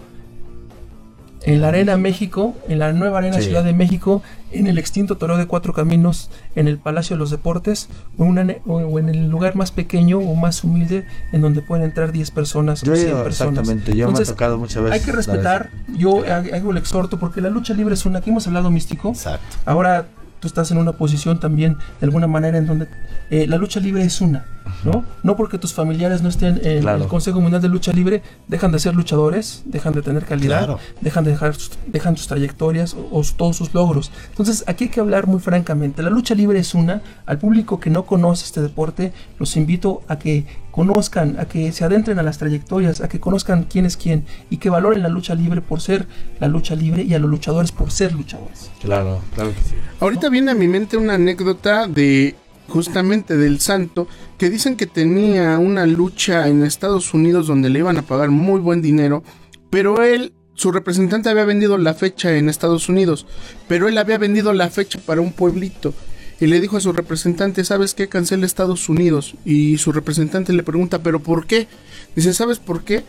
en 1.45 1.61
la 1.61 1.67
Arena 1.67 1.95
México, 1.95 2.55
en 2.67 2.79
la 2.79 2.91
nueva 2.91 3.19
Arena 3.19 3.39
Ciudad 3.39 3.63
de 3.63 3.73
México, 3.73 4.23
en 4.51 4.67
el 4.67 4.77
extinto 4.77 5.17
Toreo 5.17 5.37
de 5.37 5.45
Cuatro 5.45 5.73
Caminos, 5.73 6.31
en 6.55 6.67
el 6.67 6.77
Palacio 6.77 7.15
de 7.15 7.19
los 7.19 7.29
Deportes, 7.29 7.87
o, 8.17 8.25
en 8.25 9.09
el 9.09 9.29
lugar 9.29 9.55
más 9.55 9.71
pequeño 9.71 10.17
o 10.17 10.35
más 10.35 10.63
humilde, 10.63 11.05
en 11.31 11.41
donde 11.41 11.61
pueden 11.61 11.85
entrar 11.85 12.11
10 12.11 12.31
personas 12.31 12.81
o 12.81 12.95
100 12.95 13.23
personas. 13.23 13.59
Exactamente, 13.59 13.95
yo 13.95 14.11
me 14.11 14.19
ha 14.19 14.23
tocado 14.23 14.57
muchas 14.57 14.83
veces. 14.83 14.99
Hay 14.99 15.05
que 15.05 15.11
respetar, 15.11 15.69
yo 15.95 16.23
hago 16.25 16.71
el 16.71 16.77
exhorto, 16.77 17.19
porque 17.19 17.41
la 17.41 17.49
lucha 17.49 17.73
libre 17.73 17.93
es 17.93 18.05
una, 18.05 18.19
aquí 18.19 18.31
hemos 18.31 18.47
hablado 18.47 18.71
místico, 18.71 19.09
Exacto. 19.09 19.57
ahora 19.65 20.07
tú 20.39 20.47
estás 20.47 20.71
en 20.71 20.77
una 20.77 20.93
posición 20.93 21.39
también, 21.39 21.77
de 21.99 22.05
alguna 22.05 22.27
manera, 22.27 22.57
en 22.57 22.65
donde 22.65 22.87
eh, 23.29 23.45
la 23.47 23.57
lucha 23.57 23.79
libre 23.79 24.03
es 24.03 24.19
una, 24.19 24.45
¿no? 24.83 25.05
No 25.23 25.35
porque 25.35 25.57
tus 25.57 25.73
familiares 25.73 26.21
no 26.21 26.29
estén 26.29 26.59
en 26.63 26.87
el 26.87 27.07
Consejo 27.07 27.41
Mundial 27.41 27.61
de 27.61 27.69
Lucha 27.69 27.91
Libre, 27.91 28.21
dejan 28.47 28.71
de 28.71 28.79
ser 28.79 28.95
luchadores, 28.95 29.63
dejan 29.65 29.93
de 29.93 30.01
tener 30.01 30.25
calidad, 30.25 30.77
dejan 31.01 31.23
de 31.23 31.31
dejar, 31.31 31.55
dejan 31.87 32.17
sus 32.17 32.27
trayectorias 32.27 32.95
o, 33.11 33.21
todos 33.35 33.57
sus 33.57 33.73
logros. 33.73 34.11
Entonces, 34.29 34.63
aquí 34.67 34.85
hay 34.85 34.89
que 34.89 34.99
hablar 34.99 35.27
muy 35.27 35.39
francamente. 35.39 36.03
La 36.03 36.09
lucha 36.09 36.35
libre 36.35 36.59
es 36.59 36.73
una. 36.73 37.01
Al 37.25 37.37
público 37.39 37.79
que 37.79 37.89
no 37.89 38.05
conoce 38.05 38.45
este 38.45 38.61
deporte, 38.61 39.13
los 39.39 39.55
invito 39.57 40.01
a 40.07 40.19
que 40.19 40.45
conozcan, 40.71 41.39
a 41.39 41.45
que 41.45 41.71
se 41.71 41.85
adentren 41.85 42.19
a 42.19 42.23
las 42.23 42.37
trayectorias, 42.37 43.01
a 43.01 43.07
que 43.07 43.19
conozcan 43.19 43.63
quién 43.63 43.85
es 43.85 43.95
quién 43.95 44.25
y 44.49 44.57
que 44.57 44.69
valoren 44.69 45.03
la 45.03 45.09
lucha 45.09 45.33
libre 45.33 45.61
por 45.61 45.79
ser 45.79 46.05
la 46.39 46.49
lucha 46.49 46.75
libre 46.75 47.03
y 47.03 47.13
a 47.13 47.19
los 47.19 47.29
luchadores 47.29 47.71
por 47.71 47.91
ser 47.91 48.13
luchadores. 48.13 48.69
Claro, 48.81 49.21
claro 49.33 49.51
que 49.51 49.61
sí. 49.61 49.75
Ahorita 50.01 50.29
viene 50.29 50.51
a 50.51 50.53
mi 50.53 50.67
mente 50.67 50.97
una 50.97 51.13
anécdota 51.13 51.87
de 51.87 52.35
justamente 52.67 53.37
del 53.37 53.59
santo, 53.59 54.07
que 54.37 54.49
dicen 54.49 54.75
que 54.75 54.87
tenía 54.87 55.57
una 55.59 55.85
lucha 55.85 56.47
en 56.47 56.63
Estados 56.63 57.13
Unidos 57.13 57.47
donde 57.47 57.69
le 57.69 57.79
iban 57.79 57.97
a 57.97 58.03
pagar 58.03 58.29
muy 58.29 58.59
buen 58.59 58.81
dinero, 58.81 59.23
pero 59.69 60.01
él, 60.03 60.33
su 60.53 60.71
representante 60.71 61.29
había 61.29 61.45
vendido 61.45 61.77
la 61.77 61.93
fecha 61.93 62.35
en 62.37 62.49
Estados 62.49 62.89
Unidos, 62.89 63.25
pero 63.67 63.87
él 63.87 63.97
había 63.97 64.17
vendido 64.17 64.53
la 64.53 64.69
fecha 64.69 64.99
para 65.05 65.21
un 65.21 65.33
pueblito. 65.33 65.93
Y 66.39 66.47
le 66.47 66.59
dijo 66.59 66.75
a 66.75 66.81
su 66.81 66.91
representante, 66.91 67.63
¿sabes 67.63 67.93
qué? 67.93 68.09
Cancela 68.09 68.45
Estados 68.45 68.89
Unidos. 68.89 69.35
Y 69.45 69.77
su 69.77 69.93
representante 69.93 70.51
le 70.51 70.63
pregunta, 70.63 71.01
¿pero 71.01 71.21
por 71.21 71.47
qué? 71.47 71.69
Dice, 72.13 72.33
¿sabes 72.33 72.59
por 72.59 72.83
qué? 72.83 73.03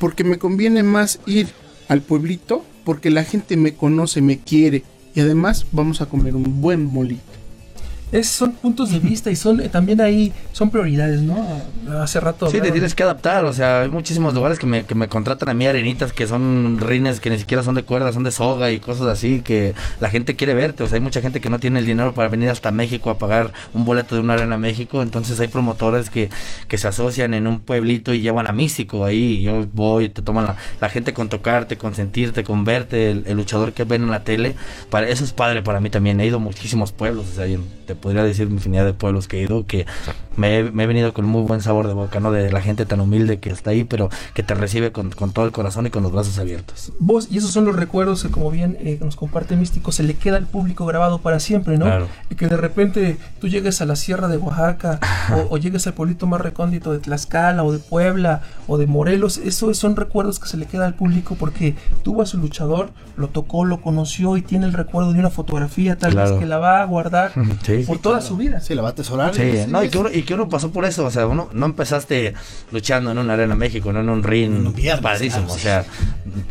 Porque 0.00 0.24
me 0.24 0.38
conviene 0.38 0.82
más 0.82 1.20
ir 1.24 1.46
al 1.86 2.02
pueblito, 2.02 2.64
porque 2.84 3.10
la 3.10 3.22
gente 3.22 3.56
me 3.56 3.74
conoce, 3.74 4.20
me 4.20 4.38
quiere. 4.38 4.82
Y 5.14 5.20
además 5.20 5.66
vamos 5.70 6.00
a 6.00 6.06
comer 6.06 6.34
un 6.34 6.60
buen 6.60 6.84
molito 6.84 7.41
son 8.22 8.52
puntos 8.52 8.90
de 8.90 8.98
vista 8.98 9.30
y 9.30 9.36
son 9.36 9.58
también 9.70 10.00
ahí 10.00 10.32
son 10.52 10.70
prioridades, 10.70 11.22
¿no? 11.22 11.46
Hace 12.00 12.20
rato. 12.20 12.50
Sí, 12.50 12.60
te 12.60 12.70
tienes 12.70 12.94
que 12.94 13.02
adaptar, 13.02 13.44
o 13.44 13.52
sea, 13.52 13.82
hay 13.82 13.88
muchísimos 13.88 14.34
lugares 14.34 14.58
que 14.58 14.66
me, 14.66 14.84
que 14.84 14.94
me 14.94 15.08
contratan 15.08 15.48
a 15.48 15.54
mí 15.54 15.66
arenitas 15.66 16.12
que 16.12 16.26
son 16.26 16.78
rines 16.78 17.20
que 17.20 17.30
ni 17.30 17.38
siquiera 17.38 17.62
son 17.62 17.74
de 17.74 17.84
cuerda, 17.84 18.12
son 18.12 18.22
de 18.22 18.30
soga 18.30 18.70
y 18.70 18.80
cosas 18.80 19.06
así 19.06 19.40
que 19.40 19.74
la 20.00 20.10
gente 20.10 20.36
quiere 20.36 20.52
verte, 20.52 20.82
o 20.82 20.86
sea, 20.86 20.96
hay 20.96 21.00
mucha 21.00 21.22
gente 21.22 21.40
que 21.40 21.48
no 21.48 21.58
tiene 21.58 21.78
el 21.78 21.86
dinero 21.86 22.12
para 22.12 22.28
venir 22.28 22.50
hasta 22.50 22.70
México 22.70 23.08
a 23.08 23.18
pagar 23.18 23.52
un 23.72 23.84
boleto 23.84 24.14
de 24.14 24.20
una 24.20 24.34
arena 24.34 24.56
a 24.56 24.58
México, 24.58 25.00
entonces 25.00 25.40
hay 25.40 25.48
promotores 25.48 26.10
que, 26.10 26.28
que 26.68 26.76
se 26.76 26.88
asocian 26.88 27.32
en 27.32 27.46
un 27.46 27.60
pueblito 27.60 28.12
y 28.12 28.20
llevan 28.20 28.46
a 28.46 28.52
Místico 28.52 29.04
ahí, 29.04 29.42
yo 29.42 29.66
voy, 29.72 30.10
te 30.10 30.20
toman 30.20 30.44
la, 30.44 30.56
la 30.80 30.88
gente 30.90 31.14
con 31.14 31.28
tocarte, 31.28 31.78
con 31.78 31.94
sentirte, 31.94 32.44
con 32.44 32.64
verte, 32.64 33.10
el, 33.10 33.36
luchador 33.36 33.72
que 33.72 33.84
ven 33.84 34.02
en 34.02 34.10
la 34.10 34.24
tele, 34.24 34.54
para, 34.90 35.08
eso 35.08 35.24
es 35.24 35.32
padre 35.32 35.62
para 35.62 35.80
mí 35.80 35.88
también, 35.88 36.20
he 36.20 36.26
ido 36.26 36.36
a 36.36 36.40
muchísimos 36.40 36.92
pueblos, 36.92 37.26
o 37.32 37.34
sea, 37.34 37.46
te 37.86 37.94
podría 38.02 38.24
decir 38.24 38.48
infinidad 38.50 38.84
de 38.84 38.92
pueblos 38.92 39.28
que 39.28 39.38
he 39.38 39.42
ido 39.42 39.64
que 39.66 39.86
me, 40.36 40.58
he- 40.58 40.70
me 40.70 40.84
he 40.84 40.86
venido 40.86 41.12
con 41.12 41.24
muy 41.24 41.42
buen 41.42 41.60
sabor 41.60 41.86
de 41.88 41.94
boca, 41.94 42.20
¿no? 42.20 42.30
De 42.32 42.50
la 42.50 42.60
gente 42.60 42.86
tan 42.86 43.00
humilde 43.00 43.38
que 43.38 43.50
está 43.50 43.70
ahí, 43.70 43.84
pero 43.84 44.08
que 44.34 44.42
te 44.42 44.54
recibe 44.54 44.92
con, 44.92 45.10
con 45.10 45.32
todo 45.32 45.44
el 45.44 45.52
corazón 45.52 45.86
y 45.86 45.90
con 45.90 46.02
los 46.02 46.12
brazos 46.12 46.38
abiertos. 46.38 46.92
Vos, 46.98 47.28
y 47.30 47.38
esos 47.38 47.50
son 47.50 47.64
los 47.64 47.76
recuerdos 47.76 48.22
que, 48.22 48.30
como 48.30 48.50
bien 48.50 48.76
eh, 48.80 48.98
nos 49.02 49.16
comparte 49.16 49.56
Místico, 49.56 49.92
se 49.92 50.02
le 50.02 50.14
queda 50.14 50.36
al 50.36 50.46
público 50.46 50.86
grabado 50.86 51.18
para 51.18 51.40
siempre, 51.40 51.78
¿no? 51.78 51.84
Claro. 51.86 52.08
Y 52.30 52.34
que 52.34 52.46
de 52.48 52.56
repente 52.56 53.16
tú 53.40 53.48
llegues 53.48 53.80
a 53.80 53.86
la 53.86 53.96
sierra 53.96 54.28
de 54.28 54.36
Oaxaca 54.36 54.98
o, 55.34 55.54
o 55.54 55.58
llegues 55.58 55.86
al 55.86 55.94
pueblito 55.94 56.26
más 56.26 56.40
recóndito 56.40 56.92
de 56.92 56.98
Tlaxcala 56.98 57.62
o 57.64 57.72
de 57.72 57.78
Puebla 57.78 58.42
o 58.68 58.78
de 58.78 58.86
Morelos, 58.86 59.38
esos 59.38 59.76
son 59.76 59.96
recuerdos 59.96 60.38
que 60.38 60.48
se 60.48 60.56
le 60.56 60.66
queda 60.66 60.86
al 60.86 60.94
público 60.94 61.36
porque 61.38 61.74
tuvo 62.02 62.22
a 62.22 62.26
su 62.26 62.38
luchador, 62.38 62.90
lo 63.16 63.28
tocó, 63.28 63.64
lo 63.64 63.80
conoció 63.80 64.36
y 64.36 64.42
tiene 64.42 64.66
el 64.66 64.72
recuerdo 64.72 65.12
de 65.12 65.18
una 65.18 65.30
fotografía 65.30 65.96
tal 65.96 66.12
Claro. 66.12 66.30
vez 66.32 66.40
que 66.40 66.46
la 66.46 66.58
va 66.58 66.82
a 66.82 66.84
guardar 66.84 67.32
Sí. 67.62 67.84
por 67.86 67.98
toda 67.98 68.20
su 68.20 68.36
vida. 68.36 68.60
Sí, 68.60 68.74
la 68.74 68.82
va 68.82 68.88
a 68.88 68.92
atesorar. 68.92 69.34
Sí, 69.34 69.52
no, 69.68 69.82
y 69.82 69.88
que, 69.88 69.98
y 70.12 70.21
que 70.24 70.34
uno 70.34 70.48
pasó 70.48 70.70
por 70.70 70.84
eso, 70.84 71.04
o 71.04 71.10
sea, 71.10 71.26
uno 71.26 71.48
no 71.52 71.66
empezaste 71.66 72.34
luchando 72.70 73.10
en 73.10 73.18
una 73.18 73.34
arena 73.34 73.54
México, 73.54 73.92
no 73.92 74.00
en 74.00 74.08
un 74.08 74.22
ring 74.22 74.72
viernes, 74.74 75.02
padrísimo, 75.02 75.46
claro, 75.46 75.54
o 75.54 75.58
sea, 75.58 75.84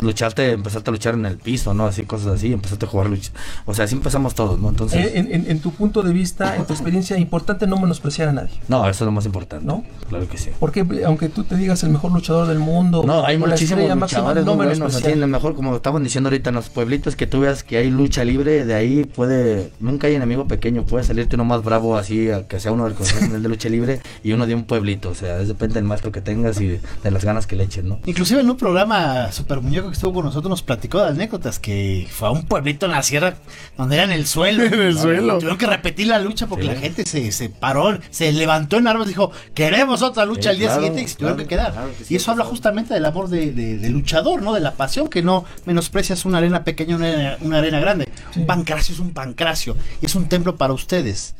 luchaste, 0.01 0.51
empezaste 0.51 0.89
a 0.89 0.93
luchar 0.93 1.13
en 1.15 1.25
el 1.25 1.37
piso, 1.37 1.73
¿no? 1.73 1.85
Así, 1.85 2.03
cosas 2.03 2.27
así, 2.35 2.51
empezaste 2.53 2.85
a 2.85 2.89
jugar 2.89 3.09
lucha, 3.09 3.31
o 3.65 3.73
sea, 3.73 3.85
así 3.85 3.95
empezamos 3.95 4.35
todos, 4.35 4.59
¿no? 4.59 4.69
Entonces, 4.69 5.05
Eh, 5.05 5.11
En, 5.15 5.31
en- 5.33 5.49
en 5.51 5.59
tu 5.59 5.71
punto 5.71 6.01
de 6.03 6.13
vista, 6.13 6.55
en 6.55 6.65
tu 6.65 6.73
experiencia, 6.73 7.17
importante 7.17 7.67
no 7.67 7.77
menospreciar 7.77 8.29
a 8.29 8.33
nadie. 8.33 8.51
no, 8.67 8.81
eso 8.87 9.03
es 9.03 9.05
lo 9.05 9.11
más 9.11 9.25
importante, 9.25 9.65
¿No? 9.65 9.83
Claro 10.09 10.27
que 10.27 10.37
sí. 10.37 10.49
Porque 10.59 10.85
aunque 11.05 11.29
tú 11.29 11.43
te 11.43 11.55
digas 11.55 11.83
el 11.83 11.89
mejor 11.89 12.11
luchador 12.11 12.47
del 12.47 12.59
mundo, 12.59 13.03
No, 13.05 13.25
hay 13.25 13.37
muchísimos 13.37 13.89
luchadores 13.95 14.45
no 14.45 14.55
buenos, 14.55 14.95
así, 14.95 15.11
en 15.11 15.21
lo 15.21 15.27
mejor, 15.27 15.55
como 15.55 15.75
estaban 15.75 16.03
diciendo 16.03 16.29
ahorita 16.29 16.49
en 16.49 16.55
los 16.55 16.69
pueblitos, 16.69 17.15
que 17.15 17.27
tú 17.27 17.41
veas 17.41 17.63
que 17.63 17.77
hay 17.77 17.89
lucha 17.89 18.23
libre, 18.23 18.65
de 18.65 18.73
ahí 18.73 19.03
puede, 19.05 19.71
nunca 19.79 20.07
hay 20.07 20.15
enemigo 20.15 20.47
pequeño, 20.47 20.83
puede 20.85 21.03
salirte 21.03 21.35
uno 21.35 21.45
más 21.45 21.63
bravo 21.63 21.97
así, 21.97 22.29
que 22.47 22.59
sea 22.59 22.71
uno 22.71 22.85
del 22.85 22.95
de 23.41 23.49
Lucha 23.49 23.60
Libre 23.69 24.01
y 24.23 24.31
uno 24.33 24.47
de 24.47 24.55
un 24.55 24.63
pueblito, 24.63 25.09
o 25.09 25.15
sea, 25.15 25.39
es 25.41 25.47
depende 25.47 25.75
del 25.75 25.83
maestro 25.83 26.11
que 26.11 26.21
tengas 26.21 26.59
y 26.61 26.67
de, 26.67 26.81
las 27.11 27.23
ganas 27.25 27.47
que 27.47 27.55
le 27.55 27.63
echen, 27.65 27.87
¿no? 27.89 27.99
Inclusive 28.05 28.41
en 28.41 28.49
un 28.49 28.57
programa 28.57 29.31
Super 29.31 29.61
Muñeco 29.61 29.87
que 29.87 29.93
estuvo 29.93 30.13
con 30.13 30.25
nosotros 30.25 30.49
nos 30.49 30.63
platicó 30.63 30.99
de 31.01 31.09
anécdotas 31.09 31.59
que 31.59 32.07
fue 32.11 32.27
a 32.27 32.31
un 32.31 32.43
pueblito 32.45 32.85
en 32.85 32.93
la 32.93 33.03
sierra 33.03 33.35
donde 33.77 33.95
era 33.95 34.03
en 34.05 34.11
el 34.11 34.25
suelo. 34.25 34.63
En 34.71 34.73
el 34.81 34.97
suelo. 34.97 35.35
Tuvieron 35.37 35.57
que 35.57 35.67
repetir 35.67 36.07
la 36.07 36.19
lucha 36.19 36.47
porque 36.47 36.63
Sí. 36.65 36.69
la 36.69 36.75
gente 36.79 37.05
se, 37.05 37.31
se 37.31 37.49
paró, 37.49 37.97
se 38.09 38.31
levantó 38.31 38.77
en 38.77 38.87
armas 38.87 39.07
y 39.07 39.09
dijo, 39.09 39.31
queremos 39.53 40.01
otra 40.01 40.25
lucha 40.25 40.43
Sí, 40.43 40.49
al 40.49 40.57
día 40.57 40.67
claro, 40.67 40.81
siguiente 40.81 41.01
y 41.03 41.07
se 41.07 41.15
tuvieron 41.15 41.37
claro, 41.37 41.49
que 41.49 41.55
quedar. 41.55 41.71
claro 41.73 41.89
que 41.97 42.03
sí, 42.05 42.13
y 42.13 42.17
eso 42.17 42.31
habla 42.31 42.45
justamente 42.45 42.93
del 42.93 43.05
amor 43.05 43.29
de, 43.29 43.51
de- 43.51 43.77
de 43.77 43.89
luchador, 43.89 44.41
¿no? 44.41 44.53
De 44.53 44.59
la 44.59 44.73
pasión, 44.73 45.07
que 45.09 45.21
no 45.21 45.45
menosprecias 45.65 46.25
una 46.25 46.37
arena 46.39 46.63
pequeña, 46.63 46.95
una 46.95 47.07
arena, 47.07 47.37
una 47.41 47.57
arena 47.59 47.79
grande. 47.79 48.07
Sí. 48.33 48.39
Un 48.41 48.45
pancracio 48.45 48.93
es 48.93 48.99
un 48.99 49.11
pancracio 49.11 49.75
y 50.01 50.05
es 50.05 50.15
un 50.15 50.27
templo 50.29 50.55
para 50.55 50.73
ustedes. 50.73 51.35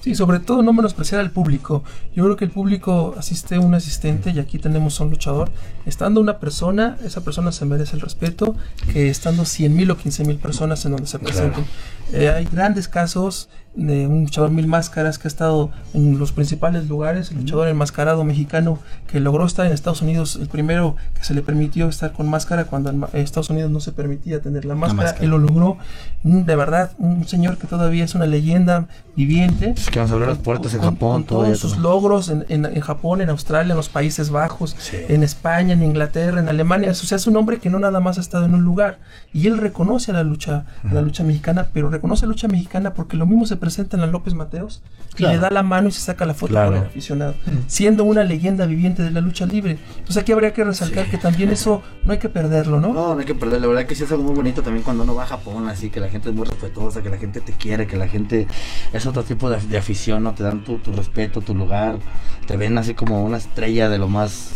Sí, 0.00 0.14
sobre 0.14 0.38
todo 0.38 0.62
no 0.62 0.72
menospreciar 0.72 1.20
al 1.20 1.30
público. 1.30 1.84
Yo 2.14 2.24
creo 2.24 2.36
que 2.36 2.46
el 2.46 2.50
público 2.50 3.14
asiste 3.18 3.58
un 3.58 3.74
asistente 3.74 4.30
y 4.30 4.38
aquí 4.38 4.58
tenemos 4.58 4.98
un 5.00 5.10
luchador. 5.10 5.50
Estando 5.84 6.20
una 6.20 6.38
persona, 6.38 6.96
esa 7.04 7.22
persona 7.22 7.52
se 7.52 7.66
merece 7.66 7.96
el 7.96 8.00
respeto 8.00 8.56
que 8.92 9.10
estando 9.10 9.44
100 9.44 9.76
mil 9.76 9.90
o 9.90 9.98
15 9.98 10.24
mil 10.24 10.38
personas 10.38 10.84
en 10.86 10.92
donde 10.92 11.06
se 11.06 11.18
presenten. 11.18 11.64
Eh, 12.12 12.28
hay 12.30 12.44
grandes 12.46 12.88
casos 12.88 13.48
de 13.76 14.08
un 14.08 14.22
luchador 14.24 14.50
mil 14.50 14.66
máscaras 14.66 15.16
que 15.16 15.28
ha 15.28 15.30
estado 15.30 15.70
en 15.94 16.18
los 16.18 16.32
principales 16.32 16.88
lugares, 16.88 17.30
el 17.30 17.38
luchador 17.38 17.68
enmascarado 17.68 18.24
mexicano 18.24 18.80
que 19.06 19.20
logró 19.20 19.46
estar 19.46 19.64
en 19.64 19.70
Estados 19.72 20.02
Unidos, 20.02 20.36
el 20.42 20.48
primero 20.48 20.96
que 21.14 21.22
se 21.22 21.34
le 21.34 21.42
permitió 21.42 21.88
estar 21.88 22.12
con 22.12 22.28
máscara 22.28 22.64
cuando 22.64 22.90
en 22.90 23.04
en 23.12 23.20
Estados 23.20 23.48
Unidos 23.48 23.70
no 23.70 23.78
se 23.78 23.92
permitía 23.92 24.40
tener 24.40 24.64
la 24.64 24.74
máscara, 24.74 25.02
máscara. 25.04 25.24
él 25.24 25.30
lo 25.30 25.38
logró. 25.38 25.78
Mm, 26.24 26.40
De 26.42 26.56
verdad, 26.56 26.90
un 26.98 27.28
señor 27.28 27.58
que 27.58 27.68
todavía 27.68 28.04
es 28.04 28.16
una 28.16 28.26
leyenda 28.26 28.88
viviente 29.16 29.74
Es 29.76 29.88
que 29.88 30.00
vamos 30.00 30.10
a 30.10 30.14
abrir 30.14 30.28
las 30.30 30.38
puertas 30.38 30.74
en 30.74 30.80
con- 30.80 30.90
Japón, 30.90 31.12
con 31.12 31.24
todo 31.24 31.44
todos 31.44 31.58
sus 31.60 31.78
logros 31.78 32.28
en, 32.28 32.44
en- 32.48 32.64
en 32.66 32.80
Japón, 32.80 33.20
en 33.20 33.30
Australia, 33.30 33.70
en 33.72 33.76
los 33.76 33.88
Países 33.88 34.30
Bajos, 34.30 34.74
Sí. 34.80 34.96
en 35.08 35.22
España, 35.22 35.74
en 35.74 35.82
Inglaterra, 35.84 36.40
en 36.40 36.48
Alemania. 36.48 36.90
O 36.90 36.94
sea, 36.94 37.16
es 37.16 37.26
un 37.28 37.36
hombre 37.36 37.58
que 37.58 37.70
no 37.70 37.78
nada 37.78 38.00
más 38.00 38.18
ha 38.18 38.20
estado 38.20 38.46
en 38.46 38.54
un 38.54 38.62
lugar. 38.64 38.98
Y 39.32 39.46
él 39.46 39.58
reconoce 39.58 40.10
a 40.10 40.14
la 40.14 40.24
lucha, 40.24 40.64
a 40.88 40.92
la 40.92 41.02
lucha 41.02 41.22
mexicana, 41.22 41.68
pero 41.72 41.88
reconoce 42.00 42.26
lucha 42.26 42.48
mexicana 42.48 42.94
porque 42.94 43.16
lo 43.16 43.26
mismo 43.26 43.46
se 43.46 43.56
presenta 43.56 43.96
en 43.96 44.00
la 44.00 44.06
López 44.06 44.34
Mateos 44.34 44.82
Claro. 45.14 45.34
y 45.34 45.36
le 45.36 45.42
da 45.42 45.50
la 45.50 45.62
mano 45.62 45.88
y 45.88 45.92
se 45.92 46.00
saca 46.00 46.24
la 46.24 46.34
foto 46.34 46.52
Claro. 46.52 46.70
con 46.72 46.78
el 46.80 46.86
aficionado, 46.86 47.34
siendo 47.66 48.04
una 48.04 48.24
leyenda 48.24 48.64
viviente 48.66 49.02
de 49.02 49.10
la 49.10 49.20
lucha 49.20 49.44
libre. 49.46 49.78
Entonces 49.98 50.16
aquí 50.18 50.32
habría 50.32 50.52
que 50.52 50.64
resaltar 50.64 51.10
que 51.10 51.18
también 51.18 51.50
eso 51.50 51.82
no 52.04 52.12
hay 52.12 52.18
que 52.18 52.28
perderlo, 52.28 52.80
¿no? 52.80 52.92
No, 52.92 53.14
no 53.14 53.20
hay 53.20 53.26
que 53.26 53.34
perder, 53.34 53.60
la 53.60 53.66
verdad 53.66 53.86
que 53.86 53.94
sí 53.94 54.04
es 54.04 54.10
algo 54.12 54.22
muy 54.24 54.34
bonito 54.34 54.62
también 54.62 54.82
cuando 54.84 55.02
uno 55.02 55.14
va 55.14 55.24
a 55.24 55.26
Japón, 55.26 55.68
así 55.68 55.90
que 55.90 56.00
la 56.00 56.08
gente 56.08 56.30
es 56.30 56.34
muy 56.34 56.46
respetuosa, 56.46 57.02
que 57.02 57.10
la 57.10 57.18
gente 57.18 57.40
te 57.40 57.52
quiere, 57.52 57.86
que 57.86 57.96
la 57.96 58.08
gente 58.08 58.46
es 58.92 59.06
otro 59.06 59.22
tipo 59.24 59.50
de, 59.50 59.60
de 59.60 59.78
afición, 59.78 60.22
¿no? 60.22 60.32
Te 60.34 60.42
dan 60.42 60.64
tu, 60.64 60.78
tu 60.78 60.92
respeto, 60.92 61.40
tu 61.40 61.54
lugar, 61.54 61.98
te 62.46 62.56
ven 62.56 62.78
así 62.78 62.94
como 62.94 63.24
una 63.24 63.36
estrella 63.36 63.88
de 63.88 63.98
lo 63.98 64.08
más 64.08 64.52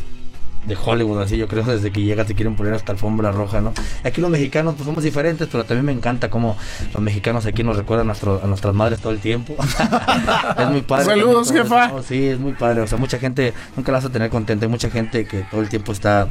de 0.67 0.77
Hollywood, 0.83 1.21
así 1.23 1.37
yo 1.37 1.47
creo, 1.49 1.63
desde 1.65 1.91
que 1.91 2.01
llegas 2.03 2.27
te 2.27 2.35
quieren 2.35 2.57
poner 2.57 2.75
hasta 2.75 2.93
alfombra 2.93 3.31
roja, 3.33 3.61
¿no? 3.61 3.73
Aquí 4.03 4.21
los 4.21 4.31
mexicanos 4.31 4.75
pues 4.77 4.87
somos 4.87 5.05
diferentes, 5.05 5.49
pero 5.51 5.65
también 5.65 5.85
me 5.85 5.93
encanta 5.93 6.31
cómo 6.31 6.57
los 6.93 7.03
mexicanos 7.03 7.45
aquí 7.47 7.63
nos 7.63 7.77
recuerdan 7.77 8.07
a, 8.07 8.09
nuestro- 8.09 8.41
a 8.43 8.47
nuestras 8.47 8.75
madres 8.75 9.01
todo 9.01 9.13
el 9.13 9.19
tiempo. 9.21 9.55
es 10.59 10.69
muy 10.69 10.83
padre. 10.83 11.05
Saludos, 11.07 11.53
jefa. 11.53 11.91
Sí, 12.03 12.27
es 12.29 12.39
muy 12.39 12.53
padre, 12.53 12.81
o 12.81 12.87
sea, 12.87 12.99
mucha 12.99 13.19
gente, 13.19 13.53
nunca 13.77 13.93
la 13.93 13.99
vas 13.99 14.05
a 14.07 14.11
tener 14.11 14.31
contenta, 14.31 14.65
hay 14.65 14.71
mucha 14.71 14.91
gente 14.91 15.27
que 15.27 15.43
todo 15.51 15.61
el 15.61 15.69
tiempo 15.69 15.93
está 15.93 16.29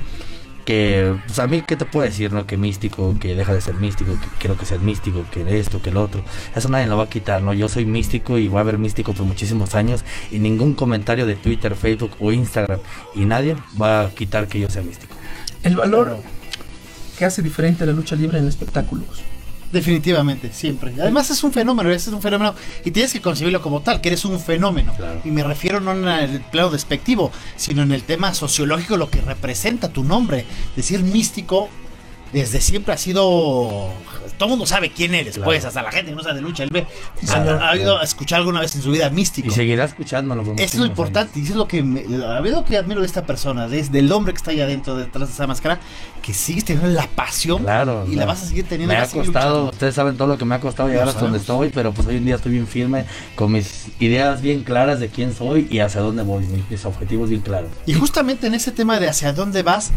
que 0.66 1.16
pues 1.26 1.40
a 1.40 1.48
mí 1.48 1.64
qué 1.68 1.76
te 1.76 1.86
puedo 1.86 2.06
decir 2.06 2.32
no 2.32 2.46
que 2.46 2.58
místico 2.58 3.16
que 3.20 3.36
deja 3.36 3.54
de 3.54 3.62
ser 3.62 3.76
místico 3.76 4.14
que 4.14 4.28
quiero 4.40 4.58
que 4.58 4.66
sea 4.66 4.78
místico 4.78 5.26
que 5.32 5.60
esto 5.60 5.82
que 5.82 5.90
el 5.90 5.98
otro. 5.98 6.24
Eso 6.56 6.70
nadie 6.70 6.88
lo 6.88 6.98
va 6.98 7.04
a 7.06 7.10
quitar 7.10 7.42
no 7.42 7.54
yo 7.54 7.70
soy 7.70 7.86
místico 7.86 8.38
y 8.38 8.48
voy 8.48 8.60
a 8.60 8.64
ver 8.64 8.78
místico 8.78 9.14
por 9.14 9.26
muchísimos 9.26 9.76
años 9.76 10.04
y 10.32 10.40
ningún 10.40 10.74
comentario 10.74 11.26
de 11.26 11.36
Twitter 11.36 11.76
Facebook 11.76 12.12
o 12.20 12.32
Instagram 12.32 12.80
y 13.16 13.26
nadie 13.26 13.56
va 13.82 14.02
a 14.02 14.10
quitar 14.10 14.48
que 14.48 14.60
yo 14.60 14.70
sea 14.70 14.82
místico. 14.82 15.16
El 15.64 15.76
valor 15.76 16.18
que 17.18 17.26
hace 17.26 17.42
diferente 17.42 17.84
a 17.84 17.88
la 17.88 17.94
lucha 17.94 18.16
libre 18.16 18.40
en 18.40 18.48
espectáculos. 18.48 19.24
Definitivamente, 19.74 20.52
siempre. 20.54 20.94
Además 21.02 21.32
es 21.32 21.44
un 21.44 21.52
fenómeno, 21.52 21.90
es 21.90 22.08
un 22.08 22.22
fenómeno 22.22 22.54
y 22.86 22.92
tienes 22.92 23.12
que 23.12 23.22
concebirlo 23.22 23.60
como 23.60 23.82
tal, 23.82 24.02
que 24.02 24.10
eres 24.10 24.24
un 24.24 24.40
fenómeno. 24.40 24.94
Claro. 24.96 25.20
Y 25.26 25.32
me 25.32 25.44
refiero 25.44 25.80
no 25.80 25.94
en 25.94 26.08
el 26.08 26.42
plano 26.42 26.70
despectivo, 26.70 27.32
sino 27.56 27.82
en 27.82 27.92
el 27.92 28.04
tema 28.04 28.36
sociológico, 28.36 28.98
lo 28.98 29.10
que 29.10 29.20
representa 29.22 29.90
tu 29.90 30.04
nombre. 30.04 30.46
Decir 30.76 31.02
místico 31.02 31.70
desde 32.34 32.60
siempre 32.62 32.94
ha 32.94 32.98
sido... 32.98 33.90
Todo 34.38 34.46
el 34.46 34.50
mundo 34.52 34.66
sabe 34.66 34.90
quién 34.92 35.14
eres, 35.14 35.36
Claro. 35.36 35.46
pues, 35.46 35.64
hasta 35.64 35.84
la 35.84 35.92
gente 35.92 36.10
que 36.10 36.16
no 36.16 36.24
sabe 36.24 36.36
de 36.36 36.42
lucha, 36.42 36.64
él 36.64 36.70
ve. 36.74 36.88
Ha, 37.30 37.70
ha 37.70 37.72
oído 37.74 38.02
escuchar 38.02 38.40
alguna 38.40 38.62
vez 38.62 38.76
en 38.76 38.82
su 38.82 38.90
vida 38.92 39.10
místico. 39.12 39.48
y 39.48 39.52
seguirá 39.52 39.84
escuchándolo 39.86 40.44
por 40.44 40.60
es 40.60 40.74
lo 40.76 40.86
importante, 40.86 41.40
y 41.40 41.44
eso 41.44 41.52
es 41.52 41.58
lo 41.58 41.68
que 41.68 41.84
me, 41.84 42.02
a 42.26 42.40
lo 42.42 42.66
que 42.66 42.78
admiro 42.78 43.02
de 43.02 43.06
esta 43.08 43.26
persona, 43.26 43.68
desde 43.68 44.00
el 44.00 44.12
hombre 44.12 44.34
que 44.34 44.38
está 44.38 44.50
ahí 44.52 44.60
adentro, 44.60 44.96
detrás 44.96 45.28
de 45.30 45.34
esa 45.36 45.46
máscara, 45.46 45.80
que 46.24 46.34
sigues 46.34 46.66
teniendo 46.66 46.90
la 46.90 47.08
pasión 47.08 47.58
años. 47.58 47.66
claro 47.66 48.06
y 48.10 48.16
la 48.16 48.26
vas 48.26 48.42
a 48.42 48.46
seguir 48.48 48.66
teniendo. 48.68 48.94
me 48.94 49.00
ha 49.00 49.04
a 49.04 49.08
costado 49.08 49.50
luchando. 49.50 49.70
ustedes 49.72 49.94
saben 49.96 50.18
todo 50.18 50.28
lo 50.30 50.38
que 50.38 50.46
me 50.46 50.56
ha 50.56 50.60
costado 50.60 50.90
llegar 50.90 51.08
hasta 51.08 51.22
donde 51.22 51.38
estoy 51.38 51.70
pero 51.70 51.94
pues 51.94 52.08
hoy 52.08 52.18
en 52.18 52.26
día 52.26 52.36
estoy 52.36 52.54
bien 52.54 52.66
firme 52.68 53.06
con 53.36 53.52
mis 53.52 53.88
ideas 54.00 54.42
bien 54.42 54.64
claras 54.64 55.00
de 55.00 55.10
quién 55.10 55.34
soy 55.34 55.68
y 55.70 55.80
hacia 55.80 56.02
dónde 56.02 56.24
voy 56.24 56.46
mis 56.70 56.86
objetivos 56.86 57.30
bien 57.30 57.42
claros 57.42 57.70
Y 57.86 57.94
justamente 57.94 58.48
en 58.48 58.56
ese 58.56 58.72
tema 58.72 59.00
de 59.00 59.10
hacia 59.10 59.32
dónde 59.34 59.62
vas, 59.64 59.92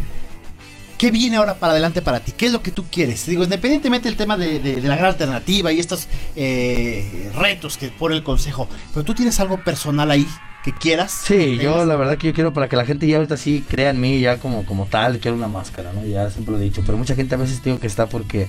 ¿qué 0.98 1.11
viene 1.11 1.37
ahora 1.37 1.54
para 1.54 1.72
adelante 1.72 2.02
para 2.02 2.20
ti? 2.20 2.32
¿Qué 2.32 2.46
es 2.46 2.52
lo 2.52 2.62
que 2.62 2.70
tú 2.70 2.85
quieres? 2.90 3.26
Digo, 3.26 3.44
independientemente 3.44 4.09
del 4.09 4.16
tema 4.16 4.37
de, 4.37 4.59
de- 4.61 4.76
de 4.80 4.88
la 4.88 4.96
gran 4.96 5.09
alternativa 5.11 5.72
y 5.72 5.78
estos 5.80 6.09
eh, 6.37 7.30
retos 7.37 7.76
que 7.76 7.88
pone 7.88 8.14
el 8.16 8.22
consejo, 8.22 8.68
pero 8.92 9.04
tú 9.04 9.14
tienes 9.14 9.38
algo 9.40 9.62
personal 9.62 10.11
ahí 10.11 10.26
que 10.64 10.72
quieras. 10.72 11.12
Sí, 11.12 11.59
yo 11.59 11.85
la 11.85 11.94
verdad 11.96 12.18
que 12.18 12.26
yo 12.28 12.32
quiero 12.35 12.52
para 12.52 12.68
que 12.68 12.76
la 12.76 12.85
gente 12.85 13.06
ya 13.06 13.16
ahorita 13.18 13.37
sí 13.37 13.64
crea 13.68 13.90
en 13.90 14.00
mí 14.00 14.18
ya 14.20 14.38
como, 14.38 14.64
como 14.66 14.87
tal, 14.87 15.18
quiero 15.20 15.37
una 15.37 15.48
máscara, 15.48 15.92
¿no? 15.92 16.04
Ya 16.04 16.28
siempre 16.30 16.52
lo 16.52 16.59
he 16.61 16.64
dicho, 16.64 16.82
pero 16.85 16.98
mucha 16.98 17.14
gente 17.14 17.35
a 17.35 17.38
veces 17.38 17.62
digo 17.62 17.78
que 17.78 17.87
está 17.87 18.06
porque... 18.09 18.48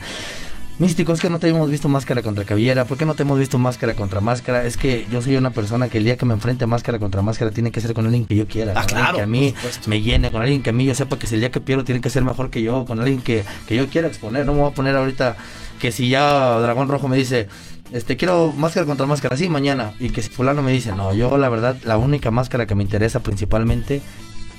Místico, 0.80 1.12
es 1.12 1.20
que 1.20 1.30
no 1.32 1.40
te 1.40 1.48
hemos 1.50 1.72
visto 1.72 1.90
máscara 1.90 2.22
contra 2.22 2.46
cabellera, 2.46 2.86
¿por 2.86 3.00
qué 3.00 3.06
no 3.08 3.16
te 3.16 3.24
hemos 3.24 3.40
visto 3.40 3.58
máscara 3.58 3.96
contra 3.96 4.22
máscara? 4.22 4.64
Es 4.64 4.78
que 4.78 5.08
yo 5.12 5.24
soy 5.24 5.36
una 5.36 5.50
persona 5.50 5.90
que 5.90 5.98
el 5.98 6.04
día 6.04 6.18
que 6.18 6.26
me 6.28 6.36
enfrente 6.36 6.66
a 6.66 6.68
máscara 6.68 7.00
contra 7.00 7.24
máscara 7.24 7.50
tiene 7.50 7.72
que 7.72 7.82
ser 7.82 7.96
con 7.96 8.06
alguien 8.06 8.28
que 8.28 8.36
yo 8.36 8.48
quiera, 8.48 8.74
Ah, 8.76 8.86
con 8.86 8.96
alguien 8.96 9.00
claro, 9.00 9.18
que 9.18 9.24
a 9.24 9.28
mí 9.28 9.56
me 9.88 10.02
llene, 10.04 10.30
con 10.30 10.44
alguien 10.44 10.62
que 10.62 10.70
a 10.70 10.74
mí 10.74 10.86
yo 10.86 10.94
sepa 10.94 11.18
que 11.18 11.26
si 11.26 11.34
el 11.34 11.42
día 11.42 11.50
que 11.50 11.62
pierdo 11.62 11.84
tiene 11.84 12.00
que 12.00 12.12
ser 12.12 12.24
mejor 12.24 12.52
que 12.52 12.62
yo, 12.62 12.86
con 12.86 13.00
alguien 13.00 13.22
que, 13.22 13.44
que 13.68 13.76
yo 13.76 13.88
quiera 13.88 14.08
exponer, 14.08 14.46
no 14.46 14.54
me 14.54 14.60
voy 14.62 14.70
a 14.72 14.76
poner 14.76 14.96
ahorita 14.96 15.36
que 15.80 15.92
si 15.92 16.10
ya 16.10 16.60
Dragón 16.60 16.90
Rojo 16.90 17.08
me 17.08 17.18
dice, 17.18 17.48
este 17.92 18.16
quiero 18.16 18.54
máscara 18.56 18.86
contra 18.86 19.08
máscara, 19.08 19.36
sí, 19.36 19.50
mañana, 19.50 19.94
y 20.00 20.12
que 20.12 20.22
si 20.22 20.30
fulano 20.30 20.62
me 20.62 20.72
dice, 20.72 20.92
no, 20.92 21.12
yo 21.12 21.40
la 21.40 21.50
verdad, 21.50 21.76
la 21.86 21.98
única 21.98 22.30
máscara 22.30 22.68
que 22.68 22.76
me 22.76 22.84
interesa 22.84 23.22
principalmente 23.22 24.04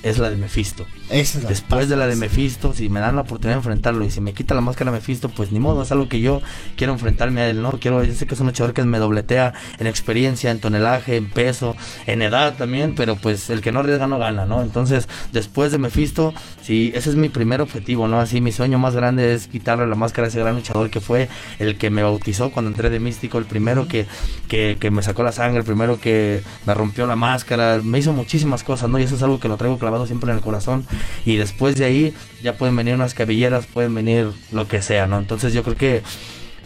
es 0.03 0.19
la 0.19 0.31
de 0.31 0.37
Mephisto. 0.37 0.87
Esa 1.11 1.39
es 1.39 1.45
la 1.45 1.51
Después 1.51 1.89
de 1.89 1.97
la 1.97 2.07
de 2.07 2.17
Mephisto, 2.17 2.73
si 2.73 2.89
me 2.89 3.01
dan 3.01 3.17
la 3.17 3.23
oportunidad 3.23 3.55
de 3.55 3.59
enfrentarlo 3.59 4.05
y 4.05 4.11
si 4.11 4.21
me 4.21 4.33
quita 4.33 4.55
la 4.55 4.61
máscara 4.61 4.91
Mephisto, 4.91 5.29
pues 5.29 5.53
ni 5.53 5.59
modo, 5.59 5.83
es 5.83 5.93
algo 5.93 6.09
que 6.09 6.21
yo 6.21 6.41
quiero 6.77 6.93
enfrentarme 6.93 7.41
a 7.41 7.49
él, 7.49 7.63
¿no? 7.63 7.73
Quiero, 7.73 8.05
yo 8.05 8.15
sé 8.15 8.27
que 8.27 8.35
es 8.35 8.41
un 8.41 8.47
luchador 8.47 8.75
que 8.75 8.85
me 8.85 8.99
dobletea 8.99 9.55
en 9.79 9.87
experiencia, 9.87 10.51
en 10.51 10.61
tonelaje, 10.61 11.17
en 11.17 11.31
peso, 11.31 11.77
en 12.07 12.23
edad 12.23 12.57
también, 12.57 12.95
pero 12.95 13.17
pues 13.17 13.51
el 13.51 13.61
que 13.61 13.73
no 13.73 13.81
arriesga 13.81 14.07
no 14.07 14.19
gana, 14.19 14.47
¿no? 14.47 14.63
Entonces, 14.63 15.09
después 15.33 15.73
de 15.73 15.79
Mephisto, 15.79 16.35
sí, 16.69 16.93
ese 16.95 17.09
es 17.09 17.17
mi 17.17 17.31
primer 17.31 17.63
objetivo, 17.63 18.09
¿no? 18.09 18.21
Así, 18.21 18.43
mi 18.43 18.53
sueño 18.53 18.79
más 18.79 18.95
grande 18.95 19.33
es 19.33 19.47
quitarle 19.49 19.87
la 19.87 19.95
máscara 19.95 20.27
a 20.27 20.29
ese 20.29 20.39
gran 20.39 20.55
luchador 20.55 20.91
que 20.91 21.01
fue 21.01 21.31
el 21.59 21.79
que 21.79 21.89
me 21.89 22.03
bautizó 22.03 22.51
cuando 22.51 22.71
entré 22.71 22.91
de 22.91 23.01
místico, 23.01 23.39
el 23.39 23.47
primero 23.47 23.89
que, 23.89 24.05
que, 24.49 24.77
que 24.79 24.91
me 24.91 25.03
sacó 25.03 25.23
la 25.23 25.33
sangre, 25.33 25.61
el 25.61 25.65
primero 25.65 25.99
que 25.99 26.43
me 26.67 26.75
rompió 26.75 27.07
la 27.07 27.17
máscara, 27.17 27.81
me 27.83 28.01
hizo 28.01 28.13
muchísimas 28.13 28.65
cosas, 28.65 28.91
¿no? 28.91 28.99
Y 28.99 29.05
eso 29.05 29.17
es 29.17 29.23
algo 29.23 29.41
que 29.41 29.49
lo 29.49 29.57
traigo 29.57 29.79
clavado 29.79 30.07
siempre 30.07 30.31
en 30.31 30.37
el 30.37 30.43
corazón. 30.43 30.87
Y 31.25 31.37
después 31.37 31.77
de 31.77 31.87
ahí 31.87 32.15
ya 32.43 32.59
pueden 32.59 32.77
venir 32.77 32.95
unas 32.95 33.15
cabelleras, 33.15 33.67
pueden 33.67 33.95
venir 33.95 34.31
lo 34.53 34.69
que 34.69 34.83
sea, 34.83 35.07
¿no? 35.07 35.19
Entonces 35.19 35.55
yo 35.55 35.63
creo 35.63 35.77
que 35.77 36.03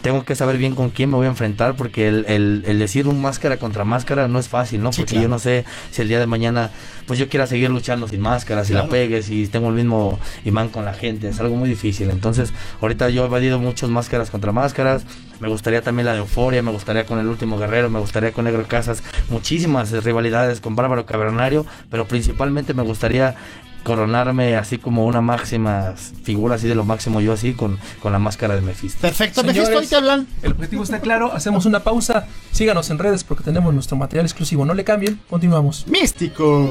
tengo 0.03 0.23
que 0.25 0.35
saber 0.35 0.57
bien 0.57 0.75
con 0.75 0.91
quién 0.91 1.09
me 1.09 1.15
voy 1.15 1.25
a 1.25 1.29
enfrentar 1.29 1.75
porque 1.75 2.07
el, 2.07 2.25
el, 2.27 2.63
el 2.67 2.77
decir 2.77 3.07
un 3.07 3.19
máscara 3.21 3.57
contra 3.57 3.83
máscara 3.85 4.27
no 4.27 4.37
es 4.37 4.47
fácil, 4.49 4.83
¿no? 4.83 4.93
Sí, 4.93 5.01
Porque 5.01 5.13
claro. 5.13 5.23
yo 5.23 5.29
no 5.29 5.39
sé 5.39 5.65
si 5.89 6.01
el 6.03 6.09
día 6.09 6.19
de 6.19 6.27
mañana 6.27 6.69
pues 7.07 7.17
yo 7.19 7.27
quiera 7.29 7.47
seguir 7.47 7.69
luchando 7.69 8.07
sin 8.07 8.21
máscara, 8.21 8.63
si 8.63 8.73
la 8.73 8.81
Claro. 8.81 8.91
pegue, 8.91 9.23
si 9.23 9.47
tengo 9.47 9.69
el 9.69 9.75
mismo 9.75 10.19
imán 10.45 10.69
con 10.69 10.85
la 10.85 10.93
gente, 10.93 11.29
es 11.29 11.39
algo 11.39 11.55
muy 11.55 11.67
difícil. 11.69 12.09
Entonces 12.11 12.53
ahorita 12.81 13.09
yo 13.09 13.23
he 13.23 13.25
evadido 13.27 13.59
muchas 13.59 13.89
máscaras 13.89 14.29
contra 14.29 14.51
máscaras, 14.51 15.03
me 15.39 15.47
gustaría 15.47 15.81
también 15.81 16.05
la 16.05 16.13
de 16.13 16.19
Euforia, 16.19 16.61
me 16.61 16.71
gustaría 16.71 17.05
con 17.05 17.17
el 17.19 17.27
último 17.27 17.57
guerrero, 17.57 17.89
me 17.89 17.99
gustaría 17.99 18.31
con 18.31 18.45
Negro 18.45 18.65
Casas, 18.67 19.03
muchísimas 19.29 19.91
rivalidades 20.03 20.59
con 20.61 20.75
Bárbaro 20.75 21.05
Cavernario, 21.05 21.65
pero 21.89 22.05
principalmente 22.07 22.73
me 22.73 22.83
gustaría 22.83 23.35
coronarme 23.83 24.55
así 24.55 24.77
como 24.77 25.05
una 25.05 25.21
máxima 25.21 25.93
figura 26.23 26.55
así 26.55 26.67
de 26.67 26.75
lo 26.75 26.85
máximo 26.85 27.21
yo 27.21 27.33
así 27.33 27.53
con, 27.53 27.79
con 28.01 28.11
la 28.11 28.19
máscara 28.19 28.55
de 28.55 28.61
Mephisto. 28.61 29.01
Perfecto, 29.01 29.41
Señores, 29.41 29.57
Mephisto, 29.57 29.79
hoy 29.79 29.87
te 29.87 29.95
hablan. 29.95 30.27
El 30.41 30.53
objetivo 30.53 30.83
está 30.83 30.99
claro, 30.99 31.33
hacemos 31.33 31.65
una 31.65 31.81
pausa, 31.81 32.27
síganos 32.51 32.89
en 32.89 32.99
redes 32.99 33.23
porque 33.23 33.43
tenemos 33.43 33.73
nuestro 33.73 33.97
material 33.97 34.25
exclusivo, 34.25 34.65
no 34.65 34.73
le 34.73 34.83
cambien, 34.83 35.19
continuamos. 35.29 35.85
Místico. 35.87 36.69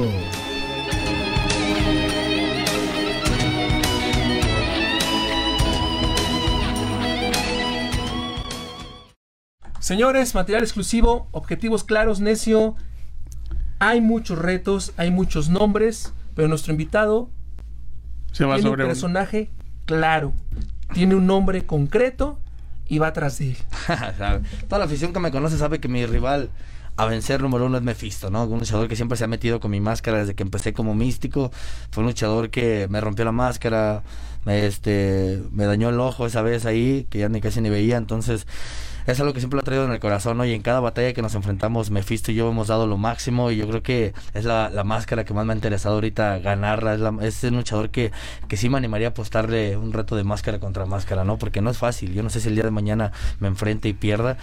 Señores, 9.82 10.36
material 10.36 10.62
exclusivo, 10.62 11.26
objetivos 11.32 11.82
claros, 11.82 12.20
necio. 12.20 12.76
Hay 13.80 14.00
muchos 14.00 14.38
retos, 14.38 14.92
hay 14.96 15.10
muchos 15.10 15.48
nombres, 15.48 16.12
pero 16.35 16.49
nuestro 16.49 16.72
invitado 16.72 17.30
Se 18.33 18.45
va 18.45 18.55
tiene 18.57 18.68
un 18.68 18.72
sobre 18.72 18.85
un- 18.85 18.89
personaje 18.91 19.51
claro. 19.85 20.33
Tiene 20.95 21.14
un 21.14 21.26
nombre 21.26 21.64
concreto 21.64 22.39
y 22.87 22.99
va 22.99 23.12
de 23.12 23.51
él. 23.51 23.57
Toda 24.68 24.78
la 24.78 24.85
afición 24.85 25.12
que 25.12 25.20
me 25.20 25.30
conoce 25.30 25.57
sabe 25.57 25.80
que 25.80 25.89
mi 25.89 26.05
rival 26.07 26.51
a 26.99 27.07
vencer 27.07 27.41
número 27.41 27.64
uno 27.64 27.78
es 27.78 27.83
Mephisto, 27.83 28.30
¿no? 28.30 28.45
Un 28.45 28.59
luchador 28.59 28.87
que 28.89 28.97
siempre 28.97 29.16
se 29.16 29.24
ha 29.24 29.26
metido 29.26 29.61
con 29.61 29.70
mi 29.70 29.80
máscara 29.80 30.18
desde 30.18 30.35
que 30.35 30.43
empecé 30.43 30.74
como 30.74 30.95
místico. 30.95 31.51
Fue 31.91 32.03
un 32.03 32.09
luchador 32.09 32.51
que 32.51 32.87
me 32.91 33.01
rompió 33.01 33.24
la 33.24 33.33
máscara, 33.33 34.03
me, 34.45 34.66
este, 34.66 35.43
me 35.53 35.64
dañó 35.64 35.89
el 35.89 35.99
ojo 36.01 36.26
esa 36.26 36.43
vez 36.43 36.66
ahí, 36.66 37.07
que 37.09 37.20
ya 37.20 37.30
ni 37.30 37.41
casi 37.41 37.62
ni 37.62 37.70
veía. 37.70 37.97
Entonces, 37.97 38.47
es 39.07 39.20
algo 39.20 39.32
que 39.32 39.40
siempre 39.40 39.57
lo 39.57 39.61
he 39.62 39.64
traído 39.64 39.84
en 39.84 39.92
el 39.92 40.00
corazón, 40.00 40.36
¿no? 40.38 40.44
Y 40.44 40.53
en 40.53 40.62
cada 40.62 40.80
batalla 40.80 41.12
que 41.12 41.22
nos 41.22 41.34
enfrentamos, 41.34 41.90
Mephisto 41.90 42.32
y 42.32 42.34
yo 42.34 42.48
hemos 42.50 42.68
dado 42.68 42.86
lo 42.86 42.96
máximo. 42.96 43.50
Y 43.50 43.57
yo 43.57 43.68
creo 43.68 43.82
que 43.82 44.14
es 44.34 44.44
la, 44.44 44.70
la 44.70 44.84
máscara 44.84 45.24
que 45.24 45.34
más 45.34 45.44
me 45.46 45.53
ha 45.53 45.57
interesado 45.57 45.94
ahorita 45.96 46.38
ganarla. 46.38 46.94
Es, 46.94 47.00
la- 47.00 47.16
es 47.22 47.42
un 47.44 47.57
luchador 47.57 47.90
que, 47.90 48.12
que 48.48 48.57
sí 48.57 48.68
me 48.68 48.78
animaría 48.78 49.09
a 49.09 49.11
apostarle 49.11 49.76
un 49.76 49.92
reto 49.92 50.16
de 50.16 50.24
máscara 50.24 50.59
contra 50.61 50.86
máscara, 50.86 51.24
¿no? 51.24 51.38
Porque 51.38 51.61
no 51.61 51.70
es 51.70 51.78
fácil. 51.78 52.12
Yo 52.14 52.22
no 52.22 52.30
sé 52.30 52.40
si 52.40 52.48
el 52.48 52.55
día 52.55 52.64
de 52.64 52.70
mañana 52.70 53.12
me 53.40 53.48
enfrente 53.48 53.88
y 53.88 53.92
pierda 53.92 54.36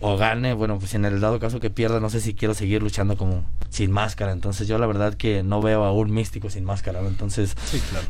o 0.00 0.16
gane, 0.16 0.54
bueno, 0.54 0.78
pues 0.78 0.94
en 0.94 1.04
el 1.04 1.20
dado 1.20 1.38
caso 1.38 1.60
que 1.60 1.70
pierda, 1.70 2.00
no 2.00 2.10
sé 2.10 2.20
si 2.20 2.34
quiero 2.34 2.54
seguir 2.54 2.82
luchando 2.82 3.16
como 3.16 3.44
sin 3.68 3.90
máscara. 3.92 4.32
Entonces 4.32 4.66
yo 4.66 4.78
la 4.78 4.86
verdad 4.86 5.14
que 5.14 5.42
no 5.42 5.60
veo 5.60 5.84
a 5.84 5.92
un 5.92 6.10
místico 6.12 6.48
sin 6.50 6.64
máscara. 6.64 7.00
Entonces 7.00 7.54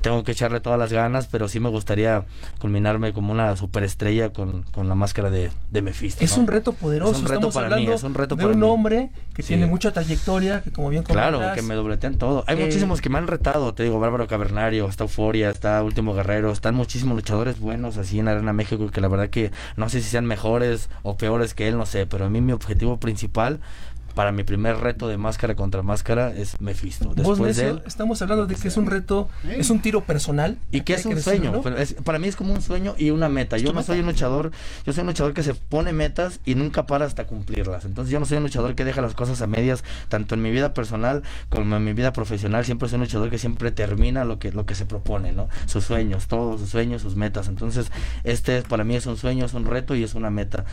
tengo 0.00 0.22
que 0.24 0.32
echarle 0.32 0.60
todas 0.60 0.78
las 0.78 0.92
ganas, 0.92 1.26
pero 1.26 1.48
sí 1.48 1.60
me 1.60 1.68
gustaría 1.68 2.24
culminarme 2.60 3.12
como 3.12 3.32
una 3.32 3.56
superestrella 3.56 4.32
con, 4.32 4.62
con 4.72 4.88
la 4.88 4.94
máscara 4.94 5.30
de, 5.30 5.50
de 5.70 5.82
Mephisto. 5.82 6.24
Es 6.24 6.36
¿no? 6.36 6.42
un 6.42 6.48
reto 6.48 6.72
poderoso. 6.72 7.12
Es 7.12 7.18
un 7.18 7.24
reto 7.24 7.48
Estamos 7.48 7.54
para 7.70 7.76
mí, 7.76 7.86
es 7.86 8.02
un 8.02 8.14
reto 8.14 8.36
de 8.36 8.42
para 8.42 8.54
un 8.54 8.60
mí. 8.60 8.66
hombre 8.66 9.10
que 9.34 9.42
Sí. 9.42 9.48
tiene 9.48 9.66
mucha 9.66 9.90
trayectoria, 9.92 10.62
que 10.62 10.70
como 10.70 10.90
bien 10.90 11.02
Claro, 11.02 11.38
comentas, 11.38 11.56
que 11.56 11.62
me 11.62 11.74
dobletean 11.74 12.16
todo. 12.18 12.44
Hay 12.46 12.56
que- 12.56 12.64
muchísimos 12.66 13.00
que 13.00 13.08
me 13.08 13.18
han 13.18 13.26
retado, 13.26 13.72
te 13.74 13.82
digo, 13.84 13.98
Bárbaro 13.98 14.26
Cavernario, 14.26 14.86
está 14.88 15.04
Euforia, 15.04 15.50
está 15.50 15.82
Último 15.82 16.14
Guerrero, 16.14 16.52
están 16.52 16.74
muchísimos 16.74 17.16
luchadores 17.16 17.58
buenos 17.58 17.96
así 17.96 18.18
en 18.18 18.28
Arena 18.28 18.52
México 18.52 18.90
que 18.90 19.00
la 19.00 19.08
verdad 19.08 19.28
que 19.30 19.50
no 19.76 19.88
sé 19.88 20.02
si 20.02 20.08
sean 20.10 20.26
mejores 20.26 20.88
o 21.02 21.16
peores 21.16 21.54
que 21.54 21.68
él, 21.68 21.78
no 21.80 21.86
sé, 21.86 22.06
pero 22.06 22.26
a 22.26 22.28
mí 22.30 22.40
mi 22.42 22.52
objetivo 22.52 22.98
principal 23.00 23.58
para 24.14 24.32
mi 24.32 24.42
primer 24.42 24.76
reto 24.76 25.06
de 25.06 25.16
máscara 25.16 25.54
contra 25.54 25.82
máscara 25.82 26.34
es 26.34 26.60
Mephisto. 26.60 27.14
Después 27.14 27.56
de 27.56 27.68
él, 27.70 27.82
estamos 27.86 28.20
hablando 28.20 28.46
de 28.46 28.56
que 28.56 28.66
es 28.68 28.76
un 28.76 28.86
reto, 28.86 29.28
es 29.48 29.70
un 29.70 29.80
tiro 29.80 30.00
personal. 30.04 30.58
y 30.72 30.80
que 30.80 30.94
es 30.94 31.06
un 31.06 31.18
sueño, 31.22 31.52
¿no? 31.52 31.62
pero 31.62 31.78
es- 31.78 31.94
para 31.94 32.18
mí 32.18 32.26
es 32.26 32.34
como 32.34 32.52
un 32.52 32.60
sueño 32.60 32.94
y 32.98 33.10
una 33.10 33.28
meta. 33.28 33.56
Yo 33.56 33.68
no 33.68 33.74
meta. 33.80 33.86
soy 33.86 34.00
un 34.00 34.06
luchador, 34.06 34.50
yo 34.84 34.92
soy 34.92 35.02
un 35.02 35.06
luchador 35.06 35.32
que 35.32 35.44
se 35.44 35.54
pone 35.54 35.92
metas 35.92 36.40
y 36.44 36.56
nunca 36.56 36.86
para 36.86 37.04
hasta 37.06 37.26
cumplirlas. 37.28 37.84
Entonces 37.84 38.10
yo 38.12 38.18
no 38.18 38.26
soy 38.26 38.38
un 38.38 38.42
luchador 38.42 38.74
que 38.74 38.84
deja 38.84 39.00
las 39.00 39.14
cosas 39.14 39.40
a 39.42 39.46
medias, 39.46 39.84
tanto 40.08 40.34
en 40.34 40.42
mi 40.42 40.50
vida 40.50 40.74
personal 40.74 41.22
como 41.48 41.76
en 41.76 41.84
mi 41.84 41.92
vida 41.92 42.12
profesional. 42.12 42.64
Siempre 42.64 42.88
soy 42.88 42.96
un 42.96 43.02
luchador 43.02 43.30
que 43.30 43.38
siempre 43.38 43.70
termina 43.70 44.24
lo 44.24 44.38
que, 44.40 44.50
lo 44.52 44.66
que 44.66 44.74
se 44.74 44.86
propone, 44.86 45.30
¿no? 45.32 45.48
Sus 45.66 45.84
sueños, 45.84 46.26
todos 46.26 46.60
sus 46.60 46.68
sueños, 46.68 47.00
sus 47.00 47.14
metas. 47.14 47.46
Entonces 47.46 47.90
este 48.24 48.62
para 48.62 48.82
mí 48.82 48.96
es 48.96 49.06
un 49.06 49.16
sueño, 49.16 49.46
es 49.46 49.54
un 49.54 49.64
reto 49.66 49.94
y 49.94 50.02
es 50.02 50.14
una 50.16 50.30
meta. 50.30 50.64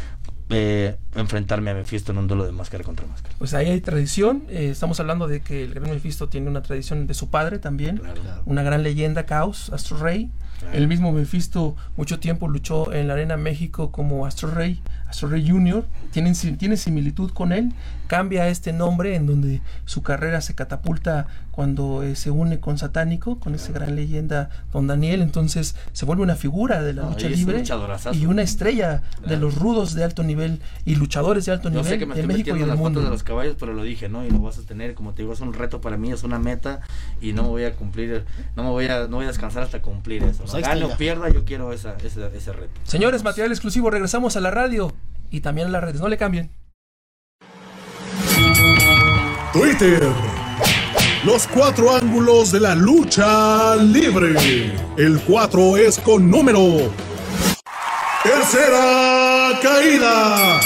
Eh, 0.49 0.97
enfrentarme 1.15 1.71
a 1.71 1.73
Mephisto 1.73 2.11
en 2.11 2.19
un 2.19 2.27
duelo 2.27 2.45
de 2.45 2.51
máscara 2.51 2.83
contra 2.83 3.05
máscara. 3.05 3.35
Pues 3.37 3.53
ahí 3.53 3.69
hay 3.69 3.81
tradición. 3.81 4.43
eh, 4.49 4.69
estamos 4.71 4.99
hablando 4.99 5.27
de 5.27 5.41
que 5.41 5.63
el 5.63 5.73
gran 5.73 5.89
Mephisto 5.89 6.29
tiene 6.29 6.49
una 6.49 6.61
tradición 6.61 7.07
de 7.07 7.13
su 7.13 7.29
padre 7.29 7.59
también. 7.59 7.97
Claro. 7.97 8.21
Una 8.45 8.63
gran 8.63 8.83
leyenda, 8.83 9.25
Caos, 9.25 9.69
Astro 9.73 9.97
Rey. 9.97 10.29
Claro. 10.59 10.75
El 10.75 10.87
mismo 10.87 11.11
Mephisto 11.11 11.75
mucho 11.97 12.19
tiempo 12.19 12.47
luchó 12.47 12.91
en 12.91 13.07
la 13.07 13.13
Arena 13.13 13.37
México 13.37 13.91
como 13.91 14.25
Astro 14.25 14.49
Rey, 14.49 14.81
Astro 15.07 15.29
Rey 15.29 15.47
Junior. 15.47 15.85
Tienen, 16.11 16.33
tiene 16.57 16.77
similitud 16.77 17.31
con 17.31 17.51
él. 17.51 17.73
Cambia 18.07 18.47
este 18.49 18.73
nombre 18.73 19.15
en 19.15 19.25
donde 19.27 19.61
su 19.85 20.01
carrera 20.01 20.41
se 20.41 20.55
catapulta 20.55 21.27
cuando 21.51 22.03
eh, 22.03 22.15
se 22.15 22.29
une 22.29 22.59
con 22.59 22.77
Satánico, 22.77 23.39
con 23.39 23.55
esa 23.55 23.71
gran 23.73 23.95
leyenda 23.95 24.49
Don 24.71 24.85
Daniel. 24.87 25.21
Entonces 25.21 25.75
se 25.91 26.05
vuelve 26.05 26.21
una 26.23 26.35
figura 26.35 26.81
de 26.83 26.93
la 26.93 27.03
No, 27.03 27.09
lucha 27.11 27.29
libre 27.29 27.63
y 28.13 28.25
una 28.27 28.43
estrella 28.43 29.01
de 29.21 29.27
Claro. 29.27 29.41
los 29.41 29.55
rudos 29.55 29.93
de 29.95 30.03
alto 30.03 30.23
nivel 30.23 30.61
y 30.85 30.95
luchadores 30.95 31.45
de 31.45 31.51
alto 31.53 31.69
Yo 31.69 31.81
nivel 31.81 31.85
sé 31.85 31.97
que 31.99 32.05
me 32.05 32.13
de 32.15 32.21
estoy 32.21 32.35
México 32.37 32.55
y 32.55 32.59
del 32.59 32.69
las 32.69 32.77
mundo. 32.77 33.01
de 33.01 33.09
los 33.09 33.23
caballos, 33.23 33.55
pero 33.59 33.73
lo 33.73 33.83
dije, 33.83 34.07
¿no? 34.07 34.25
Y 34.25 34.29
lo 34.29 34.39
vas 34.39 34.57
a 34.59 34.61
tener, 34.61 34.93
como 34.93 35.13
te 35.13 35.23
digo, 35.23 35.33
es 35.33 35.41
un 35.41 35.53
reto 35.53 35.81
para 35.81 35.97
mí, 35.97 36.11
es 36.11 36.23
una 36.23 36.37
meta 36.39 36.79
y 37.21 37.33
no 37.33 37.43
me 37.43 37.49
voy 37.49 37.63
a 37.63 37.73
cumplir, 37.75 38.23
no 38.55 38.63
me 38.63 38.69
voy 38.69 38.85
a, 38.87 39.07
no 39.07 39.17
voy 39.17 39.25
a 39.25 39.29
descansar 39.29 39.63
hasta 39.63 39.81
cumplir 39.81 40.23
eso. 40.23 40.43
Pues 40.43 40.53
¿no? 40.53 40.59
está 40.59 40.69
Gane 40.75 40.85
o 40.85 40.95
pierda, 40.97 41.29
yo 41.29 41.43
quiero 41.43 41.73
esa, 41.73 41.95
ese, 42.03 42.25
ese 42.35 42.53
reto. 42.53 42.71
Señores, 42.83 43.23
material 43.23 43.51
exclusivo, 43.51 43.89
regresamos 43.89 44.37
a 44.37 44.41
la 44.41 44.51
radio 44.51 44.93
y 45.31 45.41
también 45.41 45.67
a 45.67 45.71
las 45.71 45.83
redes. 45.83 45.99
No 45.99 46.07
le 46.07 46.17
cambien. 46.17 46.51
Twitter. 49.57 49.99
Los 51.25 51.47
cuatro 51.47 51.95
ángulos 51.95 52.51
de 52.51 52.59
la 52.59 52.75
lucha 52.75 53.75
libre. 53.77 54.35
El 54.97 55.19
4 55.21 55.77
es 55.77 55.99
con 55.99 56.29
número. 56.29 56.91
Tercera 58.23 59.59
caída. 59.59 60.59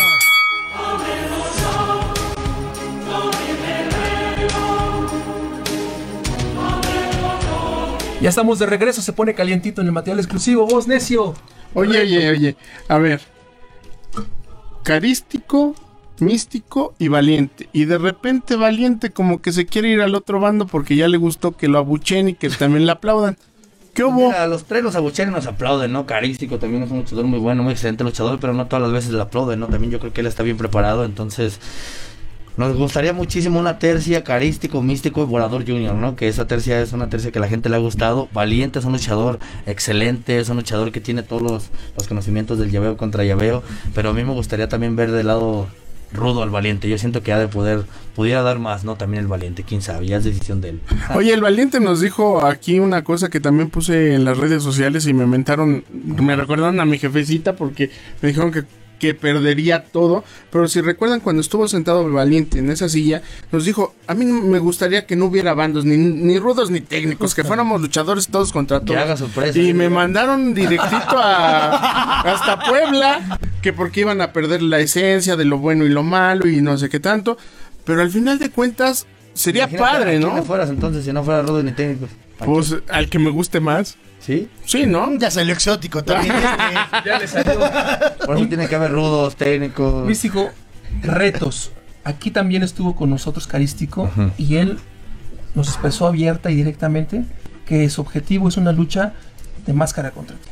Ya 8.20 8.30
estamos 8.30 8.60
de 8.60 8.66
regreso, 8.66 9.02
se 9.02 9.14
pone 9.14 9.34
calientito 9.34 9.80
en 9.80 9.88
el 9.88 9.94
material 9.94 10.20
exclusivo. 10.20 10.68
Vos, 10.68 10.86
necio. 10.86 11.34
Oye, 11.74 12.02
oye, 12.02 12.30
oye. 12.30 12.56
A 12.90 12.98
ver. 12.98 13.22
Carístico, 14.84 15.76
místico 16.22 16.94
y 17.00 17.08
valiente. 17.08 17.68
Y 17.74 17.86
de 17.86 17.98
repente 17.98 18.56
valiente 18.56 19.10
como 19.10 19.42
que 19.42 19.52
se 19.52 19.66
quiere 19.66 19.90
ir 19.90 20.02
al 20.02 20.16
otro 20.16 20.40
bando 20.40 20.68
porque 20.68 20.96
ya 20.96 21.08
le 21.08 21.18
gustó 21.18 21.58
que 21.58 21.68
lo 21.68 21.78
abuchen 21.78 22.30
y 22.30 22.34
que 22.34 22.50
también 22.60 22.86
le 22.86 22.92
aplaudan. 22.92 23.38
¿Qué 23.94 24.06
hubo? 24.06 24.28
Mira, 24.28 24.48
los 24.48 24.64
tres 24.64 24.84
los 24.84 24.96
abuchean 24.96 25.30
y 25.30 25.32
nos 25.34 25.48
aplauden, 25.48 25.92
¿no? 25.92 26.06
Carístico 26.06 26.60
también 26.60 26.84
es 26.84 26.92
un 26.92 27.00
luchador 27.00 27.26
muy 27.26 27.40
bueno, 27.40 27.62
muy 27.62 27.74
excelente 27.74 28.06
luchador, 28.06 28.40
pero 28.40 28.54
no 28.54 28.68
todas 28.68 28.84
las 28.84 28.94
veces 28.94 29.12
le 29.12 29.22
aplauden, 29.22 29.60
¿no? 29.60 29.68
También 29.68 29.92
yo 29.92 30.00
creo 30.00 30.14
que 30.14 30.22
él 30.22 30.28
está 30.28 30.44
bien 30.44 30.56
preparado, 30.56 31.04
entonces 31.04 31.60
nos 32.56 32.76
gustaría 32.78 33.12
muchísimo 33.12 33.60
una 33.60 33.80
tercia 33.80 34.24
carístico, 34.24 34.82
místico 34.82 35.24
y 35.24 35.26
volador 35.26 35.66
junior, 35.66 35.96
¿no? 35.96 36.16
Que 36.16 36.28
esa 36.28 36.48
tercia 36.48 36.82
es 36.82 36.94
una 36.94 37.10
tercia 37.10 37.32
que 37.32 37.40
a 37.40 37.42
la 37.42 37.48
gente 37.48 37.70
le 37.70 37.76
ha 37.76 37.80
gustado. 37.80 38.30
Valiente 38.34 38.80
es 38.80 38.86
un 38.86 38.92
luchador 38.92 39.40
excelente, 39.66 40.40
es 40.40 40.48
un 40.50 40.58
luchador 40.58 40.92
que 40.92 41.02
tiene 41.02 41.24
todos 41.24 41.42
los, 41.42 41.70
los 41.98 42.08
conocimientos 42.08 42.60
del 42.60 42.72
llaveo 42.72 42.98
contra 42.98 43.24
llaveo, 43.24 43.64
pero 43.94 44.10
a 44.10 44.14
mí 44.14 44.24
me 44.24 44.34
gustaría 44.34 44.70
también 44.70 44.96
ver 44.96 45.12
del 45.12 45.28
lado 45.28 45.68
rudo 46.14 46.44
al 46.44 46.50
valiente. 46.50 46.90
Yo 46.90 46.98
siento 46.98 47.24
que 47.24 47.32
ha 47.34 47.40
de 47.40 47.48
poder, 47.48 47.84
pudiera 48.16 48.42
dar 48.42 48.60
más, 48.60 48.84
¿no? 48.84 48.96
También 48.96 49.24
el 49.24 49.28
valiente, 49.28 49.64
quién 49.64 49.82
sabe, 49.82 50.08
ya 50.08 50.18
es 50.18 50.24
decisión 50.24 50.62
de 50.62 50.70
él. 50.70 50.82
Oye, 51.16 51.34
el 51.34 51.42
valiente 51.42 51.80
nos 51.80 52.02
dijo 52.02 52.46
aquí 52.46 52.80
una 52.80 53.04
cosa 53.04 53.30
que 53.30 53.40
también 53.40 53.70
puse 53.70 54.14
en 54.14 54.26
las 54.26 54.38
redes 54.38 54.64
sociales 54.64 55.08
y 55.08 55.14
me 55.14 55.26
mentaron, 55.26 55.84
me 55.92 56.36
recordaron 56.36 56.80
a 56.80 56.86
mi 56.86 56.98
jefecita 56.98 57.56
porque 57.56 57.90
me 58.22 58.30
dijeron 58.30 58.52
que 58.52 58.64
que 59.02 59.16
perdería 59.16 59.84
todo. 59.84 60.24
Pero 60.52 60.68
si 60.68 60.80
recuerdan 60.80 61.22
cuando 61.22 61.42
estuvo 61.42 61.68
sentado 61.68 62.08
valiente 62.12 62.60
en 62.60 62.70
esa 62.70 62.88
silla, 62.88 63.24
nos 63.52 63.66
dijo, 63.66 63.96
a 64.06 64.14
mí 64.14 64.26
me 64.26 64.60
gustaría 64.60 65.08
que 65.08 65.16
no 65.16 65.26
hubiera 65.26 65.56
bandos, 65.56 65.86
ni, 65.86 65.98
ni 65.98 66.38
rudos 66.38 66.70
ni 66.70 66.82
técnicos, 66.82 67.34
que 67.34 67.44
fuéramos 67.44 67.82
luchadores 67.82 68.28
todos 68.28 68.54
contra 68.54 68.80
todos. 68.80 68.92
Que 68.92 69.04
haga 69.04 69.18
sorpresa. 69.18 69.58
Y 69.58 69.74
me 69.74 69.90
mandaron 69.90 70.54
directito 70.54 71.18
a, 71.18 72.22
hasta 72.22 72.60
Puebla, 72.60 73.40
que 73.64 73.74
porque 73.74 74.02
iban 74.02 74.22
a 74.22 74.34
perder 74.34 74.62
la 74.62 74.80
esencia 74.80 75.36
de 75.36 75.46
lo 75.46 75.58
bueno 75.58 75.84
y 75.84 75.90
lo 75.90 76.04
malo 76.04 76.48
y 76.48 76.62
no 76.62 76.78
sé 76.78 76.88
qué 76.88 77.00
tanto. 77.00 77.40
Pero 77.84 78.04
al 78.04 78.12
final 78.12 78.38
de 78.38 78.52
cuentas, 78.52 79.08
sería 79.34 79.64
Imagínate, 79.64 79.92
padre, 79.92 80.18
¿a 80.18 80.20
quién 80.20 80.36
¿no? 80.36 80.44
fueras 80.44 80.70
entonces 80.70 81.04
si 81.04 81.12
no 81.12 81.24
fuera 81.24 81.42
rudo 81.42 81.64
ni 81.64 81.72
técnico? 81.72 82.08
¿A 82.40 82.46
Pues 82.46 82.76
al 82.88 83.10
que 83.10 83.18
me 83.18 83.32
guste 83.32 83.60
más. 83.60 83.98
¿Sí? 84.22 84.50
Sí, 84.66 84.86
¿no? 84.86 85.18
Ya 85.18 85.32
salió 85.32 85.54
exótico 85.54 86.04
también. 86.04 86.34
este. 86.36 86.48
Ya 87.10 87.20
le 87.20 87.28
salió. 87.28 87.60
Por 88.26 88.38
eso 88.38 88.48
tiene 88.48 88.68
que 88.68 88.76
haber 88.76 88.92
rudos, 88.92 89.36
técnicos. 89.36 90.06
Místico, 90.06 90.50
retos. 91.02 91.72
Aquí 92.04 92.32
también 92.32 92.64
estuvo 92.64 92.96
con 92.96 93.10
nosotros 93.10 93.48
Carístico 93.48 94.10
y 94.38 94.56
él 94.58 94.80
nos 95.56 95.68
expresó 95.70 96.08
abierta 96.08 96.50
y 96.52 96.56
directamente 96.56 97.24
que 97.66 97.90
su 97.90 98.02
objetivo 98.02 98.48
es 98.50 98.58
una 98.58 98.72
lucha 98.72 99.14
de 99.66 99.74
máscara 99.74 100.12
contra 100.12 100.36
ti. 100.38 100.50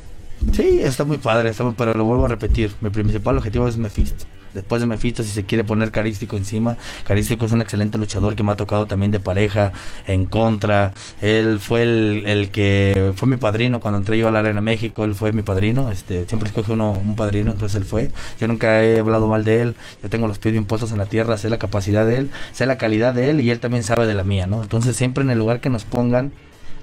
Sí, 0.54 0.80
está 0.82 1.04
muy 1.06 1.18
padre, 1.18 1.50
está 1.50 1.64
muy- 1.64 1.74
pero 1.78 1.94
lo 1.94 2.06
vuelvo 2.06 2.26
a 2.26 2.28
repetir. 2.30 2.72
Mi 2.82 2.90
principal 2.90 3.38
objetivo 3.38 3.68
es 3.68 3.78
Mephisto. 3.78 4.26
Después 4.54 4.82
de 4.82 4.88
Mephisto, 4.88 5.24
si 5.24 5.30
se 5.30 5.46
quiere 5.46 5.64
poner 5.64 5.92
Carístico 5.92 6.38
encima, 6.38 6.78
Carístico 7.06 7.46
es 7.46 7.52
un 7.52 7.62
excelente 7.62 7.98
luchador 7.98 8.36
que 8.36 8.44
me 8.44 8.52
ha 8.52 8.56
tocado 8.56 8.86
también 8.86 9.12
de 9.12 9.20
pareja, 9.20 9.72
en 10.08 10.26
contra. 10.26 10.94
Él 11.22 11.60
fue 11.60 11.84
el, 11.84 12.50
que 12.52 13.14
fue 13.16 13.28
mi 13.28 13.38
padrino 13.38 13.80
cuando 13.80 14.00
entré 14.00 14.18
yo 14.18 14.28
a 14.28 14.32
la 14.32 14.40
Arena 14.40 14.62
México. 14.62 15.04
Él 15.04 15.16
fue 15.16 15.32
mi 15.32 15.42
padrino. 15.42 15.92
Este, 15.92 16.26
siempre 16.28 16.50
escoge 16.50 16.72
uno 16.72 16.92
un 16.92 17.16
padrino, 17.16 17.52
entonces 17.52 17.76
él 17.76 17.86
fue. 17.86 18.12
Yo 18.40 18.48
nunca 18.48 18.84
he 18.84 19.00
hablado 19.00 19.28
mal 19.28 19.44
de 19.44 19.62
él. 19.62 19.76
Yo 20.02 20.10
tengo 20.10 20.28
los 20.28 20.40
pies 20.40 20.54
bien 20.54 20.66
en 20.70 20.98
la 20.98 21.06
tierra, 21.06 21.38
sé 21.38 21.50
la 21.50 21.58
capacidad 21.58 22.06
de 22.06 22.18
él, 22.18 22.30
sé 22.54 22.66
la 22.66 22.78
calidad 22.78 23.14
de 23.14 23.30
él 23.30 23.42
y 23.42 23.52
él 23.52 23.60
también 23.60 23.84
sabe 23.84 24.08
de 24.08 24.14
la 24.14 24.24
mía, 24.24 24.48
¿no? 24.48 24.62
Entonces 24.62 24.96
siempre 24.96 25.24
en 25.24 25.30
el 25.30 25.38
lugar 25.38 25.60
que 25.60 25.70
nos 25.70 25.84
pongan 25.84 26.32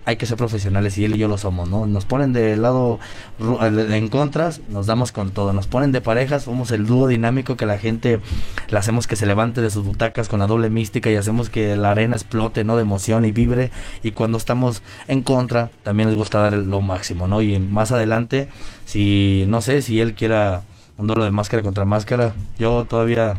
hay 0.07 0.17
que 0.17 0.25
ser 0.25 0.37
profesionales 0.37 0.97
y 0.99 1.05
él 1.05 1.17
y 1.17 1.19
yo 1.19 1.27
lo 1.27 1.37
somos, 1.37 1.69
¿no? 1.69 1.85
Nos 1.85 2.05
ponen 2.05 2.33
de 2.33 2.57
lado 2.57 3.01
en 3.41 4.09
contras, 4.09 4.61
nos 4.69 4.87
damos 4.87 5.11
con 5.11 5.33
todo. 5.33 5.53
Nos 5.53 5.67
ponen 5.67 5.91
de 5.91 6.01
parejas, 6.01 6.45
somos 6.45 6.71
el 6.71 6.87
dúo 6.87 7.09
dinámico 7.09 7.57
que 7.57 7.67
la 7.67 7.77
gente 7.77 8.21
le 8.69 8.79
hacemos 8.79 9.09
que 9.09 9.17
se 9.17 9.27
levante 9.27 9.61
de 9.61 9.69
sus 9.69 9.85
butacas 9.85 10.29
con 10.29 10.39
la 10.39 10.47
doble 10.47 10.71
mística 10.71 11.11
y 11.11 11.17
hacemos 11.17 11.51
que 11.51 11.77
la 11.77 11.91
arena 11.91 12.15
explote, 12.15 12.63
¿no? 12.63 12.77
De 12.77 12.83
emoción 12.83 13.25
y 13.25 13.33
vibre. 13.33 13.73
Y 14.05 14.13
cuando 14.13 14.39
estamos 14.39 14.81
en 15.09 15.23
contra, 15.23 15.71
también 15.83 16.09
les 16.09 16.17
gusta 16.17 16.39
dar 16.39 16.53
lo 16.53 16.81
máximo, 16.81 17.27
¿no? 17.27 17.43
Y 17.43 17.59
más 17.59 17.91
adelante, 17.91 18.49
si, 18.85 19.45
no 19.49 19.61
sé, 19.61 19.83
si 19.83 20.01
él 20.01 20.15
quiera 20.15 20.63
un 20.99 21.09
duelo 21.09 21.25
de 21.25 21.33
máscara 21.33 21.65
contra 21.65 21.85
máscara, 21.85 22.33
yo 22.61 22.85
todavía, 22.85 23.35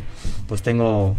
pues 0.50 0.64
tengo... 0.64 1.16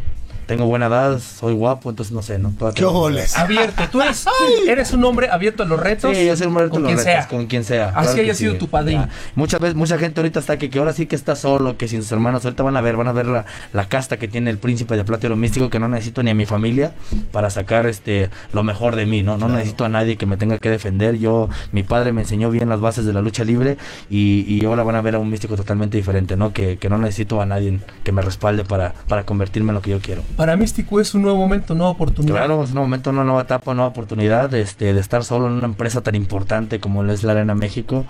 Tengo 0.49 0.64
buena 0.64 0.86
edad, 0.86 1.20
soy 1.20 1.53
guapo, 1.53 1.90
entonces 1.90 2.11
no 2.12 2.22
sé, 2.22 2.38
¿no? 2.38 2.51
Todavía 2.59 2.74
¿Qué 2.74 2.80
tengo- 2.82 2.99
oles? 3.01 3.36
Abierto, 3.36 3.82
tú 3.92 4.01
eres, 4.01 4.24
eres 4.66 4.92
un 4.94 5.05
hombre 5.05 5.28
abierto 5.30 5.62
a 5.62 5.66
los 5.66 5.78
retos. 5.78 6.16
Sí, 6.16 6.26
yo 6.26 6.34
soy 6.36 6.46
un 6.46 6.55
muerto 6.55 6.70
con 6.70 6.84
los 6.84 6.88
quien 6.94 6.99
retos, 7.05 7.12
sea. 7.12 7.28
con 7.28 7.46
quien 7.46 7.64
sea. 7.64 7.88
Así 7.90 8.07
claro 8.09 8.22
haya 8.22 8.34
sido 8.34 8.55
tu 8.57 8.66
padrino. 8.66 9.03
Ya. 9.07 9.11
Muchas 9.34 9.61
veces, 9.61 9.76
mucha 9.76 9.99
gente 9.99 10.20
ahorita 10.20 10.40
está 10.40 10.57
que, 10.59 10.70
que 10.70 10.78
ahora 10.78 10.94
sí 10.94 11.05
que 11.05 11.16
está 11.16 11.36
solo, 11.36 11.76
que 11.76 11.86
sin 11.86 12.03
sus 12.03 12.11
hermanos. 12.12 12.44
Ahorita 12.46 12.62
van 12.62 12.78
a 12.78 12.80
ver, 12.80 12.96
van 12.96 13.09
a 13.09 13.12
ver 13.12 13.26
la, 13.26 13.44
la 13.74 13.88
casta 13.88 14.16
que 14.16 14.26
tiene 14.26 14.49
el 14.49 14.57
príncipe 14.57 14.96
de 14.96 15.05
Platero 15.05 15.36
Místico, 15.36 15.68
que 15.68 15.78
no 15.78 15.86
necesito 15.86 16.22
ni 16.22 16.30
a 16.30 16.34
mi 16.34 16.46
familia 16.46 16.92
para 17.30 17.51
sacar 17.51 17.86
este 17.86 18.30
lo 18.55 18.62
mejor 18.62 18.96
de 18.96 19.05
mí, 19.05 19.22
¿no? 19.22 19.36
No 19.36 19.49
necesito 19.51 19.84
a 19.84 19.90
nadie 19.90 20.16
que 20.16 20.24
me 20.24 20.38
tenga 20.38 20.57
que 20.59 20.70
defender. 20.70 21.18
Yo, 21.18 21.51
mi 21.72 21.82
padre 21.82 22.12
me 22.12 22.22
enseñó 22.22 22.51
bien 22.51 22.70
las 22.70 22.80
bases 22.80 23.05
de 23.05 23.12
la 23.12 23.20
lucha 23.20 23.44
libre 23.44 23.76
y, 24.09 24.46
y 24.49 24.64
ahora 24.64 24.82
van 24.82 24.96
a 24.96 25.03
ver 25.03 25.14
a 25.14 25.18
un 25.18 25.28
místico 25.28 25.57
totalmente 25.57 25.99
diferente, 25.99 26.36
¿no? 26.38 26.55
Que, 26.55 26.78
que 26.78 26.88
no 26.88 26.96
necesito 26.96 27.42
a 27.42 27.44
nadie 27.44 27.80
que 28.03 28.12
me 28.12 28.22
respalde 28.22 28.64
para, 28.64 28.94
para 29.09 29.24
convertirme 29.26 29.70
en 29.70 29.74
lo 29.74 29.82
que 29.82 29.90
yo 29.90 30.01
quiero. 30.01 30.22
Para 30.39 30.57
Místico 30.57 31.01
es 31.01 31.14
un 31.14 31.22
nuevo 31.22 31.36
momento, 31.36 31.74
nueva 31.74 31.91
oportunidad. 31.91 32.36
Claro, 32.36 32.62
es 32.62 32.70
un 32.70 32.76
momento, 32.76 33.11
una 33.11 33.24
nueva 33.24 33.43
etapa, 33.43 33.72
una 33.72 33.78
nueva 33.78 33.89
oportunidad 33.91 34.55
este, 34.55 34.95
de 34.95 35.01
estar 35.01 35.24
solo 35.24 35.49
en 35.49 35.55
una 35.55 35.64
empresa 35.64 36.01
tan 36.01 36.14
importante 36.14 36.78
como 36.78 37.03
lo 37.03 37.12
es 37.12 37.24
la 37.24 37.32
Arena 37.32 37.57
México, 37.57 38.05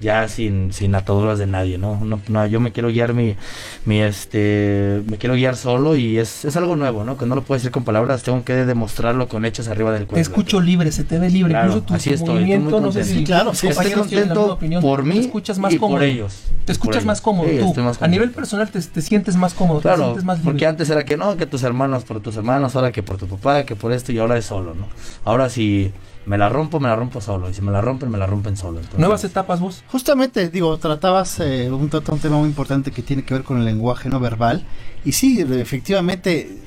ya 0.00 0.26
sin, 0.28 0.72
sin 0.72 0.94
ataduras 0.94 1.38
de 1.38 1.46
nadie, 1.46 1.76
¿no? 1.76 2.00
No, 2.02 2.20
no, 2.28 2.46
yo 2.46 2.58
me 2.58 2.72
quiero 2.72 2.88
guiar 2.88 3.12
mi, 3.12 3.36
mi 3.84 4.00
este, 4.00 5.02
me 5.10 5.18
quiero 5.18 5.34
guiar 5.34 5.56
solo 5.56 5.94
y 5.94 6.16
es, 6.18 6.46
es 6.46 6.56
algo 6.56 6.74
nuevo, 6.74 7.04
¿no? 7.04 7.18
Que 7.18 7.26
no 7.26 7.34
lo 7.34 7.42
puedo 7.42 7.58
decir 7.58 7.70
con 7.70 7.84
palabras, 7.84 8.22
tengo 8.22 8.42
que 8.44 8.54
demostrarlo 8.54 9.28
con 9.28 9.44
hechos 9.44 9.68
arriba 9.68 9.92
del 9.92 10.04
Te 10.04 10.06
cuello. 10.06 10.22
escucho 10.22 10.62
libre, 10.62 10.90
se 10.90 11.04
te 11.04 11.18
ve 11.18 11.28
libre. 11.28 11.52
Claro, 11.52 11.66
Incluso 11.66 11.86
tu, 11.86 11.94
así 11.94 12.08
tu 12.08 12.14
estoy, 12.14 12.28
estoy 12.28 12.40
movimiento, 12.40 12.70
muy 12.78 12.80
no 12.86 12.92
sé 12.92 13.04
si 13.04 13.24
Claro, 13.24 13.52
sí, 13.52 13.68
Estoy 13.68 13.92
contento 13.92 14.52
opinión. 14.54 14.80
por 14.80 15.02
Te 15.02 15.08
mí 15.10 15.18
escuchas 15.18 15.58
más 15.58 15.74
y 15.74 15.76
cómodo. 15.78 15.98
por 15.98 16.04
ellos. 16.04 16.44
Te 16.64 16.72
escuchas 16.72 17.04
más 17.04 17.20
cómodo 17.20 17.46
Sí, 17.50 17.58
tú. 17.58 17.66
estoy 17.68 17.84
más 17.84 17.96
A 17.96 17.98
cómodo. 17.98 18.10
nivel 18.10 18.30
personal 18.30 18.70
te, 18.70 18.80
te 18.80 19.02
sientes 19.02 19.36
más 19.36 19.52
cómodo, 19.52 19.80
te 19.80 19.82
Claro, 19.82 20.04
sientes 20.04 20.24
más 20.24 20.38
libre. 20.38 20.50
porque 20.52 20.66
antes 20.66 20.88
era 20.88 21.04
que 21.04 21.18
no, 21.18 21.36
que 21.36 21.44
tus 21.44 21.62
hermanos 21.62 21.73
por 22.04 22.20
tus 22.20 22.36
hermanos, 22.36 22.76
ahora 22.76 22.92
que 22.92 23.02
por 23.02 23.16
tu 23.18 23.26
papá, 23.26 23.64
que 23.64 23.76
por 23.76 23.92
esto 23.92 24.12
y 24.12 24.18
ahora 24.18 24.36
es 24.38 24.44
solo, 24.46 24.74
¿no? 24.74 24.88
Ahora 25.24 25.48
si 25.50 25.92
me 26.26 26.38
la 26.38 26.48
rompo, 26.48 26.80
me 26.80 26.88
la 26.88 26.96
rompo 26.96 27.20
solo, 27.20 27.50
y 27.50 27.54
si 27.54 27.60
me 27.60 27.70
la 27.72 27.80
rompen, 27.82 28.10
me 28.10 28.16
la 28.18 28.26
rompen 28.26 28.56
solo. 28.56 28.78
entonces- 28.78 28.98
Nuevas 29.00 29.24
etapas 29.24 29.60
vos. 29.60 29.84
Justamente, 29.88 30.48
digo, 30.48 30.78
tratabas 30.78 31.38
eh, 31.40 31.70
un, 31.70 31.90
un 31.92 32.18
tema 32.18 32.36
muy 32.38 32.48
importante 32.48 32.90
que 32.92 33.02
tiene 33.02 33.24
que 33.24 33.34
ver 33.34 33.42
con 33.44 33.58
el 33.58 33.64
lenguaje 33.64 34.08
no 34.08 34.20
verbal. 34.20 34.64
Y 35.04 35.12
sí, 35.12 35.40
efectivamente, 35.40 36.58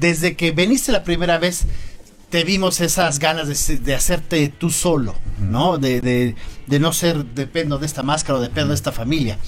desde 0.00 0.34
que 0.34 0.50
veniste 0.50 0.90
la 0.90 1.04
primera 1.04 1.38
vez, 1.38 1.66
te 2.30 2.42
vimos 2.42 2.80
esas 2.80 3.20
ganas 3.20 3.46
de, 3.68 3.76
de 3.78 3.94
hacerte 3.94 4.48
tú 4.48 4.70
solo, 4.70 5.14
¿no? 5.40 5.78
De, 5.78 6.00
de, 6.00 6.34
de 6.66 6.78
no 6.80 6.92
ser 6.92 7.24
dependo 7.26 7.78
de 7.78 7.86
esta 7.86 8.02
máscara 8.02 8.40
o 8.40 8.42
dependo 8.42 8.70
de 8.70 8.74
esta 8.74 8.90
familia. 8.90 9.38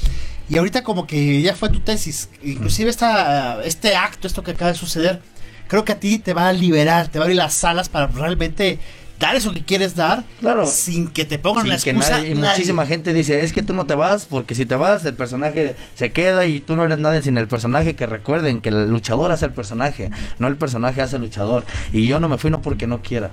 Y 0.49 0.59
ahorita 0.59 0.83
como 0.85 1.07
que 1.07 1.43
ya 1.43 1.55
fue 1.57 1.69
tu 1.71 1.81
tesis, 1.81 2.29
inclusive 2.43 2.89
esta, 2.91 3.63
este 3.65 3.97
acto, 3.97 4.27
esto 4.29 4.43
que 4.45 4.53
acaba 4.53 4.73
de 4.73 4.79
suceder, 4.79 5.21
creo 5.69 5.85
que 5.85 5.93
a 5.93 5.99
ti 6.01 6.19
te 6.19 6.35
va 6.35 6.49
a 6.49 6.53
liberar, 6.53 7.09
te 7.09 7.19
va 7.19 7.25
a 7.25 7.27
abrir 7.27 7.37
las 7.37 7.65
alas 7.65 7.89
para 7.89 8.07
realmente 8.07 8.79
dar 9.19 9.35
eso 9.35 9.53
que 9.53 9.65
quieres 9.65 9.97
dar, 9.97 10.25
Claro. 10.41 10.67
sin 10.67 11.09
que 11.09 11.25
te 11.25 11.39
pongan 11.39 11.63
Sin 11.65 11.73
la 11.73 11.79
que 11.79 11.91
excusa. 11.91 12.11
nadie- 12.19 12.31
y 12.31 12.35
nadie. 12.35 12.51
muchísima 12.51 12.87
gente 12.87 13.13
dice, 13.15 13.43
es 13.43 13.53
que 13.53 13.63
tú 13.63 13.73
no 13.73 13.87
te 13.87 13.95
vas, 13.95 14.27
porque 14.27 14.55
si 14.55 14.67
te 14.67 14.77
vas, 14.77 15.05
el 15.07 15.15
personaje 15.15 15.75
se 15.95 16.13
queda 16.13 16.45
y 16.47 16.61
tú 16.61 16.77
no 16.77 16.85
eres 16.85 16.99
nadie 16.99 17.23
sin 17.23 17.39
el 17.39 17.49
personaje, 17.49 17.97
que 17.97 18.07
recuerden 18.07 18.61
que 18.61 18.69
el 18.69 18.89
luchador 18.91 19.33
hace 19.33 19.47
el 19.47 19.53
personaje, 19.53 20.11
no 20.39 20.49
el 20.49 20.57
personaje 20.57 21.01
hace 21.03 21.17
el 21.17 21.23
luchador. 21.23 21.65
Y 21.93 22.07
yo 22.07 22.21
no 22.21 22.29
me 22.29 22.37
fui 22.39 22.51
no 22.51 22.61
porque 22.63 22.87
no 22.87 23.01
quiera. 23.03 23.31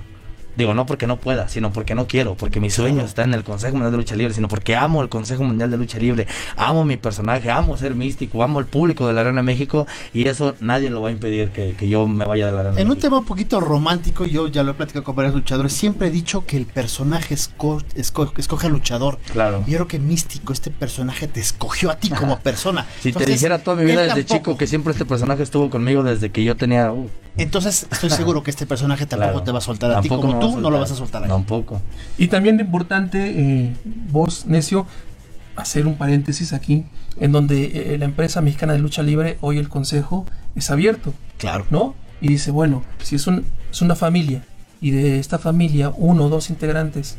Digo, 0.56 0.74
no 0.74 0.86
porque 0.86 1.08
no 1.08 1.18
pueda, 1.18 1.48
sino 1.50 1.72
porque 1.74 1.96
no 1.96 2.08
quiero, 2.08 2.36
porque 2.36 2.60
mi 2.60 2.70
sueño 2.70 3.02
está 3.04 3.24
en 3.24 3.34
el 3.34 3.44
Consejo 3.44 3.74
Mundial 3.74 3.92
de 3.92 3.98
Lucha 3.98 4.16
Libre, 4.16 4.34
sino 4.34 4.48
porque 4.48 4.76
amo 4.76 5.02
el 5.02 5.10
Consejo 5.10 5.44
Mundial 5.44 5.72
de 5.72 5.78
Lucha 5.78 5.98
Libre, 5.98 6.28
amo 6.58 6.86
mi 6.86 6.98
personaje, 6.98 7.50
amo 7.50 7.76
ser 7.78 7.96
místico, 7.96 8.44
amo 8.44 8.60
el 8.60 8.66
público 8.66 9.08
de 9.08 9.14
la 9.14 9.22
Arena 9.22 9.42
México 9.42 9.88
y 10.14 10.28
eso 10.28 10.56
nadie 10.60 10.90
lo 10.90 11.02
va 11.02 11.10
a 11.10 11.12
impedir 11.12 11.50
que, 11.50 11.74
que 11.78 11.88
yo 11.90 12.08
me 12.08 12.26
vaya 12.26 12.46
de 12.48 12.52
la 12.52 12.60
Arena 12.62 12.80
En 12.80 12.90
un 12.90 12.98
tema 12.98 13.18
un 13.20 13.26
poquito 13.26 13.60
romántico, 13.60 14.26
yo 14.26 14.48
ya 14.48 14.64
lo 14.64 14.72
he 14.72 14.74
platicado 14.76 15.04
con 15.04 15.16
varios 15.16 15.34
luchadores, 15.34 15.74
siempre 15.74 16.08
he 16.10 16.12
dicho 16.12 16.46
que 16.46 16.58
el 16.58 16.66
personaje 16.66 17.34
esco- 17.36 17.84
esco- 17.96 18.32
escoge 18.38 18.68
al 18.68 18.74
luchador. 18.74 19.18
Claro. 19.32 19.64
Y 19.68 19.72
yo 19.72 19.78
creo 19.80 19.88
que 19.88 20.00
Místico, 20.00 20.54
este 20.54 20.70
personaje 20.70 21.28
te 21.28 21.40
escogió 21.40 21.90
a 21.90 21.96
ti 21.96 22.10
como 22.10 22.38
persona. 22.40 22.86
Si 23.02 23.12
te 23.12 23.26
dijera 23.26 23.60
toda 23.60 23.78
mi 23.78 23.86
vida 23.86 24.02
desde 24.04 24.24
tampoco- 24.24 24.34
chico 24.52 24.58
que 24.58 24.68
siempre 24.68 24.92
este 24.92 25.06
personaje 25.06 25.42
estuvo 25.44 25.70
conmigo 25.70 26.04
desde 26.04 26.30
que 26.30 26.44
yo 26.44 26.56
tenía... 26.56 26.92
uh, 26.92 27.10
Entonces 27.38 27.88
estoy 27.92 28.10
seguro 28.12 28.44
que 28.44 28.52
este 28.52 28.66
personaje 28.66 29.06
tampoco 29.06 29.32
Claro. 29.32 29.44
te 29.44 29.52
va 29.52 29.58
a 29.58 29.62
soltar 29.62 29.92
a 29.92 30.02
ti 30.02 30.10
como 30.10 30.40
tú 30.40 30.60
no 30.60 30.70
lo 30.70 30.80
vas 30.80 30.92
a 30.92 30.96
soltar 30.96 31.24
a 31.24 31.26
él. 31.26 31.32
Tampoco. 31.32 31.82
Y 32.18 32.28
también 32.28 32.60
importante, 32.60 33.34
eh, 33.36 33.74
vos, 34.12 34.46
Necio, 34.46 34.86
hacer 35.56 35.88
un 35.88 35.96
paréntesis 35.98 36.54
aquí, 36.54 36.86
en 37.20 37.32
donde 37.32 37.94
eh, 37.94 37.98
la 37.98 38.06
empresa 38.06 38.42
mexicana 38.42 38.74
de 38.74 38.80
lucha 38.80 39.02
libre, 39.04 39.38
hoy 39.42 39.58
el 39.58 39.70
consejo, 39.70 40.26
es 40.56 40.70
abierto, 40.70 41.14
Claro. 41.38 41.66
¿no? 41.70 41.96
Y 42.22 42.28
dice, 42.30 42.52
bueno, 42.52 42.84
si 43.02 43.16
es, 43.16 43.26
un, 43.28 43.46
es 43.72 43.82
una 43.82 43.96
familia, 43.96 44.44
y 44.82 44.92
de 44.92 45.20
esta 45.20 45.40
familia 45.40 45.92
uno 45.96 46.26
o 46.26 46.30
dos 46.30 46.50
integrantes 46.50 47.18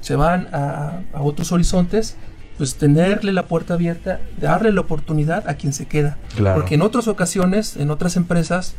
se 0.00 0.16
van 0.16 0.48
a, 0.52 1.00
a 1.12 1.20
otros 1.22 1.52
horizontes, 1.52 2.16
pues 2.58 2.76
tenerle 2.76 3.32
la 3.32 3.46
puerta 3.46 3.74
abierta, 3.74 4.20
darle 4.40 4.72
la 4.72 4.80
oportunidad 4.80 5.48
a 5.48 5.54
quien 5.54 5.72
se 5.72 5.86
queda. 5.86 6.16
Claro. 6.36 6.56
Porque 6.60 6.74
en 6.76 6.82
otras 6.82 7.06
ocasiones, 7.08 7.76
en 7.76 7.90
otras 7.90 8.16
empresas, 8.16 8.74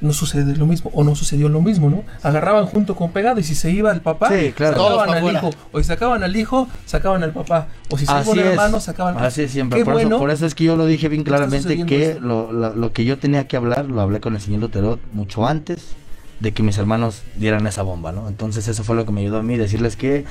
no 0.00 0.12
sucede 0.12 0.56
lo 0.56 0.66
mismo, 0.66 0.90
o 0.94 1.02
no 1.04 1.14
sucedió 1.14 1.48
lo 1.48 1.60
mismo, 1.60 1.90
¿no? 1.90 2.04
Agarraban 2.22 2.66
junto 2.66 2.94
con 2.94 3.10
pegado 3.10 3.40
y 3.40 3.42
si 3.42 3.54
se 3.54 3.70
iba 3.70 3.90
el 3.92 4.00
papá, 4.00 4.28
Sí, 4.30 4.52
claro. 4.52 4.76
Todos 4.76 4.98
sacaban 5.00 5.24
al 5.24 5.32
hijo, 5.36 5.50
o 5.72 5.78
si 5.78 5.84
sacaban 5.84 6.22
al 6.22 6.36
hijo, 6.36 6.68
sacaban 6.86 7.22
al 7.22 7.32
papá, 7.32 7.68
o 7.90 7.98
si 7.98 8.06
se 8.06 8.12
iba 8.12 8.50
hermano, 8.50 8.80
sacaban 8.80 9.16
al 9.18 9.24
Así 9.26 9.42
es 9.42 9.50
siempre. 9.50 9.78
Qué 9.78 9.84
Por, 9.84 9.94
bueno 9.94 10.08
eso, 10.10 10.18
por 10.18 10.30
eso 10.30 10.46
es 10.46 10.54
que 10.54 10.64
yo 10.64 10.76
lo 10.76 10.86
dije 10.86 11.08
bien 11.08 11.24
claramente 11.24 11.84
que 11.84 12.18
lo- 12.20 12.52
lo 12.52 12.92
que 12.92 13.04
yo 13.04 13.18
tenía 13.18 13.46
que 13.48 13.56
hablar 13.56 13.86
lo 13.86 14.00
hablé 14.00 14.20
con 14.20 14.34
el 14.34 14.40
señor 14.40 14.60
Lutero 14.60 14.98
mucho 15.12 15.46
antes 15.46 15.94
de 16.40 16.52
que 16.52 16.62
mis 16.62 16.78
hermanos 16.78 17.22
dieran 17.36 17.66
esa 17.66 17.82
bomba, 17.82 18.12
¿no? 18.12 18.28
Entonces 18.28 18.68
eso 18.68 18.84
fue 18.84 18.94
lo 18.94 19.04
que 19.04 19.10
me 19.12 19.22
ayudó 19.22 19.38
a 19.38 19.42
mí, 19.42 19.56
decirles 19.56 19.96
que 19.96 20.24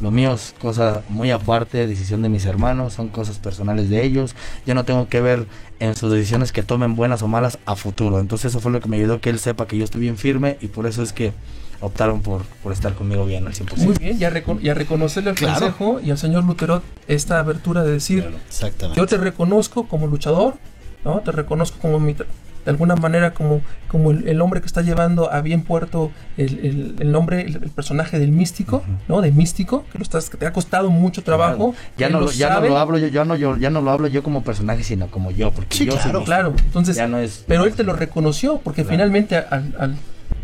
lo 0.00 0.10
mío 0.10 0.34
es 0.34 0.54
cosa 0.60 1.02
muy 1.08 1.30
aparte, 1.30 1.86
decisión 1.86 2.20
de 2.22 2.28
mis 2.28 2.44
hermanos, 2.44 2.92
son 2.92 3.08
cosas 3.08 3.38
personales 3.38 3.88
de 3.88 4.04
ellos, 4.04 4.34
yo 4.66 4.74
no 4.74 4.84
tengo 4.84 5.08
que 5.08 5.20
ver 5.22 5.46
en 5.80 5.94
sus 5.96 6.12
decisiones 6.12 6.52
que 6.52 6.62
tomen 6.62 6.94
buenas 6.94 7.22
o 7.22 7.28
malas 7.28 7.58
a 7.64 7.74
futuro, 7.74 8.20
entonces 8.20 8.52
eso 8.52 8.60
fue 8.60 8.70
lo 8.70 8.80
que 8.80 8.88
me 8.88 8.96
ayudó 8.98 9.20
que 9.20 9.30
él 9.30 9.38
sepa 9.38 9.66
que 9.66 9.78
yo 9.78 9.84
estoy 9.84 10.02
bien 10.02 10.18
firme 10.18 10.58
y 10.60 10.66
por 10.66 10.86
eso 10.86 11.02
es 11.02 11.12
que 11.14 11.32
optaron 11.80 12.20
por, 12.22 12.42
por 12.62 12.72
estar 12.72 12.94
conmigo 12.94 13.24
bien 13.26 13.46
al 13.46 13.54
100%. 13.54 13.76
Muy 13.78 13.94
bien, 13.98 14.18
ya, 14.18 14.28
recono 14.30 14.60
ya 14.60 14.74
reconocerle 14.74 15.30
al 15.30 15.36
Claro. 15.36 15.60
consejo 15.60 16.00
y 16.02 16.10
al 16.10 16.18
señor 16.18 16.44
Luterot 16.44 16.82
esta 17.08 17.38
abertura 17.38 17.82
de 17.82 17.92
decir, 17.92 18.28
Exactamente. 18.48 18.98
yo 19.00 19.06
te 19.06 19.16
reconozco 19.18 19.86
como 19.88 20.06
luchador, 20.06 20.54
¿no? 21.04 21.20
Te 21.20 21.32
reconozco 21.32 21.78
como 21.78 21.98
mi, 22.00 22.14
de 22.66 22.70
alguna 22.72 22.96
manera 22.96 23.32
como, 23.32 23.62
como 23.88 24.10
el, 24.10 24.28
el 24.28 24.40
hombre 24.42 24.60
que 24.60 24.66
está 24.66 24.82
llevando 24.82 25.32
a 25.32 25.40
bien 25.40 25.62
puerto 25.62 26.10
el, 26.36 26.58
el- 26.58 26.96
el 26.98 27.12
nombre, 27.12 27.40
el, 27.42 27.58
personaje 27.70 28.18
del 28.18 28.32
místico, 28.32 28.82
¿no? 29.08 29.22
De 29.22 29.32
místico, 29.32 29.84
que 29.90 29.96
lo 29.98 30.02
estás, 30.02 30.28
que 30.28 30.36
te 30.36 30.46
ha 30.46 30.52
costado 30.52 30.90
mucho 30.90 31.22
trabajo. 31.22 31.74
Ya 31.96 32.10
no, 32.10 32.20
lo 32.20 32.30
ya 32.30 32.50
no 32.60 32.60
lo 32.68 32.76
hablo 32.76 32.98
yo, 32.98 33.06
ya 33.08 33.24
no, 33.24 33.36
yo, 33.36 33.56
ya 33.56 33.70
no 33.70 33.80
lo 33.80 33.90
hablo 33.90 34.08
yo 34.08 34.22
como 34.22 34.42
personaje, 34.42 34.82
sino 34.84 35.06
como 35.06 35.30
yo, 35.30 35.52
porque 35.52 35.74
Sí, 35.76 35.86
yo 35.86 35.92
soy 35.92 36.00
claro, 36.02 36.18
mi- 36.18 36.24
Claro, 36.26 36.54
entonces, 36.58 36.96
Ya 36.96 37.06
no 37.08 37.18
es- 37.18 37.44
pero 37.46 37.64
él 37.64 37.74
te 37.74 37.84
lo 37.84 37.94
reconoció, 37.94 38.58
porque 38.58 38.82
Claro. 38.82 38.96
finalmente 38.96 39.36
al, 39.36 39.74
al 39.78 39.94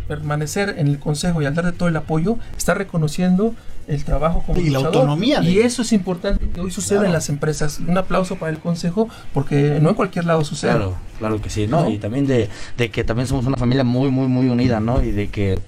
permanecer 0.09 0.75
en 0.79 0.89
el 0.89 0.99
consejo 0.99 1.41
y 1.43 1.47
al 1.47 1.55
darte 1.55 1.73
todo 1.73 1.89
el 1.89 1.97
apoyo, 1.97 2.37
está 2.57 2.75
reconociendo 2.75 3.55
el 3.89 4.05
trabajo 4.05 4.45
como 4.47 4.61
Y 4.61 4.71
la 4.71 4.79
autonomía 4.79 5.41
de- 5.41 5.51
Y 5.51 5.59
eso 5.59 5.83
es 5.83 5.93
importante 5.93 6.49
que 6.49 6.61
hoy 6.61 6.71
suceda 6.71 6.99
Claro. 7.01 7.07
en 7.09 7.13
las 7.15 7.29
empresas. 7.29 7.81
Un 7.81 7.99
aplauso 7.99 8.37
para 8.37 8.53
el 8.53 8.59
consejo, 8.59 9.09
porque 9.35 9.79
no 9.83 9.89
en 9.89 9.95
cualquier 9.97 10.25
lado 10.25 10.45
sucede. 10.45 10.71
Claro, 10.71 10.95
claro 11.19 11.41
que 11.43 11.51
sí, 11.51 11.67
¿no? 11.67 11.83
¿No? 11.83 11.91
Y 11.91 11.99
también 11.99 12.27
de, 12.27 12.49
de 12.79 12.91
que 12.91 13.03
también 13.03 13.27
somos 13.27 13.45
una 13.47 13.57
familia 13.57 13.83
muy, 13.85 14.11
muy, 14.11 14.29
muy 14.29 14.49
unida, 14.49 14.79
¿no? 14.79 15.03
Y 15.03 15.11
de 15.11 15.29
que 15.31 15.59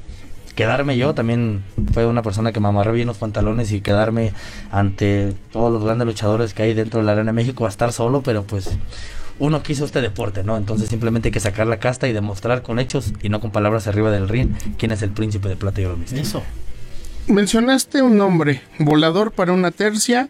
quedarme 0.55 0.97
yo 0.97 1.14
también 1.14 1.64
fue 1.93 2.07
una 2.07 2.22
persona 2.22 2.53
que 2.53 2.61
me 2.61 2.68
amarré 2.68 2.93
bien 2.93 3.09
los 3.09 3.18
pantalones 3.18 3.72
y 3.72 3.80
quedarme 3.80 4.32
ante 4.70 5.35
todos 5.53 5.72
los 5.72 5.82
grandes 5.82 6.07
luchadores 6.07 6.55
que 6.55 6.62
hay 6.62 6.74
dentro 6.74 7.01
de 7.01 7.07
la 7.07 7.12
Arena 7.12 7.32
de 7.32 7.35
México 7.35 7.66
a 7.66 7.68
estar 7.68 7.93
solo, 7.93 8.22
pero 8.22 8.45
pues 8.45 8.70
uno 9.39 9.62
quiso 9.62 9.85
este 9.85 10.01
deporte, 10.01 10.45
¿no? 10.45 10.57
Entonces 10.57 10.89
simplemente 10.89 11.28
hay 11.28 11.32
que 11.32 11.41
sacar 11.41 11.66
la 11.66 11.78
casta 11.78 12.09
y 12.09 12.12
demostrar 12.12 12.62
con 12.62 12.78
hechos 12.78 13.12
y 13.22 13.28
no 13.28 13.41
con 13.41 13.51
palabras 13.51 13.87
arriba 13.87 14.11
del 14.11 14.28
ring 14.28 14.51
quién 14.78 14.93
es 14.93 15.03
el 15.03 15.11
príncipe 15.11 15.49
de 15.49 15.57
plata 15.57 15.80
y 15.80 15.85
oro 15.85 15.97
místico. 15.97 16.22
Eso. 16.22 16.43
Mencionaste 17.26 18.03
un 18.03 18.18
nombre, 18.18 18.61
volador 18.78 19.32
para 19.32 19.53
una 19.53 19.70
tercia, 19.70 20.28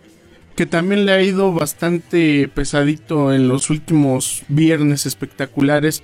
que 0.55 0.65
también 0.65 1.07
le 1.07 1.13
ha 1.13 1.23
ido 1.23 1.53
bastante 1.53 2.49
pesadito 2.49 3.35
en 3.35 3.49
los 3.49 3.69
últimos 3.69 4.45
viernes 4.49 5.05
espectaculares. 5.05 6.03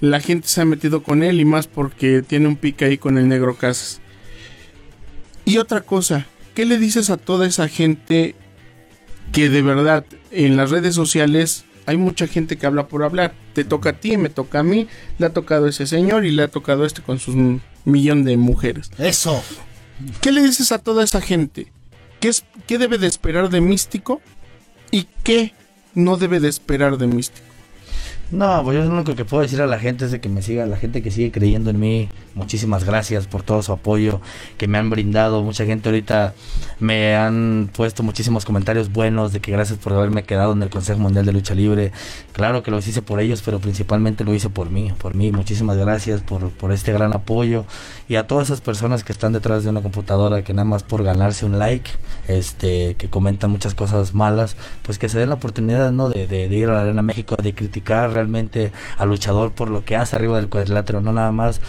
La 0.00 0.18
gente 0.18 0.48
se 0.48 0.60
ha 0.60 0.64
metido 0.64 1.04
con 1.04 1.22
él 1.22 1.40
y 1.40 1.44
más 1.44 1.68
porque 1.68 2.22
tiene 2.22 2.48
un 2.48 2.56
pique 2.56 2.84
ahí 2.84 2.98
con 2.98 3.18
el 3.18 3.28
negro 3.28 3.56
Casas. 3.56 4.00
Y 5.44 5.58
otra 5.58 5.80
cosa, 5.82 6.26
¿qué 6.54 6.64
le 6.64 6.78
dices 6.78 7.10
a 7.10 7.16
toda 7.16 7.46
esa 7.46 7.68
gente 7.68 8.34
que 9.30 9.48
de 9.48 9.62
verdad 9.62 10.04
en 10.32 10.56
las 10.56 10.70
redes 10.70 10.94
sociales 10.94 11.64
hay 11.86 11.96
mucha 11.96 12.26
gente 12.26 12.56
que 12.56 12.66
habla 12.66 12.88
por 12.88 13.02
hablar? 13.02 13.34
Te 13.54 13.64
toca 13.64 13.90
a 13.90 13.92
ti, 13.94 14.16
me 14.16 14.28
toca 14.28 14.60
a 14.60 14.62
mí, 14.62 14.88
le 15.18 15.26
ha 15.26 15.32
tocado 15.32 15.66
a 15.66 15.70
ese 15.70 15.86
señor 15.86 16.24
y 16.24 16.30
le 16.30 16.44
ha 16.44 16.48
tocado 16.48 16.84
a 16.84 16.86
este 16.86 17.02
con 17.02 17.18
sus 17.18 17.34
millón 17.84 18.24
de 18.24 18.36
mujeres. 18.36 18.90
Eso. 18.98 19.42
¿Qué 20.20 20.32
le 20.32 20.42
dices 20.42 20.72
a 20.72 20.78
toda 20.78 21.04
esa 21.04 21.20
gente? 21.20 21.72
¿Qué, 22.20 22.28
es, 22.28 22.44
¿Qué 22.66 22.78
debe 22.78 22.98
de 22.98 23.06
esperar 23.06 23.50
de 23.50 23.60
Místico? 23.60 24.20
¿Y 24.90 25.06
qué 25.22 25.54
no 25.94 26.16
debe 26.16 26.40
de 26.40 26.48
esperar 26.48 26.98
de 26.98 27.06
Místico? 27.06 27.51
No, 28.32 28.62
pues 28.64 28.78
yo 28.78 28.84
lo 28.86 28.90
único 28.94 29.14
que 29.14 29.26
puedo 29.26 29.42
decir 29.42 29.60
a 29.60 29.66
la 29.66 29.78
gente 29.78 30.06
es 30.06 30.10
de 30.10 30.18
que 30.18 30.30
me 30.30 30.40
siga, 30.40 30.64
la 30.64 30.78
gente 30.78 31.02
que 31.02 31.10
sigue 31.10 31.30
creyendo 31.30 31.68
en 31.68 31.78
mí, 31.78 32.08
muchísimas 32.34 32.82
gracias 32.84 33.26
por 33.26 33.42
todo 33.42 33.62
su 33.62 33.72
apoyo 33.72 34.22
que 34.56 34.66
me 34.66 34.78
han 34.78 34.88
brindado. 34.88 35.42
Mucha 35.42 35.66
gente 35.66 35.90
ahorita 35.90 36.32
me 36.80 37.14
han 37.14 37.68
puesto 37.76 38.02
muchísimos 38.02 38.46
comentarios 38.46 38.90
buenos 38.90 39.34
de 39.34 39.40
que 39.40 39.52
gracias 39.52 39.78
por 39.78 39.92
haberme 39.92 40.22
quedado 40.24 40.54
en 40.54 40.62
el 40.62 40.70
Consejo 40.70 40.98
Mundial 40.98 41.26
de 41.26 41.32
Lucha 41.34 41.54
Libre. 41.54 41.92
Claro 42.32 42.62
que 42.62 42.70
lo 42.70 42.78
hice 42.78 43.02
por 43.02 43.20
ellos, 43.20 43.42
pero 43.44 43.58
principalmente 43.60 44.24
lo 44.24 44.32
hice 44.32 44.48
por 44.48 44.70
mí, 44.70 44.90
por 44.96 45.14
mí. 45.14 45.30
Muchísimas 45.30 45.76
gracias 45.76 46.22
por, 46.22 46.48
por 46.52 46.72
este 46.72 46.90
gran 46.90 47.12
apoyo 47.14 47.66
y 48.08 48.14
a 48.16 48.26
todas 48.26 48.48
esas 48.48 48.62
personas 48.62 49.04
que 49.04 49.12
están 49.12 49.34
detrás 49.34 49.62
de 49.62 49.68
una 49.68 49.82
computadora 49.82 50.42
que 50.42 50.54
nada 50.54 50.64
más 50.64 50.84
por 50.84 51.02
ganarse 51.02 51.44
un 51.44 51.58
like, 51.58 51.90
este, 52.28 52.94
que 52.94 53.10
comentan 53.10 53.50
muchas 53.50 53.74
cosas 53.74 54.14
malas, 54.14 54.56
pues 54.84 54.98
que 54.98 55.10
se 55.10 55.18
den 55.18 55.28
la 55.28 55.34
oportunidad, 55.34 55.92
¿no? 55.92 56.08
De, 56.08 56.26
de- 56.26 56.48
de 56.48 56.56
ir 56.56 56.70
a 56.70 56.72
la 56.72 56.80
Arena 56.80 57.02
México, 57.02 57.36
de 57.36 57.54
criticar 57.54 58.21
realmente 58.22 58.72
al 58.96 59.08
luchador 59.08 59.52
por 59.52 59.68
lo 59.68 59.84
que 59.84 59.96
hace 59.96 60.16
arriba 60.16 60.36
del 60.36 60.48
cuadrilátero, 60.48 61.00
no 61.00 61.12
nada 61.12 61.32
más 61.32 61.60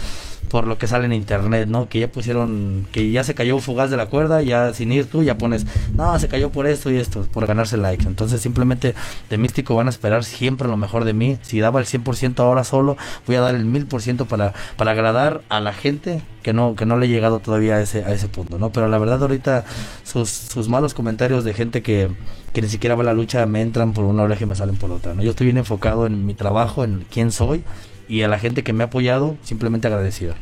por 0.48 0.66
lo 0.66 0.78
que 0.78 0.86
sale 0.86 1.06
en 1.06 1.12
internet, 1.12 1.68
¿no? 1.68 1.88
Que 1.88 2.00
ya 2.00 2.08
pusieron, 2.08 2.86
que 2.92 3.10
ya 3.10 3.24
se 3.24 3.34
cayó 3.34 3.58
fugaz 3.58 3.90
de 3.90 3.96
la 3.96 4.06
cuerda, 4.06 4.42
ya 4.42 4.72
sin 4.72 4.92
ir 4.92 5.06
tú 5.06 5.22
ya 5.22 5.38
pones, 5.38 5.66
no, 5.94 6.18
se 6.18 6.28
cayó 6.28 6.50
por 6.50 6.66
esto 6.66 6.90
y 6.90 6.96
esto, 6.96 7.26
por 7.32 7.46
ganarse 7.46 7.76
likes. 7.76 8.06
Entonces 8.06 8.40
simplemente 8.40 8.94
de 9.30 9.38
místico 9.38 9.74
van 9.74 9.86
a 9.86 9.90
esperar 9.90 10.24
siempre 10.24 10.68
lo 10.68 10.76
mejor 10.76 11.04
de 11.04 11.12
mí. 11.12 11.38
Si 11.42 11.60
daba 11.60 11.80
el 11.80 11.86
100% 11.86 12.38
ahora 12.40 12.64
solo, 12.64 12.96
voy 13.26 13.36
a 13.36 13.40
dar 13.40 13.54
el 13.54 13.66
1000% 13.66 14.26
para, 14.26 14.52
para 14.76 14.92
agradar 14.92 15.42
a 15.48 15.60
la 15.60 15.72
gente 15.72 16.22
que 16.42 16.52
no, 16.52 16.76
que 16.76 16.86
no 16.86 16.98
le 16.98 17.06
he 17.06 17.08
llegado 17.08 17.40
todavía 17.40 17.76
a 17.76 17.80
ese, 17.80 18.04
a 18.04 18.12
ese 18.12 18.28
punto, 18.28 18.58
¿no? 18.58 18.70
Pero 18.70 18.88
la 18.88 18.98
verdad 18.98 19.22
ahorita 19.22 19.64
sus, 20.04 20.28
sus 20.28 20.68
malos 20.68 20.94
comentarios 20.94 21.42
de 21.42 21.54
gente 21.54 21.82
que, 21.82 22.10
que 22.52 22.62
ni 22.62 22.68
siquiera 22.68 22.94
va 22.94 23.02
a 23.02 23.06
la 23.06 23.14
lucha 23.14 23.46
me 23.46 23.62
entran 23.62 23.92
por 23.92 24.04
una 24.04 24.22
oreja 24.22 24.44
y 24.44 24.46
me 24.46 24.54
salen 24.54 24.76
por 24.76 24.90
otra, 24.90 25.14
¿no? 25.14 25.22
Yo 25.22 25.30
estoy 25.30 25.46
bien 25.46 25.58
enfocado 25.58 26.06
en 26.06 26.26
mi 26.26 26.34
trabajo, 26.34 26.84
en 26.84 27.06
quién 27.10 27.32
soy 27.32 27.64
y 28.08 28.22
a 28.22 28.28
la 28.28 28.38
gente 28.38 28.62
que 28.62 28.72
me 28.72 28.84
ha 28.84 28.86
apoyado, 28.86 29.36
simplemente 29.42 29.86
agradecido. 29.88 30.34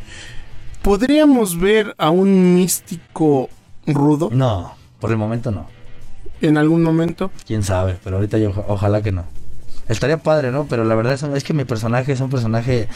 ¿Podríamos 0.83 1.59
ver 1.59 1.95
a 1.99 2.11
un 2.11 2.55
místico 2.55 3.49
rudo 3.87 4.31
No, 4.33 4.75
por 5.01 5.11
el 5.11 5.17
momento 5.17 5.51
no. 5.51 5.67
en 6.41 6.57
algún 6.59 6.83
momento? 6.83 7.31
Quién 7.47 7.63
sabe, 7.63 7.97
pero 8.03 8.17
ahorita 8.17 8.39
yo 8.39 8.51
oja- 8.51 8.65
ojalá 8.69 9.03
que 9.03 9.13
no. 9.13 9.25
Estaría 9.89 10.17
padre, 10.19 10.51
¿no? 10.51 10.67
Pero 10.69 10.85
la 10.85 10.95
verdad 10.95 11.13
es, 11.15 11.23
es 11.23 11.45
que 11.45 11.53
mi 11.55 11.65
personaje 11.65 12.13
es 12.13 12.21
un 12.21 12.31
personaje 12.31 12.89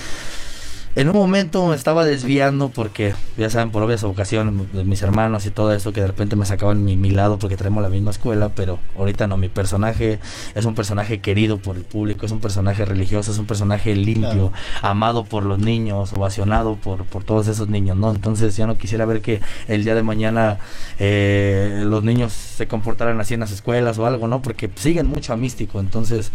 En 0.97 1.11
un 1.11 1.15
momento 1.15 1.67
me 1.67 1.77
estaba 1.77 2.07
desviando 2.07 2.71
porque, 2.71 3.15
ya 3.37 3.51
saben, 3.51 3.71
por 3.71 3.83
obvias 3.83 4.03
ocasiones, 4.03 4.73
de 4.73 4.83
mis 4.83 5.03
hermanos 5.03 5.45
y 5.45 5.51
todo 5.51 5.75
eso, 5.75 5.93
que 5.93 6.01
de 6.01 6.07
repente 6.07 6.37
me 6.37 6.47
sacaban 6.47 6.87
mi, 6.87 6.97
mi 6.97 7.11
lado 7.11 7.39
porque 7.39 7.59
traemos 7.59 7.83
la 7.83 7.91
misma 7.91 8.13
escuela, 8.13 8.49
pero 8.49 8.79
ahorita 8.97 9.27
no, 9.27 9.37
mi 9.37 9.51
personaje 9.51 10.21
es 10.55 10.65
un 10.65 10.75
personaje 10.75 11.21
querido 11.21 11.59
por 11.59 11.77
el 11.77 11.83
público, 11.83 12.25
es 12.25 12.33
un 12.33 12.41
personaje 12.41 12.87
religioso, 12.87 13.31
es 13.31 13.37
un 13.37 13.45
personaje 13.45 13.95
limpio, 13.95 14.53
amado 14.81 15.25
por 15.25 15.45
los 15.45 15.59
niños, 15.59 16.15
ovacionado 16.15 16.77
por, 16.77 17.05
por 17.05 17.25
todos 17.25 17.47
esos 17.49 17.69
niños, 17.69 17.99
¿no? 17.99 18.13
Entonces 18.13 18.57
ya 18.57 18.67
no 18.67 18.79
quisiera 18.79 19.05
ver 19.05 19.21
que 19.21 19.43
el 19.69 19.85
día 19.85 19.95
de 19.95 20.03
mañana 20.03 20.57
eh, 20.99 21.83
los 21.85 22.05
niños 22.05 22.33
se 22.33 22.69
comportaran 22.69 23.21
así 23.21 23.35
en 23.35 23.41
las 23.41 23.53
escuelas 23.53 23.99
o 23.99 24.07
algo, 24.07 24.29
¿no? 24.29 24.41
Porque 24.41 24.71
siguen 24.77 25.09
mucho 25.09 25.35
a 25.35 25.37
Místico, 25.37 25.79
entonces 25.79 26.33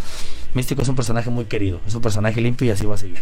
Místico 0.53 0.81
es 0.81 0.87
un 0.89 0.95
personaje 0.95 1.29
muy 1.29 1.45
querido, 1.45 1.79
es 1.87 1.95
un 1.95 2.01
personaje 2.01 2.41
limpio 2.41 2.67
y 2.67 2.71
así 2.71 2.85
va 2.85 2.95
a 2.95 2.97
seguir. 2.97 3.19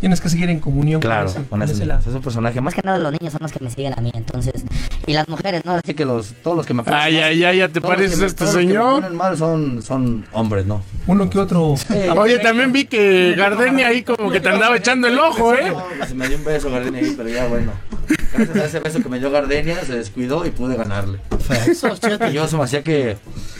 Tienes 0.00 0.20
que 0.20 0.28
seguir 0.28 0.50
en 0.50 0.60
comunión 0.60 1.00
Claro, 1.00 1.24
con 1.32 1.40
ese, 1.40 1.48
con 1.48 1.60
con 1.60 1.70
ese 1.70 1.86
lado. 1.86 2.00
Es 2.00 2.14
un 2.14 2.20
personaje 2.20 2.60
más 2.60 2.74
que 2.74 2.82
nada 2.84 2.98
los 2.98 3.10
niños 3.12 3.32
son 3.32 3.40
los 3.42 3.52
que 3.52 3.64
me 3.64 3.70
siguen 3.70 3.94
a 3.96 4.02
mí, 4.02 4.10
entonces. 4.14 4.62
Y 5.06 5.14
las 5.14 5.28
mujeres, 5.28 5.64
¿no? 5.64 5.72
Así 5.72 5.94
que 5.94 6.04
los, 6.04 6.34
todos 6.42 6.56
los 6.58 6.66
que 6.66 6.74
me 6.74 6.82
Ay, 6.86 7.16
ay, 7.18 7.42
ay, 7.44 7.58
ya 7.58 7.68
te 7.68 7.80
pareces 7.80 8.18
me- 8.18 8.26
este 8.26 8.44
todos 8.44 8.54
los 8.54 8.60
que 8.60 8.66
me 8.66 8.72
señor. 8.74 9.00
ponen 9.02 9.16
mal 9.16 9.36
son, 9.38 9.82
son 9.82 10.26
hombres, 10.32 10.66
¿no? 10.66 10.82
Uno 11.06 11.30
que 11.30 11.38
otro. 11.38 11.74
Oye, 12.18 12.38
también 12.40 12.70
vi 12.70 12.84
que 12.84 13.34
Gardenia 13.34 13.88
ahí 13.88 14.02
como 14.02 14.30
que 14.30 14.40
te 14.40 14.50
andaba 14.50 14.76
echando 14.76 15.08
el 15.08 15.18
ojo, 15.18 15.54
¿eh? 15.54 15.70
No, 15.70 15.88
que 16.00 16.06
se 16.06 16.14
me 16.14 16.28
dio 16.28 16.36
un 16.36 16.44
beso 16.44 16.70
Gardenia 16.70 17.00
ahí, 17.00 17.14
pero 17.16 17.28
ya 17.30 17.46
bueno. 17.46 17.72
Gracias 18.34 18.56
a 18.58 18.64
ese 18.66 18.80
beso 18.80 19.02
que 19.02 19.08
me 19.08 19.18
dio 19.18 19.30
Gardenia, 19.30 19.82
se 19.84 19.94
descuidó 19.94 20.44
y 20.44 20.50
pude 20.50 20.76
ganarle. 20.76 21.18
Eso. 21.66 21.88
Y 22.28 22.32
yo 22.32 22.46
se 22.46 22.56
me 22.56 22.64
hacía 22.64 22.82
que, 22.82 23.16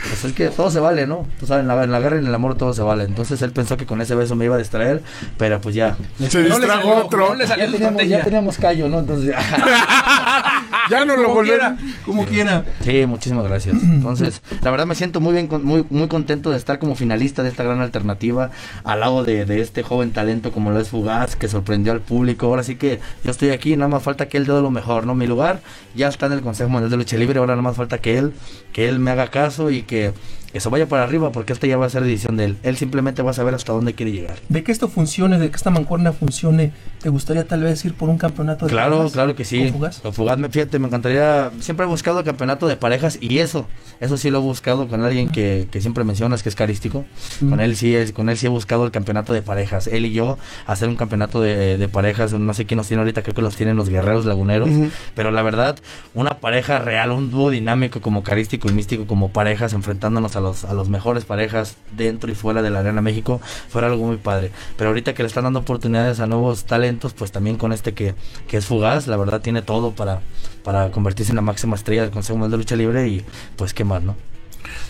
pues 0.08 0.24
es 0.24 0.32
que 0.32 0.48
todo 0.48 0.70
se 0.70 0.80
vale, 0.80 1.06
¿no? 1.06 1.26
Tú 1.40 1.46
sabes, 1.46 1.62
en 1.62 1.68
la, 1.68 1.82
en 1.84 1.92
la 1.92 2.00
guerra 2.00 2.16
y 2.16 2.18
en 2.20 2.26
el 2.26 2.34
amor 2.34 2.56
todo 2.56 2.72
se 2.74 2.82
vale. 2.82 3.04
Entonces 3.04 3.40
él 3.42 3.52
pensó 3.52 3.76
que 3.76 3.86
con 3.86 4.00
ese 4.00 4.14
beso 4.14 4.34
me 4.36 4.44
iba 4.44 4.54
a 4.56 4.58
distraer, 4.58 5.02
pero 5.38 5.60
pues 5.60 5.74
ya. 5.74 5.96
Se 6.28 6.38
No 6.42 6.44
le 6.44 6.56
distrajo 6.56 6.80
salió, 6.88 7.06
otro. 7.06 7.28
no 7.30 7.34
le 7.36 7.46
salió 7.46 7.66
Ya 7.66 7.72
teníamos, 7.72 8.08
ya 8.08 8.22
teníamos 8.24 8.58
callo, 8.58 8.88
¿no? 8.88 8.98
Entonces 9.00 9.26
ya. 9.30 9.38
Ya 10.90 11.04
no 11.04 11.16
lo 11.16 11.28
volvieron. 11.32 11.78
como 12.04 12.24
quiera. 12.26 12.64
Sí, 12.82 13.06
muchísimas 13.06 13.44
gracias. 13.46 13.76
Entonces, 13.82 14.42
la 14.62 14.70
verdad 14.70 14.84
me 14.86 14.94
siento 14.94 15.20
muy 15.20 15.32
bien, 15.32 15.48
muy, 15.62 15.84
muy 15.90 16.08
contento 16.08 16.50
de 16.50 16.56
estar 16.56 16.78
como 16.78 16.96
finalista 16.96 17.42
de 17.42 17.50
esta 17.50 17.62
gran 17.62 17.80
alternativa 17.80 18.50
al 18.84 19.00
lado 19.00 19.22
de, 19.22 19.44
de 19.44 19.60
este 19.60 19.82
joven 19.82 20.10
talento 20.12 20.50
como 20.50 20.70
lo 20.70 20.80
es 20.80 20.88
Fugaz, 20.88 21.36
que 21.36 21.46
sorprendió 21.48 21.92
al 21.92 22.00
público. 22.00 22.46
Ahora 22.46 22.64
sí 22.64 22.76
que 22.76 23.00
yo 23.24 23.30
estoy 23.30 23.50
aquí, 23.50 23.76
nada 23.76 23.88
más 23.88 24.02
falta 24.02 24.28
que 24.28 24.36
él 24.38 24.44
dé 24.46 24.52
lo 24.60 24.70
mejor, 24.70 25.06
¿no? 25.06 25.14
Mi 25.14 25.26
lugar 25.26 25.60
ya 25.94 26.08
está 26.08 26.26
en 26.26 26.32
el 26.32 26.40
Consejo 26.40 26.68
Mundial 26.68 26.90
de 26.90 26.96
Lucha 26.96 27.16
Libre, 27.16 27.38
ahora 27.38 27.52
nada 27.52 27.62
más 27.62 27.76
falta 27.76 27.98
que 27.98 28.18
él, 28.18 28.32
que 28.72 28.88
él 28.88 28.98
me 28.98 29.10
haga 29.12 29.28
caso 29.28 29.70
y 29.70 29.82
que 29.82 29.91
que 29.92 30.12
eso 30.52 30.70
vaya 30.70 30.86
para 30.86 31.04
arriba, 31.04 31.32
porque 31.32 31.52
esta 31.52 31.66
ya 31.66 31.76
va 31.76 31.86
a 31.86 31.90
ser 31.90 32.02
decisión 32.04 32.36
de 32.36 32.44
él. 32.46 32.56
Él 32.62 32.76
simplemente 32.76 33.22
va 33.22 33.30
a 33.30 33.34
saber 33.34 33.54
hasta 33.54 33.72
dónde 33.72 33.94
quiere 33.94 34.12
llegar. 34.12 34.36
De 34.48 34.62
que 34.62 34.72
esto 34.72 34.88
funcione, 34.88 35.38
de 35.38 35.50
que 35.50 35.56
esta 35.56 35.70
mancuerna 35.70 36.12
funcione, 36.12 36.72
¿te 37.00 37.08
gustaría 37.08 37.46
tal 37.46 37.62
vez 37.62 37.84
ir 37.84 37.94
por 37.94 38.08
un 38.08 38.18
campeonato 38.18 38.66
de 38.66 38.72
Claro, 38.72 38.90
parejas 38.98 39.12
claro 39.12 39.34
que 39.34 39.44
sí. 39.44 39.62
con 39.64 39.72
Fugaz? 39.72 40.04
Lo 40.04 40.12
Fugaz, 40.12 40.38
me, 40.38 40.48
fíjate, 40.48 40.78
me 40.78 40.86
encantaría. 40.88 41.50
Siempre 41.60 41.86
he 41.86 41.88
buscado 41.88 42.22
campeonato 42.24 42.66
de 42.68 42.76
parejas 42.76 43.18
y 43.20 43.38
eso, 43.38 43.66
eso 44.00 44.16
sí 44.16 44.30
lo 44.30 44.38
he 44.38 44.42
buscado 44.42 44.88
con 44.88 45.02
alguien 45.02 45.28
que, 45.28 45.68
que 45.70 45.80
siempre 45.80 46.04
mencionas 46.04 46.42
que 46.42 46.48
es 46.48 46.54
carístico. 46.54 47.04
Con 47.40 47.60
él 47.60 47.76
sí 47.76 47.94
es, 47.94 48.12
con 48.12 48.28
él 48.28 48.36
sí 48.36 48.46
he 48.46 48.50
buscado 48.50 48.84
el 48.84 48.90
campeonato 48.90 49.32
de 49.32 49.42
parejas. 49.42 49.86
Él 49.86 50.06
y 50.06 50.12
yo 50.12 50.38
hacer 50.66 50.88
un 50.88 50.96
campeonato 50.96 51.40
de, 51.40 51.78
de 51.78 51.88
parejas. 51.88 52.32
No 52.34 52.52
sé 52.54 52.66
quién 52.66 52.76
nos 52.78 52.88
tiene 52.88 53.00
ahorita, 53.02 53.22
creo 53.22 53.34
que 53.34 53.42
los 53.42 53.56
tienen 53.56 53.76
los 53.76 53.88
guerreros 53.88 54.24
laguneros. 54.26 54.68
Pero 55.14 55.30
la 55.30 55.42
verdad, 55.42 55.78
una 56.14 56.38
pareja 56.40 56.78
real, 56.78 57.10
un 57.10 57.30
dúo 57.30 57.50
dinámico 57.50 58.00
como 58.00 58.22
carístico 58.22 58.68
y 58.68 58.72
místico 58.72 59.06
como 59.06 59.30
parejas, 59.30 59.72
enfrentándonos 59.72 60.36
a 60.36 60.40
los, 60.42 60.64
a 60.64 60.74
los 60.74 60.88
mejores 60.88 61.24
parejas 61.24 61.76
dentro 61.96 62.30
y 62.30 62.34
fuera 62.34 62.62
de 62.62 62.70
la 62.70 62.80
Arena 62.80 63.00
México, 63.00 63.40
fuera 63.68 63.88
algo 63.88 64.06
muy 64.06 64.16
padre. 64.16 64.50
Pero 64.76 64.90
ahorita 64.90 65.14
que 65.14 65.22
le 65.22 65.28
están 65.28 65.44
dando 65.44 65.60
oportunidades 65.60 66.20
a 66.20 66.26
nuevos 66.26 66.64
talentos, 66.64 67.12
pues 67.14 67.32
también 67.32 67.56
con 67.56 67.72
este 67.72 67.94
que, 67.94 68.14
que 68.48 68.58
es 68.58 68.66
fugaz, 68.66 69.06
la 69.06 69.16
verdad 69.16 69.40
tiene 69.40 69.62
todo 69.62 69.92
para, 69.92 70.20
para 70.64 70.90
convertirse 70.90 71.32
en 71.32 71.36
la 71.36 71.42
máxima 71.42 71.76
estrella 71.76 72.02
del 72.02 72.10
Consejo 72.10 72.38
Mundial 72.38 72.52
de 72.52 72.56
Lucha 72.58 72.76
Libre 72.76 73.08
y 73.08 73.24
pues 73.56 73.72
qué 73.72 73.84
más, 73.84 74.02
¿no? 74.02 74.16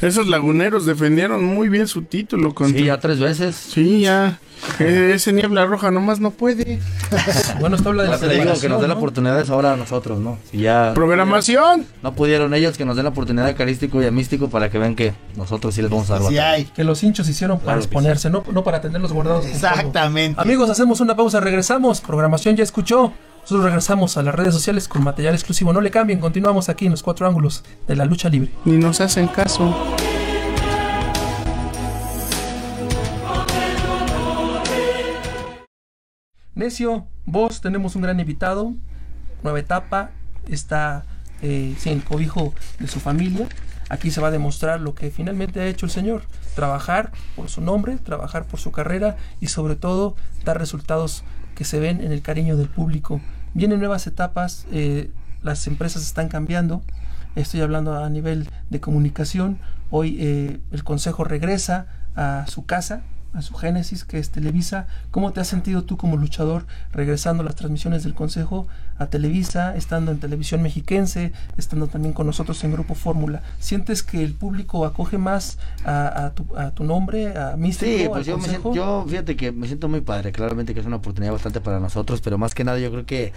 Esos 0.02 0.26
laguneros 0.26 0.84
defendieron 0.84 1.44
muy 1.44 1.68
bien 1.68 1.86
su 1.86 2.02
título. 2.02 2.54
Contra... 2.54 2.78
Sí, 2.78 2.86
ya 2.86 2.98
tres 2.98 3.20
veces. 3.20 3.54
Sí, 3.54 4.00
ya. 4.00 4.40
Eh, 4.78 5.12
ese 5.14 5.32
niebla 5.32 5.64
roja 5.66 5.90
nomás 5.90 6.20
no 6.20 6.30
puede. 6.30 6.80
Bueno, 7.60 7.76
esto 7.76 7.90
habla 7.90 8.04
de 8.04 8.08
la 8.08 8.18
te 8.18 8.28
digo 8.28 8.52
que 8.60 8.68
nos 8.68 8.80
den 8.80 8.88
la 8.88 8.96
oportunidad 8.96 9.48
ahora 9.50 9.74
a 9.74 9.76
nosotros, 9.76 10.18
¿no? 10.18 10.38
Si 10.50 10.58
ya 10.58 10.92
Programación. 10.94 11.86
no 12.02 12.14
pudieron 12.14 12.54
ellos, 12.54 12.76
que 12.76 12.84
nos 12.84 12.96
den 12.96 13.04
la 13.04 13.10
oportunidad 13.10 13.46
a 13.46 13.54
Carístico 13.54 14.02
y 14.02 14.06
a 14.06 14.10
Místico 14.10 14.48
para 14.48 14.70
que 14.70 14.78
vean 14.78 14.96
que 14.96 15.12
nosotros 15.36 15.74
sí 15.74 15.82
les 15.82 15.90
vamos 15.90 16.10
a 16.10 16.18
dar 16.18 16.28
Sí 16.28 16.38
hay. 16.38 16.64
Que 16.64 16.82
los 16.82 17.02
hinchos 17.04 17.28
hicieron 17.28 17.58
para 17.58 17.72
Claro 17.72 17.80
exponerse, 17.80 18.30
no, 18.30 18.42
no 18.52 18.64
para 18.64 18.80
tenerlos 18.80 19.12
guardados. 19.12 19.46
Exactamente. 19.46 20.40
Amigos, 20.40 20.70
hacemos 20.70 21.00
una 21.00 21.14
pausa, 21.14 21.40
regresamos. 21.40 22.00
Programación 22.00 22.56
ya 22.56 22.64
escuchó. 22.64 23.12
Nosotros 23.42 23.64
regresamos 23.64 24.16
a 24.16 24.22
las 24.22 24.36
redes 24.36 24.54
sociales 24.54 24.86
con 24.86 25.02
material 25.02 25.34
exclusivo. 25.34 25.72
No 25.72 25.80
le 25.80 25.90
cambien, 25.90 26.20
continuamos 26.20 26.68
aquí 26.68 26.86
en 26.86 26.92
los 26.92 27.02
cuatro 27.02 27.26
ángulos 27.26 27.64
de 27.88 27.96
la 27.96 28.04
lucha 28.04 28.28
libre. 28.28 28.52
Ni 28.64 28.78
nos 28.78 29.00
hacen 29.00 29.26
caso. 29.26 29.74
Necio, 36.54 37.08
vos 37.24 37.60
tenemos 37.60 37.96
un 37.96 38.02
gran 38.02 38.20
invitado, 38.20 38.74
nueva 39.42 39.58
etapa, 39.58 40.10
está 40.48 41.04
eh, 41.40 41.74
sin 41.78 41.98
cobijo 42.00 42.54
de 42.78 42.86
su 42.86 43.00
familia. 43.00 43.48
Aquí 43.88 44.12
se 44.12 44.20
va 44.20 44.28
a 44.28 44.30
demostrar 44.30 44.80
lo 44.80 44.94
que 44.94 45.10
finalmente 45.10 45.60
ha 45.60 45.66
hecho 45.66 45.86
el 45.86 45.90
señor, 45.90 46.22
trabajar 46.54 47.10
por 47.34 47.48
su 47.48 47.60
nombre, 47.60 47.96
trabajar 47.96 48.44
por 48.44 48.60
su 48.60 48.70
carrera 48.70 49.16
y 49.40 49.48
sobre 49.48 49.74
todo 49.74 50.14
dar 50.44 50.60
resultados 50.60 51.24
que 51.54 51.64
se 51.64 51.80
ven 51.80 52.00
en 52.00 52.12
el 52.12 52.22
cariño 52.22 52.56
del 52.56 52.68
público. 52.68 53.20
Vienen 53.54 53.78
nuevas 53.78 54.06
etapas, 54.06 54.66
eh, 54.72 55.10
las 55.42 55.66
empresas 55.66 56.02
están 56.02 56.28
cambiando, 56.28 56.82
estoy 57.36 57.60
hablando 57.60 58.02
a 58.02 58.08
nivel 58.08 58.48
de 58.70 58.80
comunicación, 58.80 59.58
hoy 59.90 60.16
eh, 60.20 60.60
el 60.70 60.84
consejo 60.84 61.24
regresa 61.24 61.86
a 62.16 62.46
su 62.48 62.64
casa, 62.64 63.02
a 63.32 63.42
su 63.42 63.54
génesis, 63.54 64.04
que 64.04 64.18
es 64.18 64.30
Televisa. 64.30 64.86
¿Cómo 65.10 65.32
te 65.32 65.40
has 65.40 65.48
sentido 65.48 65.84
tú 65.84 65.96
como 65.96 66.16
luchador 66.16 66.66
regresando 66.92 67.42
a 67.42 67.46
las 67.46 67.56
transmisiones 67.56 68.02
del 68.04 68.14
Consejo 68.14 68.66
a 68.98 69.06
Televisa, 69.06 69.74
estando 69.74 70.12
en 70.12 70.20
televisión 70.20 70.62
mexiquense, 70.62 71.32
estando 71.56 71.88
también 71.88 72.12
con 72.12 72.26
nosotros 72.26 72.62
en 72.64 72.72
Grupo 72.72 72.94
Fórmula? 72.94 73.42
¿Sientes 73.58 74.02
que 74.02 74.22
el 74.22 74.34
público 74.34 74.84
acoge 74.84 75.18
más 75.18 75.58
a, 75.84 76.26
a 76.26 76.30
tu, 76.30 76.56
a 76.56 76.70
tu 76.72 76.84
nombre, 76.84 77.36
a 77.36 77.56
Místico, 77.56 77.90
Sí, 77.92 78.04
al 78.04 78.10
pues 78.10 78.26
yo, 78.26 78.38
me 78.38 78.48
siento, 78.48 78.74
yo 78.74 79.04
fíjate 79.08 79.36
que 79.36 79.52
me 79.52 79.66
siento 79.66 79.88
muy 79.88 80.00
padre, 80.00 80.32
claramente 80.32 80.74
que 80.74 80.80
es 80.80 80.86
una 80.86 80.96
oportunidad 80.96 81.32
bastante 81.32 81.60
para 81.60 81.80
nosotros, 81.80 82.20
pero 82.20 82.38
más 82.38 82.54
que 82.54 82.64
nada 82.64 82.78
yo 82.78 82.90
creo 82.90 83.06
que 83.06 83.32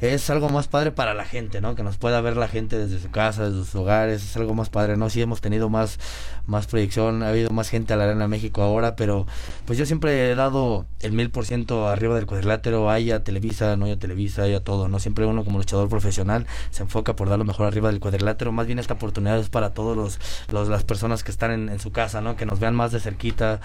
es 0.00 0.30
algo 0.30 0.48
más 0.48 0.66
padre 0.66 0.92
para 0.92 1.14
la 1.14 1.24
gente, 1.24 1.60
¿no? 1.60 1.74
Que 1.74 1.82
nos 1.82 1.98
pueda 1.98 2.20
ver 2.20 2.36
la 2.36 2.48
gente 2.48 2.78
desde 2.78 2.98
su 2.98 3.10
casa, 3.10 3.44
desde 3.44 3.64
sus 3.64 3.74
hogares, 3.74 4.22
es 4.22 4.36
algo 4.36 4.54
más 4.54 4.70
padre, 4.70 4.96
¿no? 4.96 5.10
Sí 5.10 5.20
hemos 5.20 5.40
tenido 5.40 5.68
más, 5.68 5.98
más 6.46 6.66
proyección, 6.66 7.22
ha 7.22 7.28
habido 7.28 7.50
más 7.50 7.68
gente 7.68 7.92
a 7.92 7.96
la 7.96 8.04
Arena 8.04 8.26
México 8.26 8.62
ahora, 8.62 8.96
pero 8.96 9.26
pues 9.66 9.78
yo 9.78 9.84
siempre 9.84 10.30
he 10.30 10.34
dado 10.34 10.86
el 11.00 11.12
mil 11.12 11.30
por 11.30 11.44
ciento 11.44 11.88
arriba 11.88 12.14
del 12.14 12.26
cuadrilátero, 12.26 12.90
haya 12.90 13.22
Televisa, 13.22 13.76
no 13.76 13.84
haya 13.84 13.98
Televisa, 13.98 14.42
haya 14.42 14.64
todo, 14.64 14.88
¿no? 14.88 14.98
Siempre 14.98 15.26
uno 15.26 15.44
como 15.44 15.58
luchador 15.58 15.88
profesional 15.88 16.46
se 16.70 16.82
enfoca 16.82 17.14
por 17.14 17.28
dar 17.28 17.38
lo 17.38 17.44
mejor 17.44 17.66
arriba 17.66 17.90
del 17.90 18.00
cuadrilátero, 18.00 18.52
más 18.52 18.66
bien 18.66 18.78
esta 18.78 18.94
oportunidad 18.94 19.38
es 19.38 19.50
para 19.50 19.74
todos 19.74 19.96
los, 19.96 20.18
los 20.50 20.68
las 20.68 20.84
personas 20.84 21.24
que 21.24 21.30
están 21.30 21.50
en, 21.50 21.68
en 21.68 21.78
su 21.78 21.92
casa, 21.92 22.20
¿no? 22.20 22.36
Que 22.36 22.46
nos 22.46 22.58
vean 22.58 22.74
más 22.74 22.92
de 22.92 23.00
cerquita, 23.00 23.60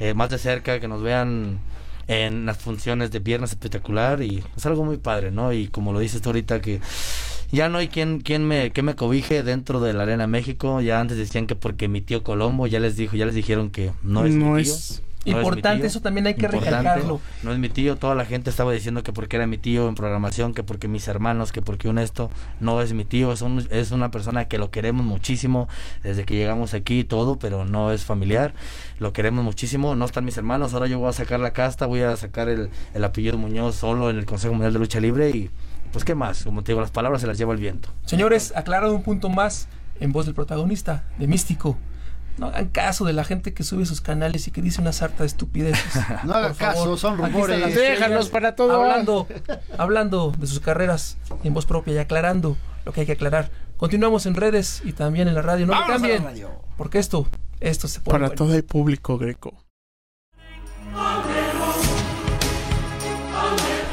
eh, 0.00 0.14
más 0.14 0.30
de 0.30 0.38
cerca, 0.38 0.80
que 0.80 0.88
nos 0.88 1.02
vean 1.02 1.60
en 2.08 2.46
las 2.46 2.58
funciones 2.58 3.10
de 3.10 3.18
viernes 3.20 3.50
espectacular 3.50 4.22
y 4.22 4.42
es 4.56 4.66
algo 4.66 4.84
muy 4.84 4.96
padre, 4.96 5.30
¿no? 5.30 5.52
Y 5.52 5.68
como 5.68 5.92
lo 5.92 5.98
dices 6.00 6.24
ahorita 6.26 6.60
que 6.60 6.80
ya 7.52 7.68
no 7.68 7.78
hay 7.78 7.88
quien, 7.88 8.20
quien 8.20 8.46
me, 8.46 8.72
que 8.72 8.82
me 8.82 8.94
cobije 8.96 9.42
dentro 9.42 9.80
de 9.80 9.92
la 9.92 10.02
Arena 10.02 10.26
México, 10.26 10.80
ya 10.80 11.00
antes 11.00 11.16
decían 11.16 11.46
que 11.46 11.54
porque 11.54 11.86
mi 11.88 12.00
tío 12.00 12.22
Colombo, 12.24 12.66
ya 12.66 12.80
les 12.80 12.96
dijo, 12.96 13.16
ya 13.16 13.26
les 13.26 13.34
dijeron 13.34 13.70
que 13.70 13.92
no 14.02 14.24
es 14.26 14.34
No 14.34 14.54
mi 14.54 14.62
tío. 14.64 14.72
es- 14.74 15.02
no 15.26 15.32
Importante, 15.32 15.86
eso 15.86 16.00
también 16.00 16.26
hay 16.26 16.34
que 16.34 16.46
Importante, 16.46 16.70
recalcarlo. 16.76 17.20
No 17.42 17.52
es 17.52 17.58
mi 17.58 17.68
tío, 17.68 17.96
toda 17.96 18.14
la 18.14 18.24
gente 18.24 18.48
estaba 18.50 18.72
diciendo 18.72 19.02
que 19.02 19.12
porque 19.12 19.36
era 19.36 19.46
mi 19.46 19.58
tío 19.58 19.88
en 19.88 19.94
programación, 19.94 20.54
que 20.54 20.62
porque 20.62 20.88
mis 20.88 21.06
hermanos, 21.08 21.52
que 21.52 21.60
porque 21.60 21.88
un 21.88 21.98
esto, 21.98 22.30
no 22.60 22.80
es 22.80 22.92
mi 22.94 23.04
tío, 23.04 23.32
es, 23.32 23.42
un- 23.42 23.66
es 23.70 23.90
una 23.90 24.10
persona 24.10 24.46
que 24.46 24.56
lo 24.58 24.70
queremos 24.70 25.04
muchísimo 25.04 25.68
desde 26.02 26.24
que 26.24 26.34
llegamos 26.34 26.72
aquí 26.72 27.00
y 27.00 27.04
todo, 27.04 27.38
pero 27.38 27.64
no 27.64 27.92
es 27.92 28.04
familiar, 28.04 28.54
lo 29.00 29.12
queremos 29.12 29.44
muchísimo, 29.44 29.94
no 29.94 30.04
están 30.04 30.24
mis 30.24 30.36
hermanos, 30.38 30.72
ahora 30.72 30.86
yo 30.86 30.98
voy 30.98 31.08
a 31.10 31.12
sacar 31.12 31.40
la 31.40 31.52
casta, 31.52 31.86
voy 31.86 32.00
a 32.02 32.16
sacar 32.16 32.48
el, 32.48 32.70
el 32.94 33.04
apellido 33.04 33.36
Muñoz 33.38 33.74
solo 33.76 34.08
en 34.10 34.16
el 34.18 34.24
Consejo 34.24 34.54
Mundial 34.54 34.72
de 34.72 34.78
Lucha 34.78 35.00
Libre 35.00 35.30
y 35.30 35.50
pues 35.92 36.04
qué 36.04 36.14
más, 36.14 36.44
como 36.44 36.62
te 36.62 36.72
digo, 36.72 36.80
las 36.80 36.90
palabras 36.90 37.20
se 37.22 37.26
las 37.26 37.36
lleva 37.38 37.52
el 37.52 37.58
viento. 37.60 37.88
Señores, 38.04 38.52
aclarado 38.54 38.94
un 38.94 39.02
punto 39.02 39.28
más 39.30 39.68
en 40.00 40.12
voz 40.12 40.26
del 40.26 40.34
protagonista, 40.34 41.04
de 41.18 41.26
Místico. 41.26 41.76
No 42.38 42.46
hagan 42.46 42.68
caso 42.68 43.04
de 43.04 43.12
la 43.12 43.24
gente 43.24 43.52
que 43.52 43.64
sube 43.64 43.84
sus 43.84 44.00
canales 44.00 44.46
y 44.46 44.50
que 44.50 44.62
dice 44.62 44.80
una 44.80 44.92
sarta 44.92 45.24
de 45.24 45.26
estupideces. 45.26 45.92
No 46.24 46.32
haga 46.34 46.48
Por 46.48 46.56
favor, 46.56 46.74
caso, 46.74 46.96
son 46.96 47.18
rumores. 47.18 47.66
estrellas 47.66 48.28
para 48.28 48.54
todo. 48.54 48.80
Hablando, 48.80 49.26
hablando 49.76 50.32
de 50.38 50.46
sus 50.46 50.60
carreras 50.60 51.18
en 51.42 51.54
voz 51.54 51.66
propia 51.66 51.94
y 51.94 51.98
aclarando 51.98 52.56
lo 52.84 52.92
que 52.92 53.00
hay 53.00 53.06
que 53.06 53.12
aclarar. 53.12 53.50
Continuamos 53.76 54.26
en 54.26 54.34
redes 54.34 54.82
y 54.84 54.92
también 54.92 55.28
en 55.28 55.34
la 55.34 55.42
radio. 55.42 55.66
No 55.66 55.72
la 55.72 55.86
cambien, 55.86 56.24
porque 56.76 56.98
esto, 56.98 57.26
esto 57.60 57.86
se 57.88 58.00
pone 58.00 58.12
Para 58.12 58.26
bueno. 58.28 58.36
todo 58.36 58.54
el 58.54 58.64
público 58.64 59.18
greco. 59.18 59.54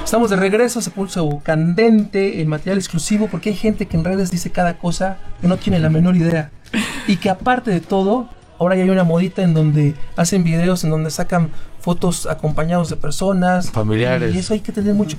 Estamos 0.05 0.29
de 0.29 0.35
regreso, 0.35 0.81
se 0.81 0.91
puso 0.91 1.41
candente 1.43 2.39
el 2.39 2.47
material 2.47 2.77
exclusivo 2.77 3.27
porque 3.27 3.49
hay 3.49 3.55
gente 3.55 3.87
que 3.87 3.97
en 3.97 4.05
redes 4.05 4.29
dice 4.29 4.51
cada 4.51 4.77
cosa 4.77 5.17
que 5.41 5.47
no 5.47 5.57
tiene 5.57 5.79
la 5.79 5.89
menor 5.89 6.15
idea. 6.15 6.51
Y 7.07 7.17
que 7.17 7.31
aparte 7.31 7.71
de 7.71 7.81
todo, 7.81 8.29
ahora 8.59 8.75
ya 8.75 8.83
hay 8.83 8.91
una 8.91 9.03
modita 9.03 9.41
en 9.41 9.55
donde 9.55 9.95
hacen 10.15 10.43
videos 10.43 10.83
en 10.83 10.91
donde 10.91 11.09
sacan 11.09 11.49
fotos 11.79 12.27
acompañados 12.27 12.91
de 12.91 12.97
personas. 12.97 13.71
Familiares. 13.71 14.35
Y 14.35 14.37
eso 14.37 14.53
hay 14.53 14.59
que 14.59 14.71
tener 14.71 14.93
mucho. 14.93 15.17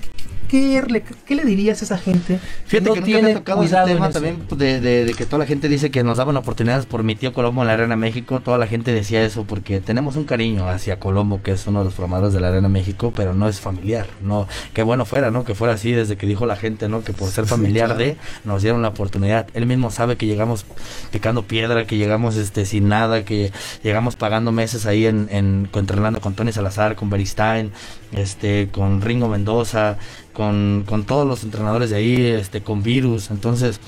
¿Qué, 0.48 0.82
le, 0.86 1.02
qué 1.02 1.34
le 1.34 1.44
dirías 1.44 1.80
a 1.82 1.84
esa 1.84 1.98
gente 1.98 2.38
Fíjate 2.66 2.88
no 2.88 2.94
que 2.94 3.00
nunca 3.00 3.04
tiene 3.12 3.22
me 3.22 3.30
ha 3.32 3.34
tocado 3.38 3.62
ese 3.62 3.76
tema 3.86 4.10
también 4.10 4.36
pues, 4.48 4.58
de, 4.58 4.80
de- 4.80 5.04
de 5.04 5.14
que 5.14 5.26
toda 5.26 5.38
la 5.40 5.46
gente 5.46 5.68
dice 5.68 5.90
que 5.90 6.02
nos 6.04 6.18
daban 6.18 6.36
oportunidades 6.36 6.86
por 6.86 7.02
mi 7.02 7.16
tío 7.16 7.32
Colombo 7.32 7.62
en 7.62 7.68
la 7.68 7.74
Arena 7.74 7.96
México. 7.96 8.40
Toda 8.40 8.58
la 8.58 8.66
gente 8.66 8.92
decía 8.92 9.22
eso 9.24 9.44
porque 9.44 9.80
tenemos 9.80 10.16
un 10.16 10.24
cariño 10.24 10.68
hacia 10.68 10.98
Colombo, 10.98 11.42
que 11.42 11.52
es 11.52 11.66
uno 11.66 11.80
de 11.80 11.86
los 11.86 11.94
programadores 11.94 12.32
de 12.34 12.40
la 12.40 12.48
Arena 12.48 12.68
México, 12.68 13.12
pero 13.14 13.34
no 13.34 13.48
es 13.48 13.60
familiar. 13.60 14.06
No, 14.22 14.46
qué 14.74 14.82
bueno 14.82 15.04
fuera, 15.04 15.30
¿no? 15.30 15.44
Que 15.44 15.54
fuera 15.54 15.74
así 15.74 15.92
desde 15.92 16.16
que 16.16 16.26
dijo 16.26 16.46
la 16.46 16.56
gente, 16.56 16.88
¿no? 16.88 17.02
Que 17.02 17.12
por 17.12 17.28
ser 17.30 17.46
familiar 17.46 17.96
de 17.96 18.16
nos 18.44 18.62
dieron 18.62 18.82
la 18.82 18.88
oportunidad. 18.88 19.46
Él 19.54 19.66
mismo 19.66 19.90
sabe 19.90 20.16
que 20.16 20.26
llegamos 20.26 20.64
picando 21.10 21.42
piedra, 21.42 21.86
que 21.86 21.96
llegamos 21.96 22.36
este 22.36 22.66
sin 22.66 22.88
nada, 22.88 23.24
que 23.24 23.52
llegamos 23.82 24.16
pagando 24.16 24.52
meses 24.52 24.86
ahí 24.86 25.06
en, 25.06 25.28
en 25.30 25.68
entrenando 25.74 26.20
con 26.20 26.34
Tony 26.34 26.52
Salazar, 26.52 26.96
con 26.96 27.10
Beristain, 27.10 27.70
este, 28.12 28.68
con 28.72 29.00
Ringo 29.02 29.28
Mendoza, 29.28 29.98
con, 30.36 30.84
con 30.86 31.04
todos 31.04 31.26
los 31.26 31.44
entrenadores 31.44 31.88
de 31.88 31.96
ahí, 31.96 32.26
este, 32.26 32.60
con 32.62 32.82
Virus, 32.82 33.30
entonces 33.30 33.80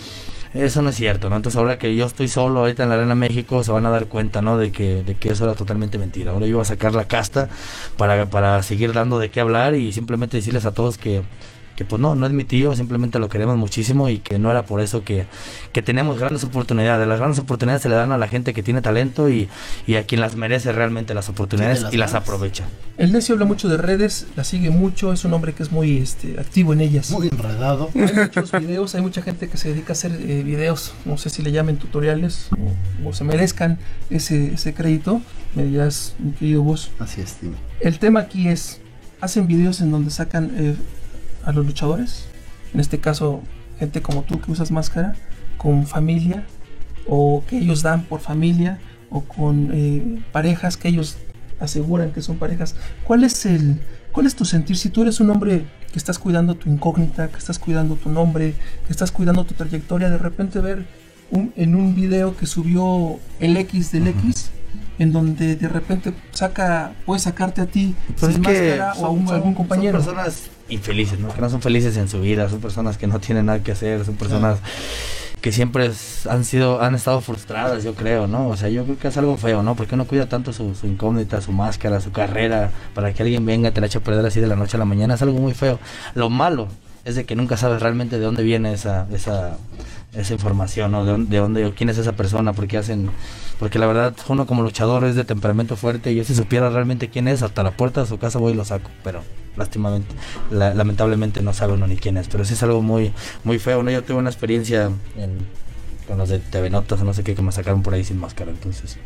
eso 0.55 0.81
no 0.81 0.89
es 0.89 0.97
cierto, 0.97 1.29
¿no? 1.29 1.37
Entonces 1.37 1.59
ahora 1.59 1.79
que 1.79 1.95
yo 1.95 2.07
estoy 2.07 2.27
solo 2.27 2.61
ahorita 2.61 2.85
en 2.85 2.89
la 2.89 2.95
Arena 2.95 3.15
México 3.15 3.63
se 3.63 3.71
van 3.71 3.85
a 3.85 3.91
dar 3.91 4.07
cuenta, 4.07 4.41
¿no? 4.41 4.57
De 4.57 4.73
que, 4.73 5.03
de 5.03 5.15
que 5.15 5.29
eso 5.29 5.45
era 5.45 5.55
totalmente 5.55 5.99
mentira. 5.99 6.33
Ahora 6.33 6.47
yo 6.47 6.57
voy 6.57 6.63
a 6.63 6.65
sacar 6.65 6.95
la 6.95 7.07
casta 7.07 7.51
para, 7.99 8.31
para 8.31 8.63
seguir 8.63 8.95
dando 8.95 9.19
de 9.19 9.31
qué 9.31 9.41
hablar 9.41 9.75
y 9.75 9.93
simplemente 9.93 10.39
decirles 10.39 10.65
a 10.65 10.73
todos 10.73 10.97
que 10.97 11.23
que 11.79 11.85
pues 11.85 12.03
no, 12.03 12.17
no 12.17 12.27
es 12.27 12.33
mi 12.33 12.43
tío, 12.43 12.75
simplemente 12.75 13.21
lo 13.21 13.29
queremos 13.29 13.57
muchísimo 13.57 14.09
y 14.09 14.19
que 14.19 14.41
no 14.41 14.51
era 14.51 14.65
por 14.65 14.81
eso 14.81 15.05
que, 15.05 15.27
que 15.73 15.81
tenemos 15.81 16.19
grandes 16.19 16.43
oportunidades. 16.43 17.07
Las 17.07 17.21
grandes 17.21 17.39
oportunidades 17.39 17.83
se 17.83 17.89
le 17.89 17.95
dan 17.95 18.11
a 18.11 18.19
la 18.19 18.27
gente 18.27 18.53
que 18.53 18.65
tiene 18.65 18.83
talento 18.83 19.29
y, 19.31 19.49
y 19.87 19.95
a 19.95 20.03
quien 20.03 20.21
las 20.21 20.35
merece 20.35 20.73
realmente 20.73 21.15
las 21.15 21.29
oportunidades 21.29 21.83
las 21.83 21.95
y 21.95 21.97
las 21.97 22.15
aprovecha. 22.15 22.65
El 22.97 23.13
necio 23.13 23.37
habla 23.37 23.45
mucho 23.47 23.69
de 23.69 23.77
redes, 23.77 24.27
la 24.35 24.43
sigue 24.43 24.71
mucho, 24.71 25.13
es 25.13 25.25
un 25.25 25.33
hombre 25.35 25.53
que 25.53 25.63
es 25.63 25.71
muy 25.71 25.99
este, 25.99 26.41
activo 26.41 26.73
en 26.73 26.81
ellas. 26.81 27.13
Muy 27.13 27.29
enredado. 27.29 27.91
Hay 27.95 28.13
muchos 28.13 28.51
videos, 28.51 28.97
hay 28.97 29.03
mucha 29.03 29.23
gente 29.23 29.49
que 29.49 29.57
se 29.57 29.69
dedica 29.69 29.93
a 29.93 29.93
hacer 29.93 30.11
eh, 30.21 30.43
videos, 30.43 30.95
no 31.05 31.17
sé 31.17 31.31
si 31.31 31.43
le 31.43 31.53
llamen 31.53 31.77
tutoriales 31.77 32.49
o, 33.05 33.09
o 33.09 33.13
se 33.13 33.23
merezcan 33.23 33.79
ese, 34.11 34.55
ese 34.55 34.75
crédito. 34.75 35.23
Me 35.55 35.63
dirás, 35.63 36.17
mi 36.19 36.33
querido 36.33 36.65
vos. 36.65 36.91
Así 36.99 37.21
es, 37.21 37.37
dime. 37.41 37.55
El 37.79 38.01
tema 38.01 38.19
aquí 38.19 38.49
es, 38.49 38.81
hacen 39.21 39.47
videos 39.47 39.81
en 39.81 39.93
donde 39.93 40.11
sacan 40.11 40.51
eh, 40.57 40.75
a 41.45 41.53
los 41.53 41.65
luchadores, 41.67 42.27
en 42.75 42.81
este 42.81 42.99
caso 43.01 43.41
gente 43.79 44.03
como 44.03 44.23
tú 44.23 44.41
que 44.41 44.51
usas 44.51 44.71
máscara, 44.71 45.15
con 45.57 45.87
familia, 45.87 46.45
o 47.07 47.43
que 47.49 47.59
ellos 47.59 47.83
dan 47.83 48.03
por 48.05 48.21
familia, 48.21 48.79
o 49.11 49.23
con 49.23 49.71
eh, 49.73 50.21
parejas 50.33 50.77
que 50.77 50.89
ellos 50.89 51.17
aseguran 51.61 52.13
que 52.13 52.21
son 52.23 52.37
parejas. 52.39 52.75
¿Cuál 53.05 53.25
es 53.25 53.47
el, 53.47 53.81
cuál 54.13 54.27
es 54.27 54.35
tu 54.37 54.45
sentir 54.45 54.77
si 54.77 54.91
tú 54.91 55.03
eres 55.03 55.19
un 55.21 55.31
hombre 55.31 55.65
que 55.93 55.99
estás 55.99 56.19
cuidando 56.19 56.55
tu 56.55 56.69
incógnita, 56.69 57.29
que 57.29 57.39
estás 57.39 57.59
cuidando 57.59 57.95
tu 57.97 58.11
nombre, 58.11 58.55
que 58.87 58.93
estás 58.93 59.11
cuidando 59.11 59.45
tu 59.45 59.55
trayectoria, 59.55 60.11
de 60.11 60.19
repente 60.19 60.61
ver 60.61 60.87
un- 61.31 61.53
en 61.57 61.75
un 61.75 61.95
video 61.95 62.37
que 62.37 62.47
subió 62.47 63.19
el 63.41 63.57
X 63.57 63.91
del 63.93 64.09
X, 64.09 64.51
en 64.99 65.13
donde 65.13 65.57
de 65.57 65.69
repente 65.69 66.13
saca, 66.33 66.93
puede 67.07 67.21
sacarte 67.21 67.61
a 67.63 67.67
ti 67.67 67.95
Pues 68.21 68.33
sin 68.35 68.43
máscara 68.43 68.93
o 68.99 69.07
a 69.07 69.11
un- 69.11 69.29
algún 69.29 69.55
compañero. 69.55 70.03
Son 70.03 70.15
personas 70.15 70.43
infelices, 70.69 71.19
¿no? 71.19 71.29
Que 71.29 71.41
no 71.41 71.51
son 71.51 71.63
felices 71.63 71.97
en 71.97 72.09
su 72.09 72.21
vida, 72.21 72.49
son 72.49 72.61
personas 72.61 72.99
que 72.99 73.07
no 73.07 73.19
tienen 73.21 73.47
nada 73.47 73.63
que 73.63 73.73
hacer, 73.73 74.05
son 74.05 74.17
personas 74.17 74.59
que 75.41 75.53
siempre 75.53 75.87
es- 75.87 76.27
han 76.27 76.45
sido, 76.45 76.83
han 76.83 76.95
estado 76.97 77.21
frustradas, 77.21 77.85
yo 77.85 77.95
creo, 77.95 78.27
¿no? 78.27 78.49
O 78.49 78.57
sea, 78.57 78.69
yo 78.69 78.85
creo 78.85 78.99
que 78.99 79.09
es 79.09 79.17
algo 79.17 79.37
feo, 79.37 79.63
¿no? 79.63 79.77
Porque 79.77 79.95
uno 79.95 80.05
cuida 80.05 80.29
tanto 80.29 80.53
su, 80.53 80.75
su 80.75 80.87
incógnita, 80.89 81.41
su 81.41 81.53
máscara, 81.53 82.01
su 82.01 82.11
carrera, 82.11 82.71
para 82.95 83.13
que 83.15 83.23
alguien 83.23 83.47
venga 83.47 83.69
y 83.69 83.73
te 83.73 83.81
la 83.81 83.87
eche 83.87 83.99
a 83.99 84.01
perder 84.03 84.27
así 84.27 84.41
de 84.41 84.49
la 84.49 84.57
noche 84.57 84.77
a 84.77 84.81
la 84.81 84.85
mañana, 84.85 85.15
es 85.15 85.23
algo 85.23 85.39
muy 85.39 85.55
feo. 85.55 85.79
Lo 86.15 86.29
malo 86.29 86.67
es 87.05 87.15
de 87.15 87.25
que 87.25 87.37
nunca 87.37 87.57
sabes 87.57 87.81
realmente 87.83 88.19
de 88.19 88.25
dónde 88.25 88.43
viene 88.43 88.73
esa, 88.73 89.07
esa, 89.13 89.57
esa 90.15 90.33
información, 90.35 90.93
¿no? 90.93 91.05
De 91.05 91.39
dónde, 91.39 91.63
de 91.65 91.73
quién 91.75 91.91
es 91.91 91.99
esa 91.99 92.13
persona, 92.13 92.53
porque 92.53 92.79
hacen, 92.79 93.11
porque 93.59 93.79
la 93.79 93.87
verdad 93.87 94.15
uno 94.29 94.47
como 94.47 94.63
luchador 94.63 95.05
es 95.05 95.15
de 95.17 95.25
temperamento 95.25 95.77
fuerte 95.77 96.13
y 96.13 96.17
yo 96.17 96.25
si 96.25 96.35
supiera 96.35 96.71
realmente 96.71 97.09
quién 97.09 97.29
es, 97.29 97.43
hasta 97.43 97.63
la 97.63 97.71
puerta 97.73 98.03
de 98.03 98.07
su 98.07 98.19
casa 98.19 98.39
voy 98.39 98.53
y 98.53 98.57
lo 98.57 98.65
saco, 98.65 98.91
pero 99.05 99.23
lástimamente, 99.57 100.15
la- 100.51 100.75
lamentablemente 100.75 101.43
no 101.43 101.53
sabe 101.53 101.73
uno 101.75 101.87
ni 101.87 101.97
quién 101.97 102.17
es, 102.17 102.29
pero 102.29 102.45
sí 102.45 102.55
es 102.55 102.63
algo 102.63 102.83
muy, 102.83 103.13
muy 103.45 103.59
feo, 103.59 103.83
¿no? 103.83 103.91
Yo 103.91 104.03
tuve 104.05 104.19
una 104.19 104.31
experiencia 104.31 104.91
en- 105.17 105.39
con 106.09 106.19
los 106.19 106.29
de 106.29 106.41
TV 106.41 106.71
Notas 106.71 107.01
o 107.01 107.05
no 107.05 107.15
sé 107.15 107.23
qué 107.23 107.35
que 107.37 107.43
me 107.43 107.53
sacaron 107.53 107.83
por 107.85 107.95
ahí 107.95 108.03
sin 108.03 108.19
máscara, 108.19 108.51
entonces, 108.51 108.97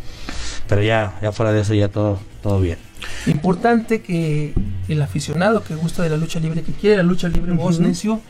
pero 0.68 0.82
ya, 0.82 1.18
ya 1.20 1.32
fuera 1.32 1.53
de 1.53 1.61
eso 1.61 1.74
ya 1.74 1.88
todo, 1.88 2.18
todo 2.42 2.61
bien. 2.61 2.78
Importante 3.26 4.00
que 4.00 4.55
el 4.88 5.03
aficionado 5.03 5.62
que 5.62 5.74
gusta 5.74 6.03
de 6.03 6.09
la 6.11 6.16
lucha 6.16 6.40
libre, 6.40 6.62
que 6.62 6.72
quiere 6.72 6.96
la 6.96 7.03
lucha 7.03 7.28
libre, 7.28 7.53
vos 7.53 7.80
necio, 7.80 8.20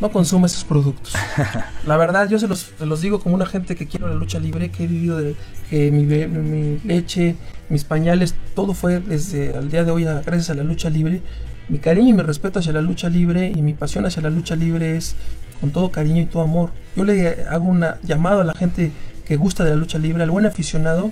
no 0.00 0.10
consuma 0.10 0.46
esos 0.46 0.64
productos. 0.64 1.12
La 1.86 1.98
verdad, 1.98 2.26
yo 2.28 2.38
se 2.38 2.48
los, 2.48 2.72
se 2.78 2.86
los 2.86 3.02
digo 3.02 3.20
como 3.20 3.34
una 3.34 3.44
gente 3.44 3.76
que 3.76 3.86
quiero 3.86 4.08
la 4.08 4.14
lucha 4.14 4.38
libre, 4.38 4.70
que 4.70 4.84
he 4.84 4.86
vivido 4.86 5.18
de 5.18 5.34
que 5.68 5.90
mi, 5.90 6.04
mi 6.06 6.78
leche, 6.84 7.36
mis 7.68 7.84
pañales, 7.84 8.34
todo 8.54 8.72
fue 8.72 9.00
desde 9.00 9.54
al 9.54 9.70
día 9.70 9.84
de 9.84 9.90
hoy 9.90 10.06
a- 10.06 10.20
gracias 10.22 10.48
a 10.48 10.54
la 10.54 10.62
lucha 10.64 10.88
libre. 10.88 11.20
Mi 11.68 11.78
cariño 11.78 12.08
y 12.08 12.12
mi 12.14 12.22
respeto 12.22 12.60
hacia 12.60 12.72
la 12.72 12.80
lucha 12.80 13.10
libre 13.10 13.52
y 13.54 13.60
mi 13.60 13.74
pasión 13.74 14.06
hacia 14.06 14.22
la 14.22 14.30
lucha 14.30 14.56
libre 14.56 14.96
es 14.96 15.16
con 15.60 15.70
todo 15.70 15.90
cariño 15.90 16.22
y 16.22 16.26
todo 16.26 16.42
amor. 16.42 16.70
Yo 16.96 17.04
le 17.04 17.44
hago 17.48 17.68
un 17.68 17.84
llamado 18.02 18.40
a 18.40 18.44
la 18.44 18.54
gente 18.54 18.92
que 19.24 19.36
gusta 19.36 19.64
de 19.64 19.70
la 19.70 19.76
lucha 19.76 19.98
libre, 19.98 20.22
al 20.22 20.30
buen 20.30 20.46
aficionado, 20.46 21.10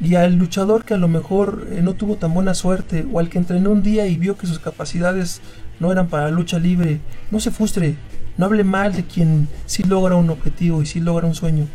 y 0.00 0.14
al 0.14 0.36
luchador 0.36 0.84
que 0.84 0.94
a 0.94 0.98
lo 0.98 1.08
mejor 1.08 1.66
eh, 1.70 1.80
no 1.82 1.94
tuvo 1.94 2.16
tan 2.16 2.32
buena 2.32 2.54
suerte 2.54 3.06
o 3.12 3.18
al 3.18 3.28
que 3.28 3.38
entrenó 3.38 3.70
un 3.70 3.82
día 3.82 4.06
y 4.06 4.16
vio 4.16 4.36
que 4.36 4.46
sus 4.46 4.60
capacidades 4.60 5.40
no 5.80 5.90
eran 5.90 6.08
para 6.08 6.24
la 6.24 6.30
lucha 6.30 6.58
libre, 6.58 7.00
no 7.30 7.40
se 7.40 7.50
frustre, 7.50 7.96
no 8.36 8.46
hable 8.46 8.64
mal 8.64 8.94
de 8.94 9.04
quien 9.04 9.48
sí 9.66 9.82
logra 9.82 10.14
un 10.14 10.30
objetivo 10.30 10.82
y 10.82 10.86
sí 10.86 11.00
logra 11.00 11.26
un 11.26 11.34
sueño. 11.34 11.66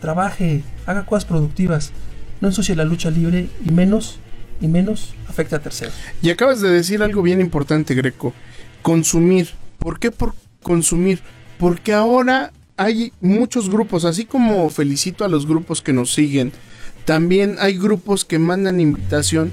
Trabaje, 0.00 0.62
haga 0.86 1.06
cosas 1.06 1.24
productivas, 1.24 1.92
no 2.40 2.48
ensucie 2.48 2.74
la 2.74 2.84
lucha 2.84 3.10
libre 3.10 3.48
y 3.64 3.70
menos, 3.70 4.18
y 4.60 4.68
menos 4.68 5.14
afecte 5.28 5.56
a 5.56 5.60
terceros. 5.60 5.94
Y 6.22 6.30
acabas 6.30 6.60
de 6.60 6.70
decir 6.70 7.02
algo 7.02 7.22
bien 7.22 7.40
importante, 7.40 7.94
Greco. 7.94 8.32
Consumir. 8.82 9.50
¿Por 9.78 9.98
qué 9.98 10.10
por 10.10 10.34
consumir? 10.62 11.20
Porque 11.62 11.92
ahora 11.92 12.52
hay 12.76 13.12
muchos 13.20 13.70
grupos, 13.70 14.04
así 14.04 14.24
como 14.24 14.68
felicito 14.68 15.24
a 15.24 15.28
los 15.28 15.46
grupos 15.46 15.80
que 15.80 15.92
nos 15.92 16.12
siguen, 16.12 16.50
también 17.04 17.54
hay 17.60 17.78
grupos 17.78 18.24
que 18.24 18.40
mandan 18.40 18.80
invitación 18.80 19.52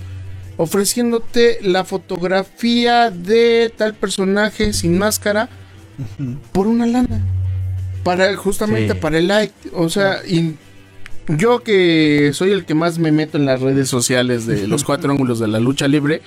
ofreciéndote 0.57 1.59
la 1.61 1.85
fotografía 1.85 3.11
de 3.11 3.71
tal 3.77 3.93
personaje 3.93 4.73
sin 4.73 4.97
máscara 4.97 5.49
por 6.51 6.65
una 6.65 6.87
lana. 6.87 7.23
Para 8.03 8.35
justamente 8.35 8.93
Sí. 8.93 8.99
para 8.99 9.19
el 9.19 9.27
like, 9.27 9.53
o 9.73 9.87
sea, 9.87 10.25
y 10.27 10.55
yo 11.27 11.61
que 11.61 12.31
soy 12.33 12.53
el 12.53 12.65
que 12.65 12.73
más 12.73 12.97
me 12.97 13.11
meto 13.11 13.37
en 13.37 13.45
las 13.45 13.61
redes 13.61 13.87
sociales 13.87 14.47
de 14.47 14.65
los 14.65 14.83
cuatro 14.83 15.11
ángulos 15.13 15.37
de 15.37 15.47
la 15.47 15.59
lucha 15.59 15.87
libre, 15.87 16.23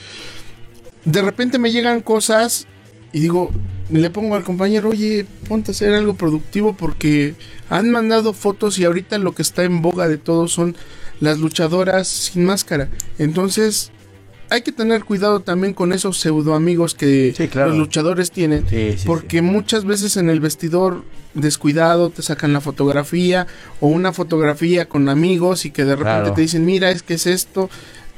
de 1.04 1.22
repente 1.22 1.58
me 1.58 1.72
llegan 1.72 2.02
cosas 2.02 2.68
y 3.12 3.18
digo, 3.18 3.50
le 3.92 4.10
pongo 4.10 4.34
al 4.34 4.42
compañero, 4.44 4.88
oye, 4.88 5.26
ponte 5.48 5.70
a 5.70 5.72
hacer 5.72 5.92
algo 5.94 6.14
productivo 6.14 6.74
porque 6.76 7.34
han 7.68 7.90
mandado 7.90 8.32
fotos 8.32 8.78
y 8.78 8.84
ahorita 8.84 9.18
lo 9.18 9.32
que 9.34 9.42
está 9.42 9.64
en 9.64 9.82
boga 9.82 10.08
de 10.08 10.18
todos 10.18 10.52
son 10.52 10.74
las 11.20 11.38
luchadoras 11.38 12.08
sin 12.08 12.44
máscara. 12.44 12.88
Entonces, 13.18 13.90
hay 14.50 14.62
que 14.62 14.72
tener 14.72 15.04
cuidado 15.04 15.40
también 15.40 15.72
con 15.72 15.92
esos 15.92 16.18
pseudo 16.18 16.54
amigos 16.54 16.94
que 16.94 17.32
Sí, 17.36 17.48
claro. 17.48 17.70
los 17.70 17.78
luchadores 17.78 18.30
tienen. 18.30 18.66
Sí, 18.68 18.94
sí, 18.98 19.06
Porque 19.06 19.40
muchas 19.40 19.84
veces 19.84 20.16
en 20.16 20.28
el 20.28 20.40
vestidor 20.40 21.04
descuidado 21.34 22.10
te 22.10 22.20
sacan 22.22 22.52
la 22.52 22.60
fotografía 22.60 23.46
o 23.80 23.88
una 23.88 24.12
fotografía 24.12 24.88
con 24.88 25.08
amigos 25.08 25.64
y 25.64 25.70
que 25.70 25.84
de 25.84 25.96
repente 25.96 26.20
Claro. 26.20 26.34
te 26.34 26.42
dicen, 26.42 26.64
mira, 26.66 26.90
es 26.90 27.02
que 27.02 27.14
es 27.14 27.26
esto. 27.26 27.70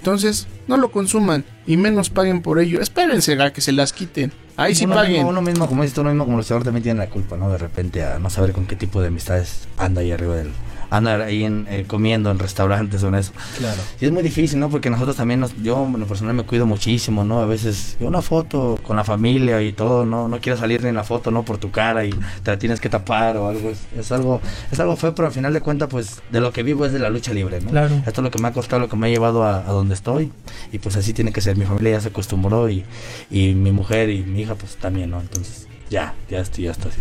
Entonces, 0.05 0.47
no 0.69 0.77
lo 0.77 0.93
consuman 0.93 1.47
y 1.67 1.79
menos 1.79 2.11
paguen 2.11 2.43
por 2.43 2.59
ello. 2.59 2.83
Espérense 2.83 3.41
a 3.41 3.55
que 3.55 3.63
se 3.63 3.73
las 3.73 3.95
quiten. 3.95 4.33
Ahí 4.55 4.75
sí 4.75 4.87
paguen. 4.87 5.15
Mismo, 5.15 5.31
uno 5.31 5.41
mismo, 5.41 5.67
como 5.67 5.81
dices 5.81 5.95
tú, 5.95 6.03
uno 6.03 6.11
mismo 6.11 6.27
como 6.27 6.37
luchador 6.37 6.63
también 6.63 6.83
tiene 6.83 6.99
la 6.99 7.09
culpa, 7.09 7.39
¿no? 7.39 7.49
De 7.51 7.57
repente 7.57 8.05
a 8.05 8.19
no 8.19 8.29
saber 8.29 8.53
con 8.53 8.67
qué 8.67 8.77
tipo 8.77 9.01
de 9.01 9.09
amistades 9.09 9.67
anda 9.79 10.03
ahí 10.03 10.13
arriba 10.13 10.37
del... 10.37 10.51
Anda 10.97 11.25
ahí 11.25 11.45
en, 11.45 11.67
eh, 11.69 11.85
comiendo 11.87 12.31
en 12.31 12.39
restaurantes 12.39 13.03
o 13.03 13.09
en 13.09 13.17
eso. 13.17 13.33
Claro. 13.59 13.81
Y 14.01 14.05
es 14.05 14.13
muy 14.13 14.23
difícil, 14.23 14.61
¿no? 14.61 14.69
Porque 14.71 14.91
nosotros 14.91 15.17
también, 15.17 15.41
nos, 15.41 15.55
yo 15.63 15.85
en 15.85 15.99
lo 15.99 16.07
personal 16.07 16.35
me 16.35 16.45
cuido 16.45 16.67
muchísimo, 16.67 17.25
¿no? 17.25 17.41
A 17.41 17.47
veces 17.47 17.97
una 18.01 18.23
foto 18.23 18.79
con 18.87 18.97
la 18.97 19.05
familia 19.05 19.61
y 19.63 19.73
todo, 19.73 20.07
¿no? 20.07 20.29
No 20.29 20.41
quieres 20.41 20.61
salir 20.61 20.83
ni 20.83 20.91
en 20.91 20.95
la 20.95 21.05
foto, 21.05 21.31
¿no? 21.31 21.43
Por 21.43 21.59
tu 21.59 21.71
cara 21.71 22.05
y 22.05 22.11
te 22.43 22.51
la 22.51 22.59
tienes 22.59 22.81
que 22.81 22.89
tapar 22.89 23.37
o 23.37 23.49
algo. 23.49 23.71
Es, 23.71 23.81
es 23.99 24.13
algo 24.13 24.41
es 24.71 24.79
algo 24.79 24.97
feo, 24.97 25.15
pero 25.15 25.27
al 25.27 25.35
final 25.35 25.53
de 25.53 25.61
cuentas, 25.61 25.89
pues, 25.89 26.23
de 26.31 26.41
lo 26.41 26.53
que 26.53 26.63
vivo 26.63 26.87
es 26.87 26.93
de 26.93 26.99
la 26.99 27.11
lucha 27.11 27.33
libre, 27.33 27.61
¿no? 27.61 27.71
Claro. 27.71 27.97
Esto 28.07 28.21
es 28.21 28.23
lo 28.23 28.31
que 28.31 28.41
me 28.41 28.49
ha 28.49 28.53
costado, 28.53 28.81
lo 28.81 28.89
que 28.89 28.97
me 28.97 29.09
ha 29.09 29.11
llevado 29.11 29.45
a, 29.45 29.59
a 29.59 29.73
donde 29.73 29.95
estoy. 29.95 30.31
Y 30.73 30.79
pues 30.79 30.97
así 30.97 31.13
tiene 31.13 31.33
que 31.33 31.41
ser. 31.41 31.57
Mi 31.57 31.65
familia 31.65 31.93
ya 31.93 32.01
se 32.01 32.09
acostumbró 32.09 32.69
y, 32.71 32.85
y 33.31 33.55
mi 33.55 33.73
mujer 33.73 34.11
y 34.11 34.23
mi 34.23 34.43
hija, 34.43 34.55
pues 34.55 34.77
también, 34.77 35.11
¿no? 35.11 35.21
Entonces, 35.21 35.67
ya, 35.91 36.15
ya 36.31 36.41
estoy, 36.41 36.65
ya 36.65 36.71
estoy 36.71 36.93
así. 36.93 37.01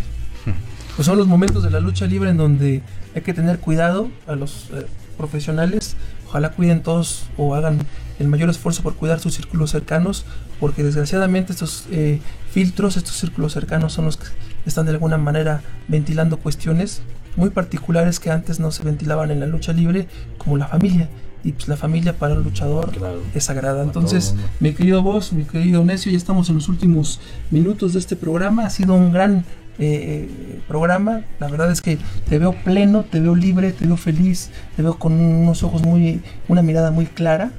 Pues 0.96 1.06
son 1.06 1.18
los 1.18 1.26
momentos 1.26 1.62
de 1.64 1.70
la 1.70 1.80
lucha 1.80 2.06
libre 2.06 2.30
en 2.30 2.36
donde 2.36 2.82
hay 3.14 3.22
que 3.22 3.34
tener 3.34 3.58
cuidado 3.58 4.10
a 4.26 4.34
los 4.34 4.70
eh, 4.72 4.86
profesionales. 5.16 5.96
Ojalá 6.26 6.50
cuiden 6.50 6.82
todos 6.82 7.26
o 7.36 7.54
hagan 7.54 7.78
el 8.18 8.28
mayor 8.28 8.50
esfuerzo 8.50 8.82
por 8.82 8.94
cuidar 8.94 9.20
sus 9.20 9.34
círculos 9.34 9.70
cercanos, 9.70 10.24
porque 10.60 10.82
desgraciadamente 10.82 11.52
estos 11.52 11.86
eh, 11.90 12.20
filtros, 12.50 12.96
estos 12.96 13.16
círculos 13.16 13.52
cercanos 13.52 13.92
son 13.92 14.06
los 14.06 14.16
que 14.16 14.26
están 14.66 14.86
de 14.86 14.92
alguna 14.92 15.18
manera 15.18 15.62
ventilando 15.88 16.38
cuestiones 16.38 17.02
muy 17.36 17.50
particulares 17.50 18.20
que 18.20 18.30
antes 18.30 18.60
no 18.60 18.70
se 18.70 18.84
ventilaban 18.84 19.30
en 19.30 19.40
la 19.40 19.46
lucha 19.46 19.72
libre, 19.72 20.06
como 20.38 20.56
la 20.56 20.68
familia. 20.68 21.08
Y 21.44 21.52
pues 21.52 21.68
la 21.68 21.76
familia 21.76 22.14
para 22.16 22.34
el 22.34 22.42
luchador 22.42 22.90
Claro. 22.90 23.20
es 23.34 23.44
sagrada. 23.44 23.82
Entonces, 23.82 24.34
mi 24.60 24.72
querido 24.72 25.02
vos, 25.02 25.32
mi 25.32 25.44
querido 25.44 25.84
Necio, 25.84 26.10
ya 26.10 26.16
estamos 26.16 26.48
en 26.48 26.54
los 26.56 26.68
últimos 26.68 27.20
minutos 27.50 27.92
de 27.92 27.98
este 27.98 28.16
programa. 28.16 28.64
Ha 28.64 28.70
sido 28.70 28.94
un 28.94 29.12
gran 29.12 29.44
eh, 29.78 30.60
programa. 30.68 31.22
La 31.40 31.48
verdad 31.48 31.70
es 31.70 31.82
que 31.82 31.98
te 32.28 32.38
veo 32.38 32.52
pleno, 32.64 33.04
te 33.04 33.20
veo 33.20 33.34
libre, 33.34 33.72
te 33.72 33.86
veo 33.86 33.96
feliz, 33.98 34.50
te 34.76 34.82
veo 34.82 34.98
con 34.98 35.12
unos 35.12 35.62
ojos 35.62 35.82
muy, 35.82 36.22
una 36.48 36.62
mirada 36.62 36.90
muy 36.90 37.06
clara, 37.06 37.50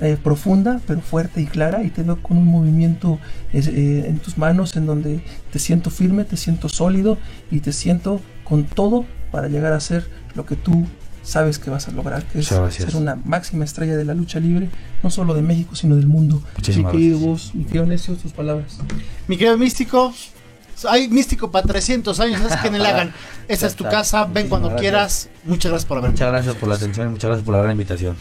eh, 0.00 0.18
profunda, 0.22 0.80
pero 0.86 1.00
fuerte 1.00 1.40
y 1.40 1.46
clara. 1.46 1.82
Y 1.84 1.88
te 1.90 2.02
veo 2.02 2.22
con 2.22 2.36
un 2.36 2.46
movimiento 2.46 3.18
eh, 3.54 4.04
en 4.08 4.18
tus 4.18 4.36
manos 4.36 4.76
en 4.76 4.84
donde 4.84 5.24
te 5.50 5.58
siento 5.58 5.88
firme, 5.88 6.24
te 6.24 6.36
siento 6.36 6.68
sólido 6.68 7.16
y 7.50 7.60
te 7.60 7.72
siento 7.72 8.20
con 8.44 8.64
todo 8.64 9.06
para 9.30 9.48
llegar 9.48 9.72
a 9.72 9.80
ser 9.80 10.06
lo 10.34 10.44
que 10.44 10.56
tú 10.56 10.84
sabes 11.22 11.58
que 11.58 11.70
vas 11.70 11.88
a 11.88 11.92
lograr, 11.92 12.24
que 12.24 12.40
es 12.40 12.46
ser 12.46 12.96
una 12.96 13.16
máxima 13.16 13.64
estrella 13.64 13.96
de 13.96 14.04
la 14.04 14.14
lucha 14.14 14.40
libre, 14.40 14.68
no 15.02 15.10
solo 15.10 15.34
de 15.34 15.42
México, 15.42 15.74
sino 15.76 15.96
del 15.96 16.06
mundo. 16.08 16.42
Muchísimas 16.56 16.92
mi 16.92 16.98
querido 16.98 17.18
gracias. 17.18 17.52
vos, 17.52 17.54
mi 17.54 17.64
querido 17.64 17.86
Necio, 17.86 18.14
tus 18.16 18.32
palabras. 18.32 18.78
Mi 19.28 19.36
querido 19.36 19.56
místico, 19.58 20.12
Hay 20.88 21.08
místico 21.08 21.50
para 21.52 21.64
300 21.66 22.18
años, 22.18 22.40
es 22.40 22.56
que 22.56 22.68
no 22.70 22.78
le 22.78 22.86
hagan. 22.88 23.12
Esa 23.48 23.68
es 23.68 23.76
tu 23.76 23.84
casa, 23.84 24.24
ven 24.24 24.30
Muchísimas 24.32 24.48
cuando 24.48 24.68
gracias. 24.70 24.80
quieras. 24.80 25.28
Muchas 25.44 25.70
gracias 25.70 25.86
por 25.88 25.98
haberme. 25.98 26.12
Muchas 26.14 26.28
gracias 26.32 26.54
por 26.56 26.68
la 26.68 26.74
atención 26.74 27.06
y 27.06 27.10
muchas 27.10 27.28
gracias 27.28 27.44
por 27.44 27.54
la 27.54 27.60
gran 27.60 27.72
invitación. 27.72 28.16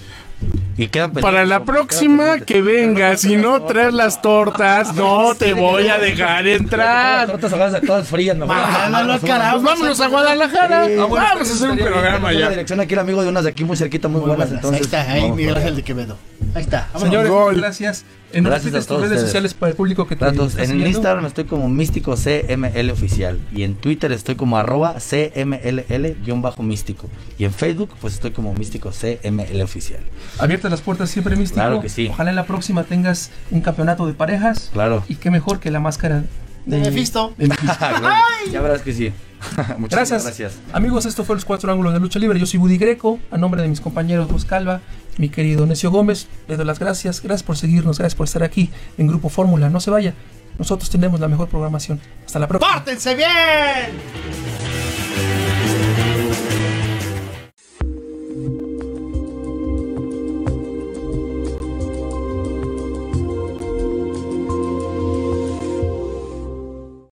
Y 0.78 0.88
Para 0.88 1.46
la 1.46 1.64
próxima 1.64 2.40
que 2.40 2.62
venga, 2.62 3.16
si 3.18 3.36
no 3.36 3.62
traes 3.64 3.94
las 3.94 4.22
tortas, 4.22 4.96
no 4.96 5.36
te 5.36 5.54
voy 5.54 5.88
a 5.90 6.00
dejar 6.00 6.46
Las 6.46 6.60
entrar. 6.60 7.28
tortas 7.28 7.52
ahogadas 7.54 7.82
todas 7.82 8.08
frías, 8.08 8.36
me 8.36 8.46
voy 8.46 8.56
a- 8.56 8.90
Mándalo, 8.90 9.20
carajo. 9.20 9.52
Pues 9.62 9.64
vámonos 9.64 10.02
a 10.02 10.08
Guadalajara. 10.08 10.88
Sí, 10.88 10.96
Vamos 10.96 11.20
a 11.20 11.34
hacer 11.54 11.70
un 11.72 11.78
programa 11.78 12.34
ya. 12.34 12.50
dirección 12.50 12.80
aquí, 12.80 12.94
el 12.94 13.00
amigo 13.00 13.22
de 13.22 13.30
unas 13.30 13.44
de 13.44 13.52
aquí 13.52 13.64
muy 13.64 13.78
cerquita, 13.78 14.08
muy, 14.08 14.22
buenas. 14.22 14.50
Entonces, 14.52 14.80
ahí 14.80 14.82
está, 14.86 15.12
ahí 15.12 15.32
Miguel. 15.32 15.56
Ángel 15.58 15.76
de 15.76 15.84
Quevedo. 15.84 16.18
Ahí 16.54 16.64
está. 16.64 16.90
vámonos. 16.94 17.02
Señores, 17.10 17.32
Gol. 17.32 17.56
gracias. 17.58 18.06
En 18.34 18.46
Gracias 18.46 18.74
a 18.74 18.88
todos 18.88 19.02
redes 19.02 19.18
ustedes. 19.18 19.28
sociales 19.30 19.54
para 19.54 19.72
el 19.72 19.76
público 19.76 20.08
que 20.08 20.16
te 20.16 20.26
está 20.26 20.64
en. 20.64 20.88
Instagram 20.88 21.26
estoy 21.26 21.44
como 21.44 21.68
místico 21.68 22.16
CML 22.16 22.90
oficial 22.92 23.38
y 23.54 23.64
en 23.64 23.76
Twitter 23.76 24.10
estoy 24.14 24.36
como 24.36 24.58
arroba 24.58 24.96
CMLL-místico 25.00 27.10
y 27.38 27.46
en 27.46 27.54
Facebook 27.54 27.92
pues 28.00 28.14
estoy 28.14 28.32
como 28.32 28.54
místico 28.54 28.92
CML 28.92 29.62
oficial. 29.62 30.02
Abiertas 30.40 30.72
las 30.72 30.82
puertas 30.82 31.10
siempre, 31.10 31.36
místico. 31.36 31.62
Claro 31.62 31.82
que 31.82 31.90
sí. 31.90 32.08
Ojalá 32.10 32.30
en 32.30 32.36
la 32.36 32.46
próxima 32.46 32.84
tengas 32.84 33.32
un 33.52 33.62
campeonato 33.62 34.08
de 34.08 34.14
parejas. 34.14 34.70
Claro. 34.74 35.04
Y 35.10 35.16
qué 35.16 35.32
mejor 35.32 35.60
que 35.60 35.72
la 35.72 35.80
máscara 35.80 36.24
De 36.66 36.80
Mephisto. 36.80 37.34
de 37.38 37.48
Mephisto. 37.48 37.86
ya 38.52 38.62
verás 38.62 38.82
que 38.82 38.94
sí. 38.94 39.12
Muchas 39.78 39.98
Gracias. 39.98 40.24
gracias. 40.24 40.54
Amigos, 40.74 41.06
esto 41.06 41.24
fue 41.24 41.36
Los 41.36 41.46
Cuatro 41.46 41.72
Ángulos 41.72 41.94
de 41.94 42.00
Lucha 42.00 42.20
Libre. 42.20 42.40
Yo 42.40 42.46
soy 42.46 42.60
Buddy 42.60 42.78
Greco. 42.78 43.20
A 43.32 43.38
nombre 43.38 43.62
de 43.62 43.68
mis 43.68 43.82
compañeros 43.82 44.28
Gus 44.32 44.46
Calva, 44.46 44.82
mi 45.18 45.30
querido 45.30 45.66
Necio 45.66 45.92
Gómez, 45.92 46.28
les 46.48 46.58
doy 46.58 46.66
las 46.68 46.80
gracias. 46.80 47.22
Gracias 47.22 47.44
por 47.44 47.58
seguirnos, 47.58 47.98
gracias 47.98 48.16
por 48.16 48.26
estar 48.26 48.44
aquí 48.44 48.70
en 48.98 49.08
Grupo 49.08 49.30
Fórmula. 49.30 49.70
No 49.70 49.80
se 49.80 49.92
vaya. 49.92 50.14
Nosotros 50.60 50.90
tenemos 50.90 51.20
la 51.20 51.28
mejor 51.28 51.48
programación. 51.48 52.00
Hasta 52.26 52.40
la 52.40 52.48
próxima. 52.48 52.74
¡Pórtense 52.74 53.16
bien! 53.16 54.91